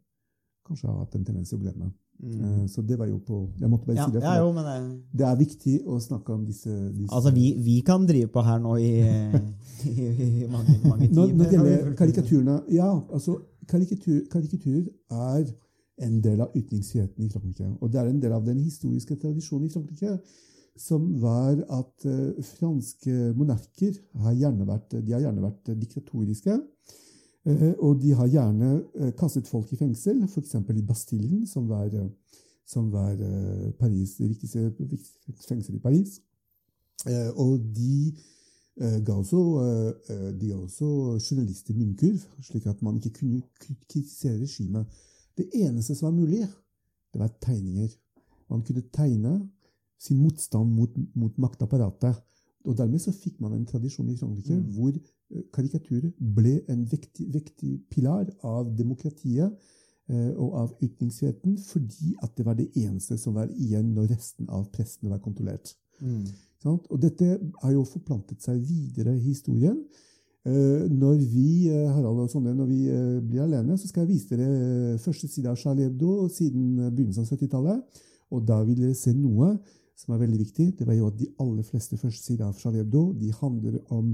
kanskje 0.67 0.87
har 0.89 0.97
hatt 1.03 1.15
en 1.15 1.25
tendens 1.25 1.49
til 1.49 1.59
å 1.59 1.61
glemme. 1.61 1.91
Mm. 2.17 2.63
så 2.67 2.81
det 2.81 2.95
var 2.97 3.05
jo 3.05 3.19
på 3.21 3.35
Jeg 3.61 3.69
måtte 3.69 3.85
bare. 3.85 3.95
Ja, 3.99 4.05
si 4.07 4.11
det. 4.15 4.21
ja, 4.23 4.39
jo, 4.41 4.47
men 4.51 4.65
det, 4.65 5.19
det 5.19 5.25
er 5.27 5.35
viktig 5.37 5.73
å 5.85 5.99
snakke 6.01 6.33
om 6.33 6.47
disse, 6.47 6.71
disse 6.95 7.13
altså, 7.13 7.29
vi, 7.35 7.51
vi 7.61 7.75
kan 7.85 8.07
drive 8.09 8.31
på 8.33 8.41
her 8.41 8.57
nå 8.63 8.71
i, 8.81 8.89
i, 9.91 10.07
i 10.41 10.47
mange, 10.49 10.79
mange 10.87 11.11
Når, 11.13 11.27
timer. 11.27 11.35
når 11.37 11.43
det 11.45 11.53
gjelder 11.53 11.93
karikaturene 11.99 12.55
Ja, 12.73 12.89
altså 13.13 13.37
karikatur, 13.69 14.23
karikatur 14.33 14.87
er 15.13 15.45
en 16.07 16.17
del 16.25 16.41
av 16.41 16.57
ytringsfriheten 16.57 17.25
i 17.25 17.29
Frankrike. 17.29 17.69
Og 17.81 17.89
det 17.93 18.01
er 18.01 18.09
en 18.09 18.19
del 18.21 18.33
av 18.33 18.43
den 18.45 18.59
historiske 18.65 19.15
tradisjonen 19.21 19.69
i 19.69 19.73
Frankrike 19.73 20.17
som 20.79 21.09
var 21.21 21.57
at 21.73 22.05
eh, 22.05 22.43
franske 22.57 23.33
monarker 23.37 23.97
har 24.23 24.35
gjerne 24.37 24.67
vært, 24.67 24.95
har 25.09 25.23
gjerne 25.25 25.43
vært 25.43 25.71
diktatoriske. 25.79 26.57
Eh, 27.47 27.73
og 27.73 27.99
de 28.03 28.13
har 28.17 28.29
gjerne 28.31 28.71
eh, 28.99 29.11
kastet 29.19 29.49
folk 29.49 29.71
i 29.73 29.79
fengsel, 29.79 30.23
f.eks. 30.27 30.55
i 30.59 30.85
Bastillen, 30.85 31.45
som 31.49 31.67
var, 31.69 31.91
som 32.67 32.89
var 32.93 33.15
Paris, 33.79 34.17
det 34.19 34.31
viktigste, 34.33 34.71
viktigste 34.79 35.47
fengsel 35.49 35.77
i 35.77 35.83
Paris. 35.83 36.19
Og 37.37 37.61
de 37.77 38.11
ga 39.05 39.13
også, 39.13 39.39
de 40.41 40.49
også 40.55 40.87
journalister 41.21 41.77
munnkurv, 41.77 42.23
slik 42.43 42.65
at 42.67 42.81
man 42.83 42.97
ikke 42.97 43.13
kunne 43.19 43.41
kritisere 43.61 44.41
regimet. 44.41 44.97
Det 45.37 45.45
eneste 45.53 45.95
som 45.95 46.09
var 46.09 46.17
mulig, 46.17 46.41
det 47.13 47.21
var 47.21 47.31
tegninger. 47.41 47.93
Man 48.49 48.65
kunne 48.65 48.83
tegne 48.93 49.37
sin 49.99 50.17
motstand 50.21 50.73
mot, 50.75 50.93
mot 51.15 51.37
maktapparatet. 51.37 52.15
Og 52.67 52.75
dermed 52.77 52.99
så 52.99 53.13
fikk 53.15 53.39
man 53.41 53.53
en 53.55 53.65
tradisjon 53.65 54.09
i 54.11 54.17
Frankrike 54.17 54.57
Mm. 54.57 54.71
hvor 54.75 54.91
eh, 54.91 55.43
karikaturer 55.53 56.11
ble 56.19 56.61
en 56.69 56.85
vektig, 56.91 57.27
vektig 57.33 57.81
pilar 57.89 58.27
av 58.43 58.75
demokratiet 58.77 59.53
eh, 60.09 60.33
og 60.35 60.53
av 60.63 60.73
ytringsfriheten, 60.83 61.57
fordi 61.57 62.15
at 62.23 62.35
det 62.37 62.45
var 62.45 62.53
det 62.59 62.69
eneste 62.75 63.17
som 63.17 63.33
var 63.33 63.47
igjen 63.55 63.93
når 63.93 64.11
resten 64.15 64.49
av 64.49 64.67
pressen 64.71 65.09
var 65.09 65.19
kontrollert. 65.23 65.75
Mm. 66.01 66.25
Sånn? 66.63 66.79
Og 66.89 66.99
dette 67.01 67.39
har 67.61 67.71
jo 67.71 67.85
forplantet 67.85 68.41
seg 68.43 68.59
videre 68.59 69.15
i 69.15 69.23
historien. 69.29 69.79
Eh, 70.47 70.85
når 70.91 71.17
vi 71.27 71.67
eh, 71.69 71.87
Harald 71.91 72.23
og 72.23 72.29
Sonne, 72.31 72.53
når 72.55 72.69
vi 72.69 72.81
eh, 72.89 73.17
blir 73.23 73.43
alene, 73.43 73.77
så 73.77 73.87
skal 73.89 74.05
jeg 74.05 74.13
vise 74.13 74.29
dere 74.31 74.93
eh, 74.93 74.99
første 75.03 75.27
side 75.27 75.49
av 75.51 75.57
Charlie 75.59 75.87
Hebdo 75.87 76.27
siden 76.31 76.77
begynnelsen 76.95 77.25
av 77.25 77.31
70-tallet. 77.33 78.03
Og 78.31 78.45
da 78.47 78.61
vil 78.63 78.79
dere 78.79 78.95
se 78.95 79.13
noe 79.15 79.53
som 79.97 80.13
er 80.13 80.21
veldig 80.21 80.39
viktig. 80.39 80.71
Det 80.79 80.85
var 80.87 80.93
jo 80.97 81.07
at 81.09 81.17
de 81.19 81.27
aller 81.41 81.63
fleste 81.65 81.97
første 81.97 82.23
sider 82.23 82.45
av 82.45 82.57
Charlie 82.59 82.83
Hebdo 82.83 83.13
de 83.17 83.31
handler 83.41 83.79
om 83.93 84.11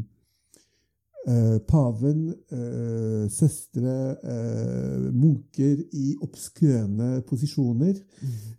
eh, 1.28 1.58
paven, 1.68 2.34
eh, 2.52 3.28
søstre, 3.32 3.94
eh, 4.24 5.06
munker 5.16 5.84
i 5.96 6.16
obskøne 6.22 7.22
posisjoner. 7.30 7.94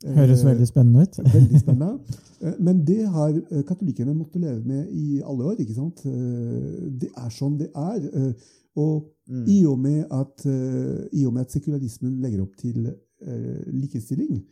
Høres 0.04 0.40
Eh, 0.44 0.48
veldig 0.50 0.68
spennende 0.68 1.02
ut. 1.02 1.18
Veldig 1.34 1.60
spennende. 1.60 1.98
Eh, 2.40 2.54
Men 2.60 2.84
det 2.84 3.02
har 3.08 3.32
eh, 3.36 3.62
katolikkerne 3.68 4.14
måttet 4.16 4.40
leve 4.40 4.64
med 4.64 4.88
i 4.92 5.20
alle 5.24 5.44
år. 5.44 5.56
ikke 5.60 5.74
sant? 5.76 6.04
Eh, 6.06 6.90
Det 7.00 7.10
er 7.16 7.30
sånn 7.30 7.58
det 7.58 7.70
er. 7.74 8.34
Og 8.76 9.10
Mm. 9.26 9.44
i 9.48 9.64
og 9.64 9.78
med 9.78 10.04
at, 10.12 10.42
i 11.12 11.24
og 11.24 11.32
med 11.32 11.40
at 11.46 11.50
sekularismen 11.52 12.18
legger 12.20 12.42
opp 12.42 12.56
til 12.60 12.90
likestilling, 13.72 14.42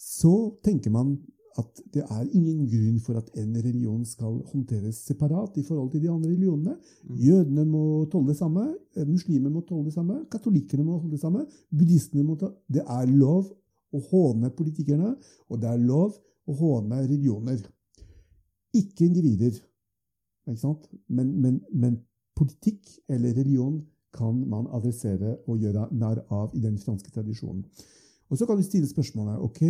så 0.00 0.54
tenker 0.64 0.90
man 0.90 1.18
at 1.60 1.82
det 1.94 2.02
er 2.02 2.30
ingen 2.34 2.64
grunn 2.66 2.96
for 3.02 3.18
at 3.20 3.28
en 3.38 3.52
religion 3.54 4.02
skal 4.08 4.40
håndteres 4.50 4.98
separat 5.06 5.58
i 5.60 5.64
forhold 5.66 5.92
til 5.92 6.02
de 6.02 6.10
andre 6.10 6.32
religionene. 6.32 6.74
Jødene 7.20 7.64
må 7.68 7.82
tåle 8.10 8.32
det 8.32 8.38
samme, 8.40 8.64
eh, 8.96 9.06
muslimer 9.06 9.52
må 9.54 9.62
tåle 9.68 9.86
det 9.86 9.94
samme, 9.94 10.24
katolikkene 10.30 10.84
må 10.84 10.98
holde 10.98 11.14
det 11.14 11.22
samme, 11.22 11.46
buddhistene 11.70 12.24
må 12.26 12.38
ta 12.40 12.50
Det 12.68 12.82
er 12.82 13.06
lov 13.06 13.52
å 13.94 14.02
håne 14.10 14.50
politikerne, 14.50 15.14
og 15.48 15.60
det 15.60 15.70
er 15.70 15.86
lov 15.86 16.18
å 16.46 16.58
håne 16.58 17.04
religioner. 17.04 17.62
Ikke 18.74 19.06
individer, 19.06 19.54
ikke 20.48 20.60
sant? 20.60 20.88
Men, 21.08 21.30
men, 21.40 21.60
men 21.72 22.00
politikk 22.34 22.98
eller 23.08 23.34
religion 23.36 23.78
kan 24.14 24.48
man 24.50 24.66
adressere 24.74 25.36
og 25.46 25.62
gjøre 25.62 25.88
narr 25.92 26.22
av 26.30 26.54
i 26.54 26.62
den 26.62 26.78
franske 26.78 27.10
tradisjonen. 27.14 27.64
Og 28.30 28.38
så 28.38 28.46
kan 28.46 28.58
du 28.58 28.64
stille 28.66 28.88
spørsmålet 28.88 29.42
ok, 29.42 29.62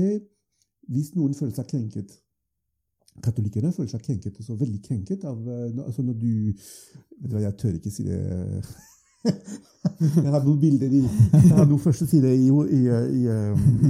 hvis 0.93 1.15
noen 1.17 1.35
føler 1.37 1.55
seg 1.57 1.71
krenket 1.71 2.21
Katolikkene 3.23 3.71
føler 3.71 3.93
seg 3.93 4.03
krenket, 4.03 4.39
og 4.41 4.43
så 4.43 4.57
veldig 4.59 4.81
krenket 4.83 5.23
av 5.29 5.39
eh, 5.39 5.69
altså 5.85 6.03
når 6.03 6.17
du 6.19 6.33
vet 6.51 7.29
du 7.29 7.37
hva, 7.37 7.45
Jeg 7.45 7.57
tør 7.61 7.77
ikke 7.79 7.93
si 7.95 8.09
det 8.09 8.19
Jeg 10.25 10.33
har 10.33 10.43
noen 10.43 10.59
bilder 10.61 10.91
i 10.91 11.05
Jeg 11.05 11.55
har 11.55 11.69
noen 11.69 11.81
første 11.81 12.09
sider 12.11 12.35
i, 12.35 12.49
i, 12.51 12.83
i, 13.21 13.23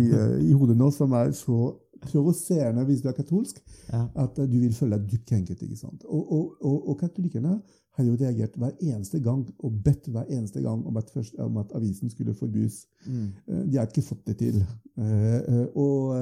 i, 0.02 0.04
i 0.50 0.52
hodet 0.52 0.76
nå 0.76 0.90
som 0.94 1.16
er 1.16 1.32
så 1.36 1.72
provoserende 2.04 2.84
hvis 2.84 3.00
du 3.02 3.08
er 3.08 3.16
katolsk, 3.16 3.60
at 3.92 4.38
eh, 4.38 4.50
du 4.50 4.58
vil 4.58 4.74
føle 4.76 4.98
deg 4.98 5.08
dypt 5.14 5.30
krenket. 5.30 5.62
ikke 5.62 5.78
sant? 5.78 6.04
Og, 6.04 6.32
og, 6.32 6.44
og, 6.60 6.76
og 6.90 6.98
katolikkerne 7.00 7.56
har 7.94 8.04
jo 8.04 8.16
reagert 8.18 8.56
hver 8.58 8.72
eneste 8.82 9.20
gang 9.22 9.44
og 9.58 9.76
bedt 9.84 10.08
hver 10.10 10.26
eneste 10.28 10.62
gang 10.62 10.82
om 10.86 10.96
at, 10.98 11.10
først, 11.14 11.36
om 11.38 11.56
at 11.62 11.72
avisen 11.78 12.10
skulle 12.10 12.34
forbys. 12.34 12.86
Mm. 13.06 13.28
Eh, 13.48 13.62
De 13.70 13.78
har 13.78 13.86
ikke 13.86 14.02
fått 14.02 14.26
det 14.26 14.36
til. 14.42 14.64
Eh, 14.98 15.38
eh, 15.38 15.66
Og 15.74 16.14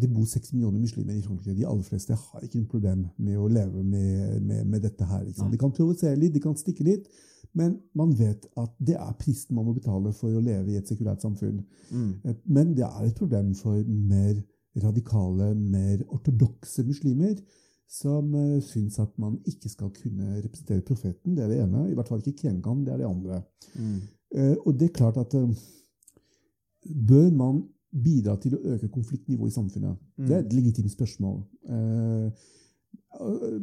det 0.00 0.08
bor 0.12 0.24
seks 0.24 0.52
millioner 0.52 0.80
muslimer 0.80 1.14
i 1.14 1.22
Frankrike. 1.22 1.58
De 1.58 1.66
aller 1.68 1.84
fleste 1.84 2.16
har 2.16 2.40
ikke 2.44 2.62
noe 2.62 2.70
problem 2.70 3.04
med 3.18 3.36
å 3.36 3.48
leve 3.48 3.82
med, 3.84 4.40
med, 4.40 4.64
med 4.64 4.80
dette 4.86 5.04
her. 5.04 5.26
De 5.50 5.60
kan 5.60 5.74
provosere 5.74 6.16
litt, 6.16 6.32
de 6.34 6.40
kan 6.40 6.56
stikke 6.56 6.86
litt, 6.86 7.10
men 7.52 7.76
man 7.94 8.14
vet 8.16 8.46
at 8.56 8.72
det 8.80 8.96
er 8.96 9.18
prisen 9.20 9.56
man 9.56 9.68
må 9.68 9.74
betale 9.76 10.14
for 10.16 10.32
å 10.32 10.40
leve 10.40 10.72
i 10.72 10.78
et 10.80 10.88
sekulært 10.88 11.20
samfunn. 11.24 11.60
Mm. 11.90 12.34
Men 12.48 12.72
det 12.76 12.86
er 12.88 13.04
et 13.04 13.18
problem 13.18 13.52
for 13.58 13.84
mer 13.84 14.40
radikale, 14.80 15.50
mer 15.54 16.00
ortodokse 16.08 16.84
muslimer 16.88 17.36
som 17.92 18.32
uh, 18.34 18.56
syns 18.64 18.96
at 19.02 19.12
man 19.20 19.34
ikke 19.48 19.68
skal 19.68 19.90
kunne 19.92 20.38
representere 20.40 20.80
profeten. 20.86 21.36
Det 21.36 21.44
er 21.44 21.50
det 21.52 21.60
ene. 21.66 21.84
I 21.90 21.94
hvert 21.98 22.08
fall 22.08 22.22
ikke 22.22 22.38
krenke 22.46 22.68
ham. 22.72 22.84
Det 22.86 22.94
er 22.94 23.02
det 23.02 23.08
andre. 23.10 23.42
Mm. 23.76 23.98
Uh, 24.32 24.56
og 24.66 24.78
det 24.80 24.88
er 24.88 24.96
klart 24.96 25.20
at 25.20 25.34
uh, 25.36 25.50
Bør 27.08 27.28
man 27.30 27.60
bidra 28.04 28.34
til 28.42 28.56
å 28.56 28.62
øke 28.74 28.88
konfliktnivået 28.90 29.52
i 29.52 29.54
samfunnet? 29.54 29.98
Det 30.18 30.34
er 30.34 30.40
et 30.42 30.52
legitimt 30.56 30.90
spørsmål. 30.90 31.36
Eh, 31.68 32.30
og- 33.20 33.60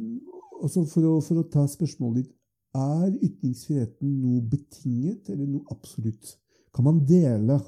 og 0.61 0.69
så 0.69 0.85
for, 0.87 1.01
å, 1.01 1.19
for 1.23 1.35
å 1.41 1.43
ta 1.51 1.65
spørsmålet 1.67 2.23
ditt 2.23 2.35
Er 2.75 3.09
ytringsfriheten 3.25 4.09
noe 4.21 4.41
betinget 4.45 5.29
eller 5.33 5.47
noe 5.49 5.65
absolutt? 5.73 6.35
Kan 6.73 6.85
man 6.85 6.99
dele 7.09 7.59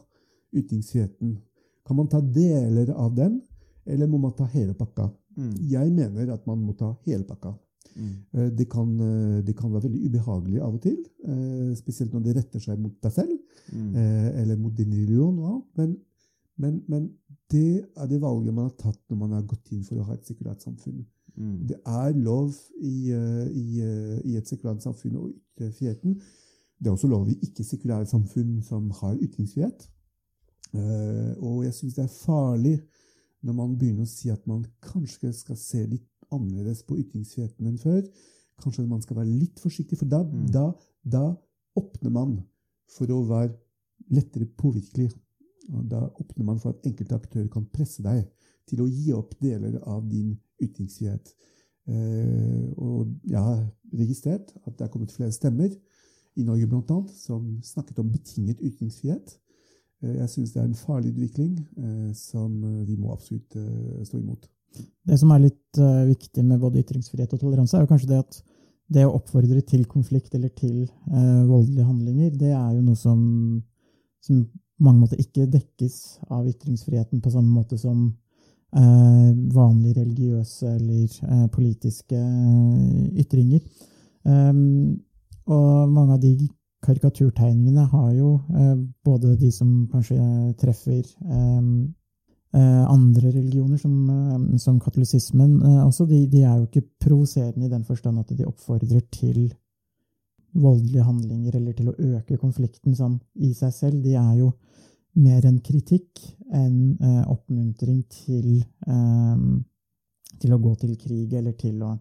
ytringsfriheten? 0.53 1.37
Kan 1.87 1.97
man 1.97 2.07
ta 2.07 2.21
deler 2.21 2.91
av 2.93 3.15
den, 3.15 3.41
eller 3.85 4.07
må 4.07 4.19
man 4.21 4.35
ta 4.37 4.45
hele 4.45 4.73
pakka? 4.77 5.09
Mm. 5.37 5.51
Jeg 5.69 5.91
mener 5.93 6.33
at 6.33 6.47
man 6.47 6.59
må 6.65 6.73
ta 6.77 6.93
hele 7.05 7.23
pakka. 7.23 7.53
Mm. 7.95 8.11
Eh, 8.33 8.49
Det 8.57 8.69
kan, 8.69 8.87
eh, 8.99 9.41
det 9.45 9.55
kan 9.57 9.71
være 9.71 9.83
veldig 9.89 10.05
ubehagelig 10.09 10.61
av 10.61 10.73
og 10.75 10.81
til, 10.81 10.97
eh, 11.25 11.73
spesielt 11.75 12.13
når 12.13 12.23
det 12.23 12.35
retter 12.35 12.59
seg 12.59 12.79
mot 12.79 12.93
deg 13.03 13.11
selv, 13.11 13.37
Mm. 13.71 13.95
eller 13.95 14.55
mot 14.57 14.75
din 14.75 14.91
religion. 14.91 15.37
annet. 15.39 15.63
Men, 15.77 15.97
men, 16.57 16.83
men 16.87 17.09
det 17.49 17.85
er 17.95 18.07
det 18.07 18.19
valget 18.21 18.53
man 18.53 18.65
har 18.69 18.75
tatt 18.77 18.99
når 19.09 19.17
man 19.17 19.31
har 19.31 19.41
gått 19.43 19.71
inn 19.71 19.83
for 19.83 19.95
å 19.95 20.03
ha 20.03 20.13
et 20.13 20.25
sekulært 20.25 20.61
samfunn. 20.61 21.05
Mm. 21.37 21.67
Det 21.67 21.77
er 21.85 22.11
lov 22.13 22.53
i, 22.81 23.11
i, 23.11 23.81
i 24.25 24.35
et 24.35 24.47
sekulært 24.47 24.81
samfunn 24.83 25.15
å 25.15 25.29
ytre 25.29 25.71
friheten. 25.71 26.19
Det 26.79 26.87
er 26.87 26.91
også 26.91 27.07
lov 27.07 27.29
i 27.29 27.35
ikke-sekulære 27.45 28.07
samfunn 28.07 28.61
som 28.63 28.89
har 28.89 29.15
ytringsfrihet. 29.15 29.87
Og 31.39 31.63
jeg 31.63 31.73
syns 31.73 31.95
det 31.95 32.03
er 32.03 32.07
farlig 32.25 32.81
når 33.43 33.53
man 33.57 33.77
begynner 33.77 34.05
å 34.05 34.09
si 34.09 34.29
at 34.29 34.45
man 34.47 34.65
kanskje 34.85 35.31
skal 35.33 35.57
se 35.57 35.85
litt 35.89 36.07
annerledes 36.31 36.83
på 36.87 36.97
ytringsfriheten 37.01 37.67
enn 37.67 37.79
før. 37.81 38.03
Kanskje 38.61 38.87
man 38.87 39.01
skal 39.01 39.17
være 39.17 39.33
litt 39.39 39.59
forsiktig, 39.59 39.97
for 39.97 40.05
da, 40.05 40.23
Mm. 40.23 40.47
da, 40.51 40.73
da 41.03 41.35
åpner 41.75 42.11
man 42.11 42.43
for 42.87 43.07
å 43.07 43.23
være 43.27 43.55
lettere 44.11 44.45
påvirkelig. 44.45 45.11
Og 45.71 45.87
Da 45.89 46.01
åpner 46.19 46.43
man 46.43 46.59
for 46.59 46.69
at 46.69 46.85
enkelte 46.85 47.15
aktører 47.15 47.47
kan 47.49 47.65
presse 47.65 48.03
deg 48.03 48.27
til 48.67 48.81
å 48.81 48.89
gi 48.89 49.11
opp 49.13 49.35
deler 49.39 49.79
av 49.87 50.07
din 50.09 50.37
ytringsfrihet. 50.61 51.33
Eh, 51.87 52.73
og 52.77 53.07
jeg 53.25 53.39
har 53.39 53.65
registrert 53.93 54.53
at 54.67 54.77
det 54.77 54.85
er 54.85 54.91
kommet 54.91 55.11
flere 55.11 55.31
stemmer, 55.31 55.69
i 56.37 56.43
Norge 56.43 56.67
bl.a., 56.67 57.07
som 57.11 57.59
snakket 57.61 57.99
om 57.99 58.11
betinget 58.11 58.61
ytringsfrihet. 58.63 59.37
Eh, 60.03 60.15
jeg 60.21 60.31
syns 60.33 60.53
det 60.53 60.61
er 60.61 60.69
en 60.69 60.79
farlig 60.79 61.13
utvikling 61.13 61.53
eh, 61.59 62.09
som 62.17 62.55
eh, 62.63 62.87
vi 62.87 62.97
må 62.97 63.13
absolutt 63.13 63.57
stå 64.07 64.19
imot. 64.19 64.49
Det 65.07 65.17
som 65.19 65.33
er 65.35 65.43
litt 65.43 65.79
viktig 66.07 66.45
med 66.47 66.61
både 66.61 66.79
ytringsfrihet 66.79 67.33
og 67.35 67.41
toleranse, 67.41 67.75
er 67.75 67.83
jo 67.83 67.89
kanskje 67.89 68.13
det 68.13 68.21
at 68.21 68.37
det 68.91 69.03
å 69.03 69.17
oppfordre 69.17 69.59
til 69.67 69.83
konflikt 69.87 70.35
eller 70.35 70.51
til 70.55 70.85
voldelige 71.11 71.83
handlinger, 71.83 72.29
det 72.39 72.53
er 72.55 72.69
jo 72.77 72.85
noe 72.85 72.95
som, 72.99 73.19
som 74.23 74.45
på 74.81 74.87
mange 74.87 75.03
måter 75.03 75.19
ikke 75.21 75.45
dekkes 75.51 75.95
av 76.33 76.47
ytringsfriheten 76.49 77.21
på 77.21 77.33
samme 77.33 77.51
måte 77.53 77.77
som 77.77 78.07
eh, 78.73 79.29
vanlige 79.53 79.99
religiøse 80.01 80.71
eller 80.77 81.03
eh, 81.27 81.45
politiske 81.53 82.21
ytringer. 83.21 83.61
Um, 84.23 84.97
og 85.45 85.91
mange 85.91 86.15
av 86.15 86.21
de 86.23 86.33
karikaturtegningene 86.81 87.85
har 87.91 88.11
jo 88.17 88.35
eh, 88.57 88.77
både 89.05 89.35
de 89.39 89.51
som 89.53 89.87
kanskje 89.91 90.17
treffer 90.59 91.03
um, 91.21 91.93
eh, 92.53 92.83
andre 92.89 93.31
religioner, 93.31 93.77
som, 93.77 93.95
eh, 94.09 94.57
som 94.57 94.79
katolisismen 94.81 95.59
eh, 95.61 95.81
også, 95.85 96.07
de, 96.09 96.25
de 96.31 96.43
er 96.43 96.57
jo 96.57 96.67
ikke 96.69 96.87
provoserende 97.05 97.67
i 97.67 97.73
den 97.73 97.85
forstand 97.85 98.19
at 98.19 98.33
de 98.37 98.47
oppfordrer 98.49 99.05
til 99.13 99.51
voldelige 100.51 101.05
handlinger 101.07 101.55
eller 101.55 101.75
til 101.77 101.91
å 101.91 101.97
øke 102.17 102.39
konflikten 102.41 102.95
sånn 102.97 103.19
i 103.39 103.53
seg 103.55 103.73
selv. 103.75 104.01
De 104.03 104.17
er 104.19 104.33
jo 104.41 104.51
mer 105.21 105.45
en 105.47 105.59
kritikk 105.63 106.21
enn 106.55 106.97
eh, 106.99 107.23
oppmuntring 107.31 108.01
til, 108.11 108.63
eh, 108.87 109.45
til 110.39 110.55
å 110.55 110.61
gå 110.65 110.75
til 110.81 110.97
krig 110.99 111.33
eller 111.39 111.55
til 111.59 111.81
å, 111.83 111.95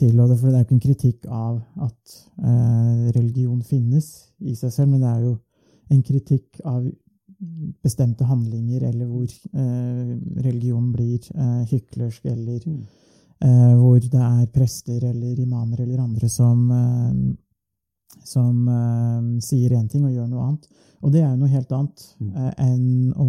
til 0.00 0.18
å 0.20 0.26
For 0.32 0.48
det 0.48 0.54
er 0.54 0.62
jo 0.62 0.66
ikke 0.66 0.76
en 0.78 0.86
kritikk 0.86 1.28
av 1.28 1.60
at 1.86 2.16
eh, 2.42 3.10
religion 3.16 3.60
finnes 3.66 4.08
i 4.40 4.56
seg 4.58 4.72
selv, 4.72 4.94
men 4.94 5.04
det 5.04 5.12
er 5.12 5.22
jo 5.28 5.36
en 5.90 6.02
kritikk 6.06 6.60
av 6.64 6.84
bestemte 7.82 8.26
handlinger, 8.28 8.82
eller 8.90 9.06
hvor 9.08 9.24
eh, 9.26 10.16
religion 10.44 10.90
blir 10.92 11.20
eh, 11.34 11.62
hyklersk, 11.70 12.26
eller 12.28 12.66
eh, 12.66 13.76
hvor 13.80 14.00
det 14.00 14.24
er 14.26 14.50
prester 14.52 15.06
eller 15.08 15.38
imamer 15.40 15.80
eller 15.86 16.02
andre 16.04 16.28
som 16.28 16.66
eh, 16.70 17.14
som 18.26 18.68
eh, 18.68 19.40
sier 19.40 19.72
én 19.78 19.88
ting 19.88 20.04
og 20.04 20.12
gjør 20.12 20.28
noe 20.28 20.46
annet. 20.48 20.68
Og 21.00 21.12
det 21.14 21.22
er 21.22 21.30
jo 21.30 21.40
noe 21.40 21.54
helt 21.54 21.70
annet 21.72 22.06
Mm. 22.20 22.32
eh, 22.36 22.52
enn 22.66 23.12
å 23.16 23.28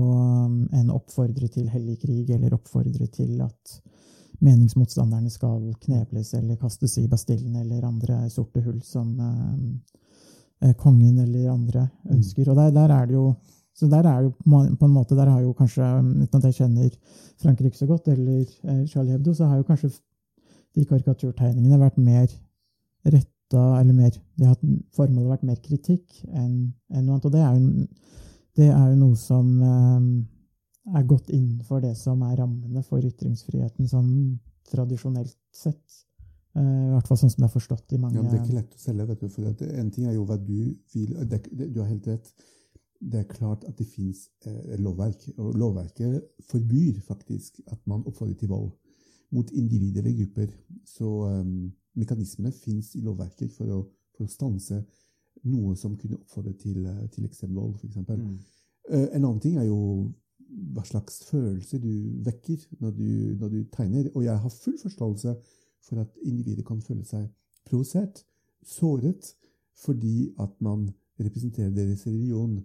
enn 0.76 0.90
å 0.92 0.98
oppfordre 1.00 1.48
til 1.48 1.70
hellig 1.72 2.02
krig, 2.02 2.30
eller 2.36 2.58
oppfordre 2.58 3.08
til 3.08 3.40
at 3.46 3.78
meningsmotstanderne 4.42 5.30
skal 5.30 5.74
knebles 5.84 6.34
eller 6.34 6.56
kastes 6.62 6.98
i 6.98 7.08
Bastillen 7.08 7.56
eller 7.62 7.84
andre 7.88 8.24
sorte 8.30 8.62
hull 8.66 8.82
som 8.82 9.14
eh, 9.20 10.70
eh, 10.70 10.74
kongen 10.78 11.20
eller 11.20 11.50
andre 11.54 11.90
Mm. 12.04 12.16
ønsker. 12.18 12.50
Og 12.50 12.56
der, 12.58 12.72
der 12.72 12.90
er 12.96 13.06
det 13.06 13.14
jo 13.16 13.36
så 13.74 13.88
der 13.90 14.04
er 14.06 14.22
jo 14.24 14.30
på 14.44 14.86
en- 14.86 14.92
måte, 14.94 15.16
der 15.16 15.30
har 15.30 15.42
jo 15.42 15.54
kanskje, 15.54 15.82
uten 16.24 16.38
at 16.38 16.44
jeg 16.44 16.54
kjenner 16.54 16.90
Frankrike 17.42 17.78
så 17.78 17.86
godt, 17.88 18.08
eller 18.08 18.42
eh, 18.64 18.86
Charlie 18.86 19.12
Hebdo, 19.14 19.34
så 19.34 19.46
har 19.48 19.58
jo 19.58 19.64
kanskje 19.64 19.90
de 20.76 20.86
karikaturtegningene 20.86 21.80
vært 21.80 21.98
mer 21.98 22.28
retta 23.06 23.28
Eller 23.82 23.94
mer 23.94 24.12
de 24.38 24.46
har 24.46 24.56
Formålet 24.96 25.28
vært 25.30 25.44
mer 25.44 25.56
kritikk 25.60 26.22
enn 26.34 26.74
enn 26.90 27.06
noe 27.06 27.16
annet. 27.18 27.26
Og 27.26 27.32
det 27.32 27.42
er 27.42 27.56
jo, 27.56 27.88
det 28.56 28.70
er 28.70 28.90
jo 28.90 28.96
noe 28.96 29.16
som 29.16 29.62
eh, 29.62 30.24
er 30.90 31.08
godt 31.08 31.30
innenfor 31.30 31.82
det 31.84 31.94
som 31.98 32.22
er 32.26 32.40
rammene 32.42 32.82
for 32.86 33.04
ytringsfriheten 33.06 33.90
sånn 33.90 34.14
tradisjonelt 34.72 35.38
sett. 35.54 35.84
Uh, 36.58 36.62
I 36.62 36.94
hvert 36.96 37.08
fall 37.08 37.20
sånn 37.22 37.32
som 37.32 37.44
det 37.44 37.48
er 37.48 37.54
forstått 37.54 37.94
i 37.96 38.00
mange 38.02 38.18
Ja, 38.18 38.24
det 38.28 38.40
er 38.40 38.42
ikke 38.44 38.58
lett 38.58 38.74
å 38.76 38.82
selge, 38.82 39.06
vet 39.12 39.22
du. 39.22 39.30
For 39.32 39.68
en 39.70 39.92
ting 39.94 40.08
er 40.10 40.18
jo 40.18 40.26
hva 40.28 40.40
du 40.42 40.74
vil 40.94 41.14
det, 41.30 41.44
det, 41.48 41.70
Du 41.72 41.80
har 41.80 41.92
helt 41.92 42.10
rett. 42.12 42.34
Det 43.02 43.22
er 43.22 43.30
klart 43.30 43.64
at 43.66 43.78
det 43.80 43.88
fins 43.90 44.28
eh, 44.46 44.76
lovverk, 44.78 45.24
og 45.38 45.56
lovverket 45.58 46.44
forbyr 46.52 47.00
faktisk 47.06 47.62
at 47.72 47.80
man 47.90 48.04
oppfordrer 48.06 48.36
til 48.38 48.52
vold 48.52 48.70
mot 49.32 49.54
individer 49.56 50.04
eller 50.04 50.20
grupper. 50.20 50.52
Så 50.86 51.08
um, 51.08 51.72
mekanismene 51.98 52.52
fins 52.54 52.92
i 53.00 53.02
lovverket 53.06 53.54
for 53.56 53.72
å, 53.74 53.80
for 54.14 54.28
å 54.28 54.32
stanse 54.32 54.82
noe 55.50 55.74
som 55.80 55.96
kunne 55.98 56.20
oppfordre 56.20 56.54
til, 56.60 56.84
eh, 56.86 57.06
til 57.14 57.26
eksempel 57.26 57.58
vold, 57.58 57.80
f.eks. 57.80 58.04
Mm. 58.12 58.36
Uh, 58.92 59.08
en 59.08 59.24
annen 59.24 59.42
ting 59.42 59.58
er 59.58 59.70
jo 59.70 59.80
hva 60.52 60.84
slags 60.86 61.22
følelser 61.30 61.82
du 61.84 61.92
vekker 62.26 62.66
når 62.80 62.92
du, 62.98 63.10
når 63.40 63.54
du 63.54 63.60
tegner. 63.74 64.10
Og 64.16 64.26
jeg 64.26 64.38
har 64.38 64.50
full 64.56 64.78
forståelse 64.82 65.36
for 65.82 66.02
at 66.02 66.18
individet 66.24 66.66
kan 66.68 66.82
føle 66.82 67.06
seg 67.08 67.28
provosert, 67.66 68.24
såret, 68.64 69.34
fordi 69.82 70.32
at 70.40 70.54
man 70.62 70.90
representerer 71.20 71.70
deres 71.74 72.06
religion 72.08 72.58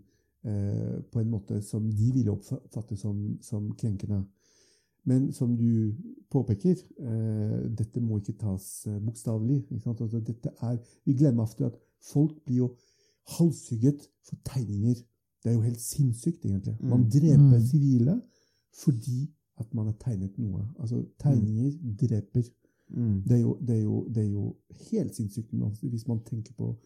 eh, 0.45 1.03
på 1.13 1.21
en 1.21 1.31
måte 1.31 1.61
som 1.65 1.87
de 1.91 2.11
ville 2.13 2.33
oppfatte 2.33 2.97
som, 2.97 3.39
som 3.43 3.71
krenkende. 3.79 4.25
Men 5.07 5.33
som 5.33 5.55
du 5.57 5.95
påpeker, 6.31 6.77
eh, 6.99 7.59
dette 7.79 8.03
må 8.03 8.19
ikke 8.19 8.39
tas 8.41 8.87
eh, 8.91 8.99
bokstavelig. 9.03 9.63
Altså, 9.87 10.21
vi 11.05 11.15
glemmer 11.15 11.47
ofte 11.47 11.69
at 11.69 11.79
folk 12.03 12.35
blir 12.45 12.65
jo 12.65 12.71
halshugget 13.37 14.09
for 14.27 14.37
tegninger. 14.45 14.99
Det 15.43 15.51
er 15.51 15.55
jo 15.55 15.61
helt 15.61 15.81
sinnssykt, 15.81 16.45
egentlig. 16.45 16.77
Man 16.81 17.01
Mm. 17.01 17.11
dreper 17.11 17.59
Mm. 17.59 17.67
sivile 17.67 18.23
fordi 18.85 19.31
at 19.59 19.75
man 19.75 19.87
har 19.87 19.95
tegnet 20.01 20.39
noe. 20.39 20.69
Altså, 20.79 21.05
tegninger 21.19 21.73
dreper. 22.01 22.43
Mm. 22.91 23.23
Det 23.23 23.33
er 23.33 23.41
jo, 23.41 23.59
det 23.67 23.77
er 23.77 23.83
jo, 23.83 24.09
det 24.09 24.25
er 24.25 24.31
jo 24.31 24.57
helt 24.91 25.17
sinnssykt 25.17 25.55
altså, 25.63 25.89
hvis 25.89 26.07
man 26.09 26.21
tenker 26.25 26.53
på, 26.59 26.77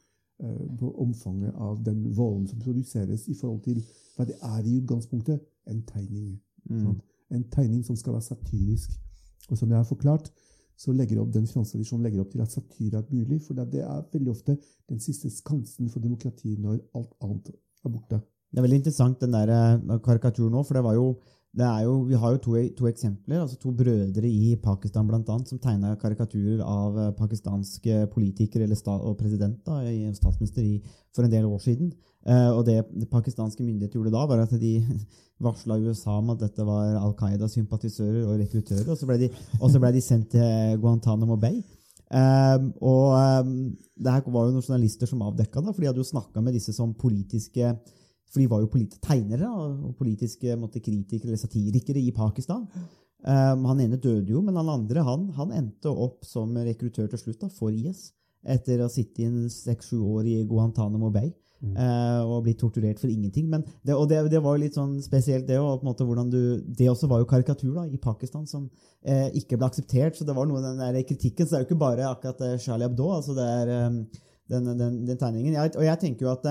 uh, 0.43 0.79
på 0.79 0.95
omfanget 1.03 1.53
av 1.55 1.85
den 1.85 2.17
volden 2.17 2.47
som 2.47 2.59
produseres 2.59 3.29
i 3.29 3.35
forhold 3.35 3.63
til 3.63 3.85
hva 4.17 4.25
det 4.25 4.37
er 4.43 4.63
i 4.65 4.81
utgangspunktet. 4.81 5.41
En 5.67 5.83
tegning. 5.83 6.41
Mm. 6.71 7.01
En 7.31 7.45
tegning 7.51 7.85
som 7.85 7.97
skal 7.97 8.13
være 8.13 8.23
satirisk. 8.23 8.91
Og 9.51 9.59
som 9.59 9.69
jeg 9.71 9.79
har 9.79 9.85
forklart, 9.85 10.31
så 10.77 10.93
legger 10.93 11.21
opp 11.21 11.33
den 11.33 11.47
franske 11.47 11.77
tradisjonen 11.77 12.03
legger 12.07 12.21
opp 12.21 12.31
til 12.31 12.41
at 12.41 12.53
satire 12.53 12.99
er 12.99 13.03
mulig, 13.11 13.43
for 13.43 13.55
det 13.55 13.83
er 13.83 14.05
veldig 14.13 14.31
ofte 14.31 14.57
den 14.89 15.01
siste 15.01 15.31
skansen 15.31 15.91
for 15.91 16.01
demokrati 16.01 16.57
når 16.57 16.79
alt 16.95 17.13
annet 17.21 17.51
er 17.85 17.89
borte. 17.91 18.21
Det 18.51 18.59
er 18.59 18.67
veldig 18.67 18.81
interessant 18.81 19.21
den 19.23 19.35
der 19.35 19.53
eh, 19.55 19.99
karikaturen 20.03 20.53
nå, 20.57 20.65
for 20.67 20.75
det 20.75 20.83
var 20.83 20.97
jo, 20.97 21.13
jo 21.85 21.95
Vi 22.09 22.19
har 22.19 22.35
jo 22.35 22.41
to, 22.43 22.57
to 22.79 22.89
eksempler, 22.91 23.41
altså 23.45 23.59
to 23.63 23.71
brødre 23.75 24.27
i 24.27 24.57
Pakistan 24.63 25.07
blant 25.07 25.29
annet, 25.31 25.49
som 25.49 25.59
tegna 25.63 25.95
karikaturer 25.99 26.63
av 26.67 26.99
eh, 26.99 27.13
pakistanske 27.19 28.07
politikere 28.15 28.67
eller 28.67 28.79
sta, 28.79 28.97
og 28.99 29.19
president, 29.19 29.59
da, 29.67 29.79
statsminister, 30.19 30.67
i, 30.67 30.81
for 31.15 31.27
en 31.27 31.35
del 31.35 31.47
år 31.47 31.63
siden. 31.63 31.93
Eh, 32.27 32.51
og 32.51 32.65
det, 32.67 32.83
det 32.91 33.11
pakistanske 33.11 33.63
myndigheter 33.63 34.01
gjorde 34.01 34.15
da, 34.17 34.27
var 34.27 34.43
at 34.43 34.55
de 34.59 34.75
varsla 35.47 35.79
USA 35.87 36.19
om 36.19 36.35
at 36.35 36.43
dette 36.43 36.67
var 36.67 36.99
Al 36.99 37.15
Qaida-sympatisører 37.17 38.27
og 38.27 38.41
rekruttører, 38.43 38.89
og 38.91 38.99
så 38.99 39.07
ble 39.09 39.23
de, 39.23 39.31
ble 39.61 39.93
de 39.95 40.03
sendt 40.05 40.35
til 40.35 40.83
Guantánamo 40.83 41.39
Bay. 41.41 41.63
Um, 42.11 42.73
og 42.83 43.13
um, 43.15 43.51
det 43.95 44.11
her 44.11 44.25
var 44.35 44.49
jo 44.49 44.55
noen 44.57 44.65
journalister 44.67 45.07
som 45.07 45.23
avdekka 45.23 45.63
det, 45.63 45.71
for 45.77 45.85
de 45.85 45.87
hadde 45.87 46.03
jo 46.03 46.09
snakka 46.09 46.43
med 46.43 46.57
disse 46.59 46.75
som 46.75 46.91
politiske 46.99 47.71
For 48.31 48.43
de 48.43 48.49
var 48.51 48.63
jo 48.63 48.71
polit 48.71 48.95
tegnere 49.03 49.51
og, 49.51 49.91
politiske 49.99 50.57
måtte, 50.59 50.83
kritikere 50.85 51.33
eller 51.33 51.41
satirikere 51.41 52.03
i 52.03 52.15
Pakistan. 52.15 52.67
Um, 53.21 53.67
han 53.69 53.83
ene 53.85 53.99
døde 54.01 54.33
jo, 54.33 54.41
men 54.41 54.57
han 54.57 54.71
andre 54.73 55.03
han, 55.05 55.27
han 55.37 55.53
endte 55.53 55.91
opp 55.93 56.25
som 56.25 56.55
rekruttør 56.57 57.11
til 57.11 57.21
slutt 57.21 57.43
da, 57.43 57.51
for 57.53 57.75
IS. 57.75 58.11
Etter 58.41 58.81
å 58.81 58.89
ha 58.89 58.93
sittet 58.93 59.27
inn 59.27 59.51
seks-sju 59.53 59.99
år 60.15 60.31
i 60.31 60.39
Guantánamo 60.49 61.11
Bay 61.13 61.29
eh, 61.61 62.21
og 62.25 62.45
blitt 62.47 62.61
torturert 62.61 63.01
for 63.01 63.11
ingenting. 63.13 63.49
Men 63.53 63.65
det, 63.85 63.95
og 63.95 64.09
det, 64.11 64.23
det 64.33 64.41
var 64.43 64.57
jo 64.57 64.65
litt 64.65 64.79
sånn 64.79 64.97
spesielt, 65.05 65.47
det 65.49 65.59
du, 66.33 66.41
Det 66.65 66.89
også 66.89 67.11
var 67.11 67.21
jo 67.21 67.29
karikatur 67.29 67.75
da, 67.77 67.87
i 67.87 68.01
Pakistan 68.01 68.47
som 68.49 68.67
uh, 68.67 69.29
ikke 69.37 69.59
ble 69.59 69.69
akseptert. 69.69 70.17
Så 70.17 70.25
det 70.25 70.37
var 70.37 70.49
noe 70.49 70.61
av 70.63 70.71
den 70.71 70.83
der 70.83 71.03
kritikken. 71.07 71.47
Så 71.47 71.53
det 71.53 71.59
er 71.59 71.65
jo 71.65 71.71
ikke 71.71 71.85
bare 71.85 72.09
akkurat 72.09 72.41
eh, 72.47 72.59
Charlie 72.59 72.89
Hebdo. 72.89 73.11
altså 73.13 73.37
det 73.37 73.49
er 73.61 73.73
um, 73.87 74.05
den, 74.51 74.71
den, 74.79 75.01
den 75.07 75.19
tegningen. 75.19 75.55
Jeg, 75.55 75.77
og 75.77 75.85
jeg 75.85 76.01
tenker 76.01 76.27
jo 76.27 76.33
at 76.33 76.49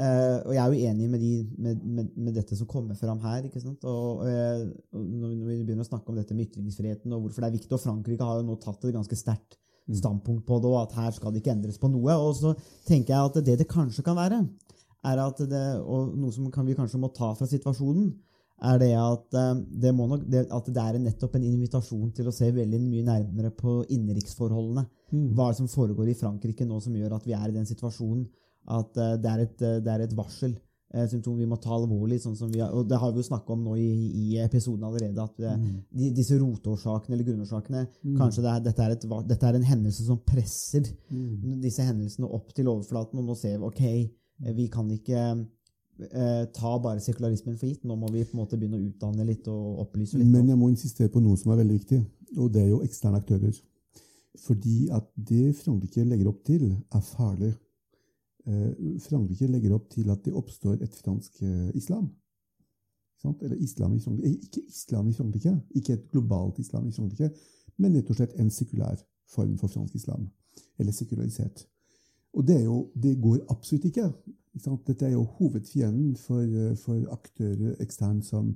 eh, 0.00 0.38
og 0.40 0.52
jeg 0.54 0.62
er 0.62 0.72
jo 0.72 0.90
enig 0.90 1.10
med, 1.10 1.22
de, 1.22 1.32
med, 1.58 1.82
med, 1.84 2.12
med 2.16 2.38
dette 2.38 2.56
som 2.58 2.68
kommer 2.70 2.98
fram 2.98 3.20
her. 3.24 3.44
ikke 3.48 3.62
sant? 3.62 3.84
Og, 3.88 4.24
eh, 4.28 4.64
og 4.94 5.04
når 5.04 5.34
vi 5.34 5.60
begynner 5.62 5.84
å 5.86 5.90
snakke 5.90 6.12
om 6.12 6.18
dette 6.18 6.36
med 6.36 6.48
ytringsfriheten 6.48 7.14
og 7.14 7.26
hvorfor 7.26 7.44
det 7.44 7.50
er 7.50 7.58
viktig, 7.58 7.72
og 7.76 7.84
Frankrike 7.84 8.26
har 8.26 8.40
jo 8.40 8.48
nå 8.48 8.58
tatt 8.62 8.84
et 8.84 8.96
ganske 8.96 9.18
sterkt 9.20 9.58
standpunkt 9.92 10.46
på 10.48 10.60
det, 10.62 10.70
og 10.70 10.78
at 10.80 10.94
her 10.96 11.10
skal 11.12 11.32
det 11.32 11.42
ikke 11.42 11.52
endres 11.52 11.80
på 11.80 11.90
noe. 11.92 12.14
Og 12.16 12.36
så 12.38 12.54
tenker 12.88 13.14
jeg 13.14 13.30
at 13.30 13.42
det 13.44 13.58
det 13.60 13.70
kanskje 13.70 14.04
kan 14.06 14.16
være, 14.16 14.40
er 15.04 15.20
at 15.20 15.42
det, 15.50 15.64
og 15.84 16.14
noe 16.16 16.32
som 16.32 16.48
kan, 16.52 16.66
vi 16.66 16.76
kanskje 16.76 17.00
må 17.00 17.12
ta 17.12 17.34
fra 17.36 17.48
situasjonen, 17.48 18.14
er 18.64 18.78
det 18.80 18.92
at 18.96 19.34
eh, 19.36 19.56
det, 19.82 19.90
må 19.96 20.06
nok, 20.08 20.22
det, 20.30 20.46
at 20.54 20.68
det 20.70 20.80
er 20.80 21.00
nettopp 21.02 21.34
en 21.36 21.46
invitasjon 21.48 22.12
til 22.16 22.30
å 22.30 22.34
se 22.34 22.48
veldig 22.54 22.80
mye 22.80 23.06
nærmere 23.06 23.50
på 23.56 23.80
innenriksforholdene. 23.92 24.86
Hva 25.34 25.48
er 25.48 25.54
det 25.54 25.60
som 25.60 25.70
foregår 25.70 26.10
i 26.10 26.16
Frankrike 26.18 26.66
nå 26.66 26.78
som 26.82 26.94
gjør 26.96 27.18
at 27.18 27.26
vi 27.26 27.34
er 27.36 27.50
i 27.50 27.56
den 27.56 27.68
situasjonen 27.68 28.24
at 28.66 28.96
eh, 28.96 29.16
det, 29.20 29.30
er 29.30 29.38
et, 29.44 29.62
eh, 29.62 29.80
det 29.84 29.92
er 29.92 30.00
et 30.06 30.14
varsel. 30.16 30.54
eh, 30.94 31.06
Symptom 31.10 31.36
vi 31.38 31.46
må 31.46 31.56
ta 31.60 31.70
alvorlig. 31.74 32.20
sånn 32.22 32.36
som 32.36 32.50
vi 32.52 32.60
har, 32.60 32.70
og 32.72 32.86
Det 32.88 32.98
har 32.98 33.12
vi 33.12 33.18
jo 33.18 33.26
snakka 33.28 33.52
om 33.52 33.64
nå 33.64 33.74
i, 33.76 33.88
i 34.14 34.38
episoden 34.44 34.84
allerede. 34.84 35.18
at 35.22 35.36
det, 35.36 35.54
de, 35.90 36.10
Disse 36.14 36.38
rotårsakene 36.38 37.14
eller 37.16 37.24
grunnårsakene 37.24 37.86
Kanskje 38.18 38.42
det 38.42 38.50
er, 38.52 38.60
dette, 38.60 38.82
er 38.82 38.90
et, 38.96 39.08
dette 39.28 39.46
er 39.46 39.54
en 39.58 39.62
hendelse 39.72 40.04
som 40.06 40.18
presser 40.18 40.86
disse 41.62 41.82
hendelsene 41.82 42.26
opp 42.30 42.54
til 42.54 42.68
overflaten. 42.68 43.18
Og 43.18 43.24
nå 43.24 43.34
ser 43.36 43.58
vi 43.58 43.64
ok, 43.64 43.82
vi 44.54 44.68
kan 44.68 44.88
ikke 44.90 45.20
eh, 45.98 46.44
ta 46.54 46.78
bare 46.78 47.00
sekularismen 47.00 47.56
for 47.58 47.66
gitt. 47.66 47.84
Nå 47.84 47.96
må 47.96 48.08
vi 48.12 48.24
på 48.24 48.34
en 48.38 48.42
måte 48.44 48.56
begynne 48.58 48.78
å 48.80 48.88
utdanne 48.88 49.26
litt 49.26 49.46
og 49.48 49.80
opplyse 49.84 50.18
litt. 50.18 50.26
Men 50.30 50.48
jeg 50.48 50.58
må 50.58 50.70
insistere 50.70 51.08
på 51.10 51.20
noe 51.22 51.36
som 51.36 51.52
er 51.52 51.60
veldig 51.64 51.76
viktig, 51.80 52.00
og 52.38 52.52
det 52.54 52.62
er 52.64 52.68
jo 52.72 52.82
eksterne 52.86 53.18
aktører. 53.20 53.54
Fordi 54.46 54.88
at 54.90 55.04
det 55.14 55.54
Frankrike 55.60 56.02
legger 56.04 56.28
opp 56.32 56.40
til, 56.44 56.64
er 56.94 57.00
farlig. 57.06 57.52
Eh, 58.46 59.00
Frankrike 59.00 59.48
legger 59.48 59.72
opp 59.76 59.88
til 59.92 60.10
at 60.12 60.24
det 60.24 60.34
oppstår 60.36 60.82
et 60.84 60.94
fransk 60.94 61.42
eh, 61.42 61.70
islam. 61.74 62.10
Eller 63.40 63.56
islam 63.56 63.94
i 63.96 64.00
Frankrike. 64.00 64.28
Eh, 64.28 64.34
Ikke 64.44 64.62
islam 64.68 65.08
i 65.08 65.12
Frankrike, 65.16 65.54
ikke 65.74 65.92
et 65.96 66.10
globalt 66.12 66.58
islam 66.58 66.88
i 66.88 66.92
Frankrike, 66.92 67.30
men 67.78 67.96
rett 67.96 68.10
og 68.10 68.18
slett 68.18 68.34
en 68.40 68.50
sekulær 68.52 69.00
form 69.32 69.56
for 69.58 69.72
fransk 69.72 69.94
islam. 69.96 70.28
Eller 70.78 70.92
sekularisert. 70.92 71.66
Og 72.34 72.46
det, 72.46 72.64
jo, 72.64 72.90
det 73.02 73.16
går 73.22 73.40
absolutt 73.48 73.84
ikke. 73.88 74.10
ikke? 74.54 74.76
Dette 74.86 75.06
er 75.06 75.14
jo 75.14 75.24
hovedfienden 75.38 76.16
for, 76.16 76.74
for 76.82 77.00
aktører 77.14 77.76
eksternt 77.80 78.26
som, 78.26 78.52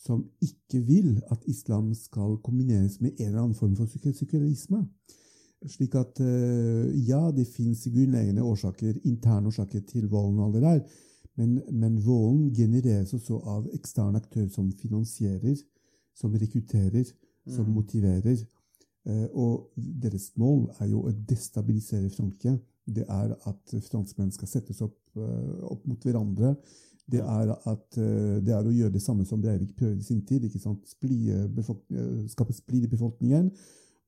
som 0.00 0.24
ikke 0.42 0.80
vil 0.86 1.20
at 1.30 1.44
islam 1.46 1.92
skal 1.94 2.38
kombineres 2.44 3.00
med 3.00 3.20
en 3.20 3.26
eller 3.26 3.42
annen 3.42 3.54
form 3.54 3.76
for 3.76 3.86
sekul- 3.86 4.16
sekularisme. 4.16 4.82
Slik 5.66 5.94
at 5.98 6.20
eh, 6.22 6.90
ja, 7.08 7.32
det 7.34 7.48
fins 7.50 7.82
grunnleggende 7.90 8.44
årsaker, 8.46 9.00
interne 9.08 9.50
årsaker 9.50 9.82
til 9.88 10.06
volden 10.10 10.38
og 10.38 10.46
alt 10.46 10.54
det 10.54 10.62
der, 10.62 11.00
men, 11.38 11.56
men 11.74 11.96
volden 12.04 12.52
genereres 12.54 13.14
også 13.14 13.40
av 13.42 13.66
eksterne 13.74 14.20
aktører 14.22 14.50
som 14.54 14.68
finansierer, 14.78 15.56
som 16.14 16.34
rekrutterer, 16.34 17.10
som 17.50 17.70
motiverer. 17.74 18.38
Eh, 19.08 19.26
og 19.34 19.70
deres 19.74 20.30
mål 20.38 20.68
er 20.78 20.92
jo 20.92 21.02
å 21.06 21.14
destabilisere 21.30 22.10
Frankrike. 22.14 22.54
Det 22.86 23.06
er 23.08 23.34
at 23.50 23.74
franskmenn 23.88 24.30
skal 24.34 24.50
settes 24.50 24.82
opp, 24.86 24.98
eh, 25.18 25.58
opp 25.66 25.86
mot 25.90 26.06
hverandre. 26.06 26.54
Det 27.08 27.22
er, 27.24 27.50
at, 27.70 27.96
det 28.44 28.52
er 28.52 28.66
å 28.68 28.72
gjøre 28.74 28.92
det 28.92 29.00
samme 29.00 29.24
som 29.24 29.40
Breivik 29.40 29.70
prøvde 29.78 30.02
i 30.02 30.04
sin 30.04 30.20
tid. 30.28 30.42
skape 32.28 32.52
splid 32.52 32.84
i 32.84 32.90
befolkningen. 32.92 33.48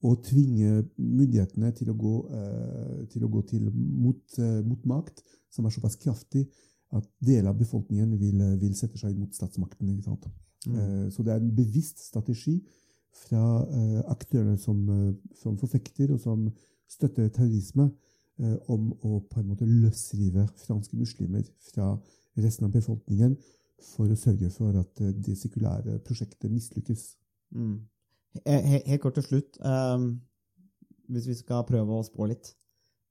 Og 0.00 0.22
tvinge 0.24 0.86
myndighetene 0.96 1.70
til 1.76 1.90
å 1.92 1.96
gå, 1.98 2.14
eh, 2.32 3.06
til, 3.12 3.24
å 3.26 3.28
gå 3.28 3.42
til 3.50 3.66
mot, 3.70 4.38
eh, 4.38 4.60
mot 4.64 4.86
makt 4.88 5.20
som 5.52 5.66
er 5.66 5.74
såpass 5.74 5.98
kraftig 6.00 6.46
at 6.96 7.04
deler 7.20 7.50
av 7.50 7.58
befolkningen 7.58 8.14
vil, 8.18 8.40
eh, 8.40 8.56
vil 8.56 8.74
sette 8.74 8.98
seg 8.98 9.12
imot 9.12 9.36
statsmakten. 9.36 9.88
ikke 9.88 10.04
sant? 10.04 10.26
Eh, 10.66 11.10
Så 11.10 11.22
det 11.22 11.34
er 11.34 11.40
en 11.40 11.54
bevisst 11.54 11.98
strategi 11.98 12.62
fra 13.12 13.66
aktørene 14.08 14.56
som, 14.58 15.18
som 15.34 15.56
forfekter 15.58 16.12
og 16.12 16.20
som 16.20 16.50
støtter 16.88 17.28
terrorisme, 17.28 17.90
om 18.68 18.92
å 19.04 19.20
på 19.28 19.40
en 19.40 19.48
måte 19.48 19.66
løsrive 19.66 20.48
franske 20.56 20.96
muslimer 20.96 21.44
fra 21.58 22.00
resten 22.38 22.64
av 22.64 22.72
befolkningen 22.72 23.36
for 23.82 24.08
å 24.08 24.16
sørge 24.16 24.48
for 24.50 24.78
at 24.78 24.94
det 24.96 25.36
sekulære 25.36 25.98
prosjektet 26.06 26.50
mislykkes. 26.50 27.16
Mm. 27.52 27.80
He- 28.46 28.62
he- 28.62 28.84
Helt 28.86 29.02
kort 29.02 29.14
til 29.18 29.26
slutt, 29.26 29.58
um, 29.64 30.20
hvis 31.10 31.26
vi 31.26 31.34
skal 31.34 31.66
prøve 31.66 31.98
å 31.98 32.06
spå 32.06 32.28
litt. 32.30 32.54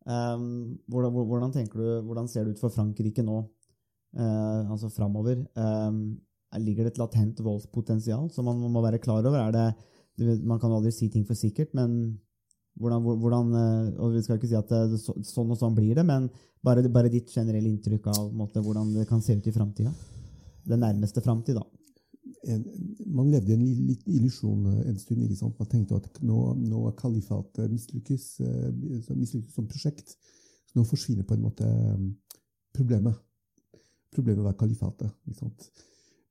Um, 0.08 0.80
hvordan, 0.90 1.12
hvordan, 1.14 1.52
du, 1.52 2.02
hvordan 2.08 2.28
ser 2.28 2.46
det 2.46 2.56
ut 2.56 2.62
for 2.64 2.70
Frankrike 2.74 3.24
nå, 3.26 3.44
uh, 4.18 4.72
altså 4.72 4.90
framover? 4.90 5.46
Er- 5.56 6.64
ligger 6.64 6.88
det 6.88 6.94
et 6.96 7.02
latent 7.02 7.40
voldspotensial 7.46 8.32
som 8.34 8.46
man 8.46 8.64
må 8.74 8.82
være 8.82 9.02
klar 9.02 9.22
over? 9.22 9.38
Er 9.38 9.52
det, 9.54 10.40
man 10.44 10.60
kan 10.60 10.72
aldri 10.72 10.92
si 10.92 11.10
ting 11.10 11.26
for 11.28 11.38
sikkert, 11.38 11.74
men 11.78 12.20
hvordan, 12.80 13.04
hvordan 13.04 13.52
eh, 13.60 14.00
Og 14.00 14.14
vi 14.14 14.22
skal 14.24 14.38
ikke 14.40 14.48
si 14.48 14.56
at 14.58 14.70
det, 14.72 15.00
så, 15.02 15.14
sånn 15.28 15.52
og 15.52 15.60
sånn 15.60 15.76
blir 15.76 15.96
det, 16.00 16.06
men 16.08 16.30
bare, 16.64 16.84
bare 16.92 17.12
ditt 17.12 17.32
generelle 17.34 17.70
inntrykk 17.70 18.08
av 18.12 18.32
måte, 18.36 18.64
hvordan 18.64 18.94
det 18.96 19.08
kan 19.10 19.22
se 19.22 19.36
ut 19.36 19.48
i 19.48 19.54
framtida? 19.56 19.92
Den 20.70 20.82
nærmeste 20.84 21.22
framtid, 21.24 21.60
da. 21.60 21.66
En, 22.48 22.64
man 23.06 23.32
levde 23.32 23.52
i 23.52 23.56
en 23.58 23.64
li- 23.66 23.88
liten 23.90 24.14
illusjon 24.16 24.66
eh, 24.72 24.90
en 24.90 25.00
stund. 25.00 25.24
ikke 25.24 25.36
sant? 25.40 25.60
Man 25.60 25.70
tenkte 25.72 26.00
at 26.00 26.22
nå, 26.24 26.40
nå 26.62 26.84
kalifatet 27.00 27.66
eh, 27.66 27.72
mislykkes 27.72 29.52
som 29.56 29.68
prosjekt. 29.68 30.16
Så 30.70 30.78
nå 30.78 30.86
forsvinner 30.88 31.26
på 31.28 31.36
en 31.36 31.46
måte 31.48 31.68
eh, 31.68 32.06
problemet. 32.76 33.18
Problemet 34.16 34.46
var 34.46 34.58
kalifatet. 34.60 35.12
ikke 35.28 35.42
sant? 35.44 35.70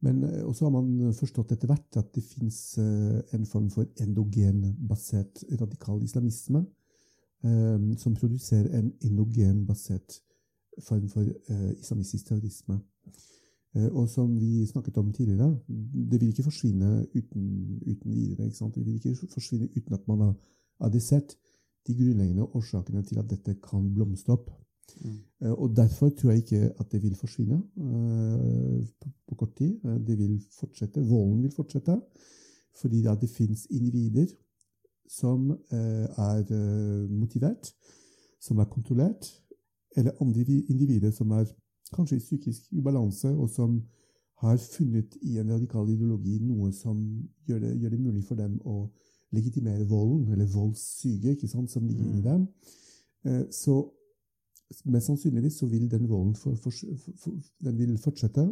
Men 0.01 0.23
også 0.47 0.69
har 0.69 0.71
man 0.77 1.15
forstått 1.19 1.57
etter 1.57 1.67
hvert 1.67 1.97
at 1.99 2.13
det 2.15 2.23
fins 2.23 2.79
en 2.79 3.47
form 3.51 3.65
for 3.75 3.89
endogenbasert 3.99 5.41
radikal 5.59 6.05
islamisme 6.07 6.61
som 7.99 8.15
produserer 8.15 8.79
en 8.79 8.93
endogenbasert 9.09 10.21
form 10.87 11.09
for 11.11 11.27
islamistisk 11.81 12.31
terrorisme. 12.31 12.79
Eh, 13.77 13.89
Og 13.93 14.09
som 14.09 14.41
vi 14.41 14.67
snakket 14.67 14.97
om 14.97 15.13
tidligere, 15.13 15.59
det 16.11 16.21
vil 16.21 16.29
ikke 16.29 16.43
forsvinne 16.43 17.07
uten, 17.15 17.81
uten 17.87 18.15
videre. 18.15 18.49
Det 18.49 18.87
vil 18.87 18.95
ikke 18.95 19.29
forsvinne 19.33 19.69
uten 19.77 19.95
at 19.95 20.09
man 20.09 20.21
har 20.21 20.35
adressert 20.81 21.37
de 21.87 21.95
grunnleggende 21.95 22.43
årsakene 22.43 23.03
til 23.03 23.19
at 23.19 23.31
dette 23.31 23.55
kan 23.65 23.95
blomstre 23.95 24.33
opp. 24.33 24.51
Mm. 25.05 25.19
Og 25.53 25.77
derfor 25.77 26.09
tror 26.09 26.31
jeg 26.31 26.39
ikke 26.39 26.73
at 26.81 26.93
det 26.93 27.03
vil 27.03 27.15
forsvinne 27.15 27.59
eh, 27.77 28.87
på, 29.01 29.11
på 29.29 29.35
kort 29.35 29.57
tid. 29.57 29.79
Eh, 29.85 30.01
Det 30.07 30.19
vil 30.19 30.43
fortsette. 30.61 31.01
Volden 31.01 31.43
vil 31.43 31.53
fortsette. 31.53 32.01
Fordi 32.81 33.03
det 33.03 33.31
fins 33.31 33.67
individer 33.71 34.27
som 35.09 35.51
eh, 35.51 36.07
er 36.07 36.45
eh, 36.53 37.11
motivert, 37.11 37.73
som 38.41 38.59
er 38.59 38.65
kontrollert, 38.65 39.43
eller 39.97 40.13
andre 40.21 40.45
individer 40.69 41.11
som 41.11 41.31
er 41.31 41.45
kanskje 41.95 42.19
i 42.19 42.25
psykisk 42.25 42.73
ubalanse, 42.73 43.29
og 43.29 43.51
som 43.51 43.79
har 44.43 44.57
funnet 44.57 45.17
i 45.23 45.39
en 45.41 45.51
radikal 45.51 45.89
ideologi 45.91 46.39
noe 46.39 46.71
som 46.73 46.99
gjør 47.49 47.65
det, 47.65 47.75
gjør 47.81 47.95
det 47.95 48.01
mulig 48.01 48.25
for 48.27 48.39
dem 48.39 48.59
å 48.65 48.85
legitimere 49.35 49.87
volden, 49.89 50.33
eller 50.33 50.49
voldssyke, 50.53 51.35
ikke 51.35 51.51
sant, 51.51 51.71
som 51.71 51.87
ligger 51.87 52.07
inni 52.07 52.23
dem. 52.25 52.47
Eh, 53.25 53.45
Så 53.51 53.83
mest 54.85 55.07
sannsynligvis 55.09 55.59
så 55.59 55.67
vil 55.67 55.89
den 55.91 56.09
volden 56.09 56.35
for, 56.37 56.55
for, 56.57 56.73
for, 57.17 57.33
den 57.65 57.79
vil 57.79 57.97
fortsette. 57.99 58.45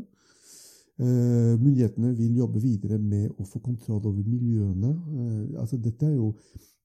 Eh, 0.96 1.54
myndighetene 1.60 2.14
vil 2.16 2.38
jobbe 2.40 2.60
videre 2.60 2.98
med 2.98 3.30
å 3.36 3.44
få 3.44 3.60
kontroll 3.60 4.00
over 4.00 4.22
miljøene. 4.24 4.90
Eh, 4.90 5.60
altså 5.60 5.76
dette 5.76 6.08
er 6.08 6.16
jo 6.16 6.32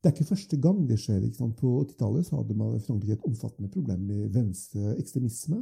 det 0.01 0.09
er 0.09 0.15
ikke 0.15 0.31
første 0.33 0.57
gang 0.57 0.81
det 0.89 0.97
skjer. 0.99 1.21
På 1.59 1.75
80-tallet 1.83 2.31
hadde 2.33 2.55
man 2.57 2.79
Frankrike 2.81 3.19
et 3.19 3.25
omfattende 3.27 3.69
problem 3.69 4.07
med 4.09 4.31
venstreekstremisme. 4.33 5.61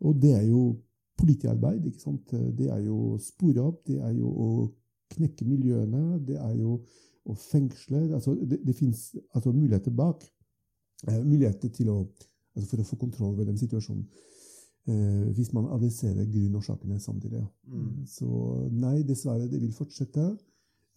Og 0.00 0.20
det 0.22 0.32
er 0.34 0.44
jo 0.48 0.74
politiarbeid. 1.18 1.86
ikke 1.86 2.00
sant? 2.02 2.30
Det 2.58 2.70
er 2.70 2.82
jo 2.86 3.14
å 3.14 3.18
spore 3.22 3.62
opp, 3.62 3.84
det 3.86 4.00
er 4.02 4.14
jo 4.16 4.28
å 4.28 4.48
knekke 5.14 5.46
miljøene, 5.46 6.18
det 6.26 6.38
er 6.40 6.54
jo 6.58 6.78
å 7.24 7.34
fengsle 7.38 8.02
altså 8.12 8.34
Det, 8.36 8.58
det 8.66 8.74
fins 8.76 9.14
altså 9.32 9.52
muligheter 9.52 9.94
bak. 9.96 10.24
Eh, 11.08 11.20
muligheter 11.24 11.70
til 11.72 11.88
å, 11.92 11.98
altså 12.54 12.70
for 12.70 12.82
å 12.82 12.88
få 12.88 12.98
kontroll 13.00 13.32
over 13.32 13.48
den 13.48 13.60
situasjonen. 13.60 14.04
Eh, 14.84 15.30
hvis 15.32 15.52
man 15.56 15.70
adresserer 15.72 16.26
grunnårsakene 16.28 16.98
samtidig. 17.00 17.40
Så 18.06 18.28
nei, 18.72 18.98
dessverre, 19.08 19.48
det 19.48 19.60
vil 19.62 19.72
fortsette. 19.72 20.26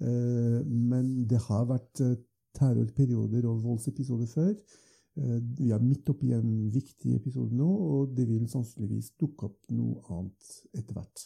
Eh, 0.03 0.59
men 0.67 1.27
det 1.29 1.39
har 1.47 1.69
vært 1.69 2.01
eh, 2.03 2.17
terrorperioder 2.57 3.47
og 3.47 3.63
voldsepisoder 3.63 4.27
før. 4.27 4.53
Eh, 5.17 5.39
Vi 5.57 5.71
er 5.73 5.81
midt 5.81 6.09
oppi 6.11 6.31
en 6.35 6.69
viktig 6.73 7.15
episode 7.17 7.55
nå, 7.57 7.67
og 7.67 8.13
det 8.17 8.27
vil 8.29 8.45
sannsynligvis 8.49 9.15
dukke 9.17 9.49
opp 9.49 9.57
noe 9.73 9.97
annet 10.13 10.57
etter 10.77 10.93
hvert. 10.93 11.25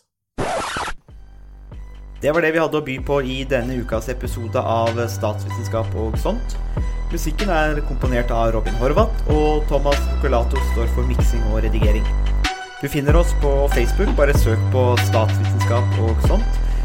Det 2.21 2.29
var 2.31 2.45
det 2.45 2.51
vi 2.53 2.61
hadde 2.61 2.77
å 2.77 2.85
by 2.85 2.95
på 3.01 3.17
i 3.25 3.37
denne 3.49 3.79
ukas 3.81 4.07
episode 4.13 4.61
av 4.61 4.93
Statsvitenskap 5.09 5.95
og 5.97 6.17
sånt. 6.21 6.55
Musikken 7.11 7.49
er 7.51 7.81
komponert 7.89 8.31
av 8.31 8.53
Robin 8.55 8.77
Horvath, 8.79 9.25
og 9.33 9.65
Thomas 9.67 9.99
Colato 10.21 10.61
står 10.71 10.93
for 10.95 11.09
miksing 11.09 11.41
og 11.49 11.63
redigering. 11.65 12.05
Du 12.79 12.87
finner 12.89 13.17
oss 13.19 13.33
på 13.41 13.49
Facebook, 13.73 14.13
bare 14.17 14.37
søk 14.37 14.61
på 14.73 14.85
Statsvitenskap 15.09 15.97
og 16.05 16.23
sånt. 16.29 16.61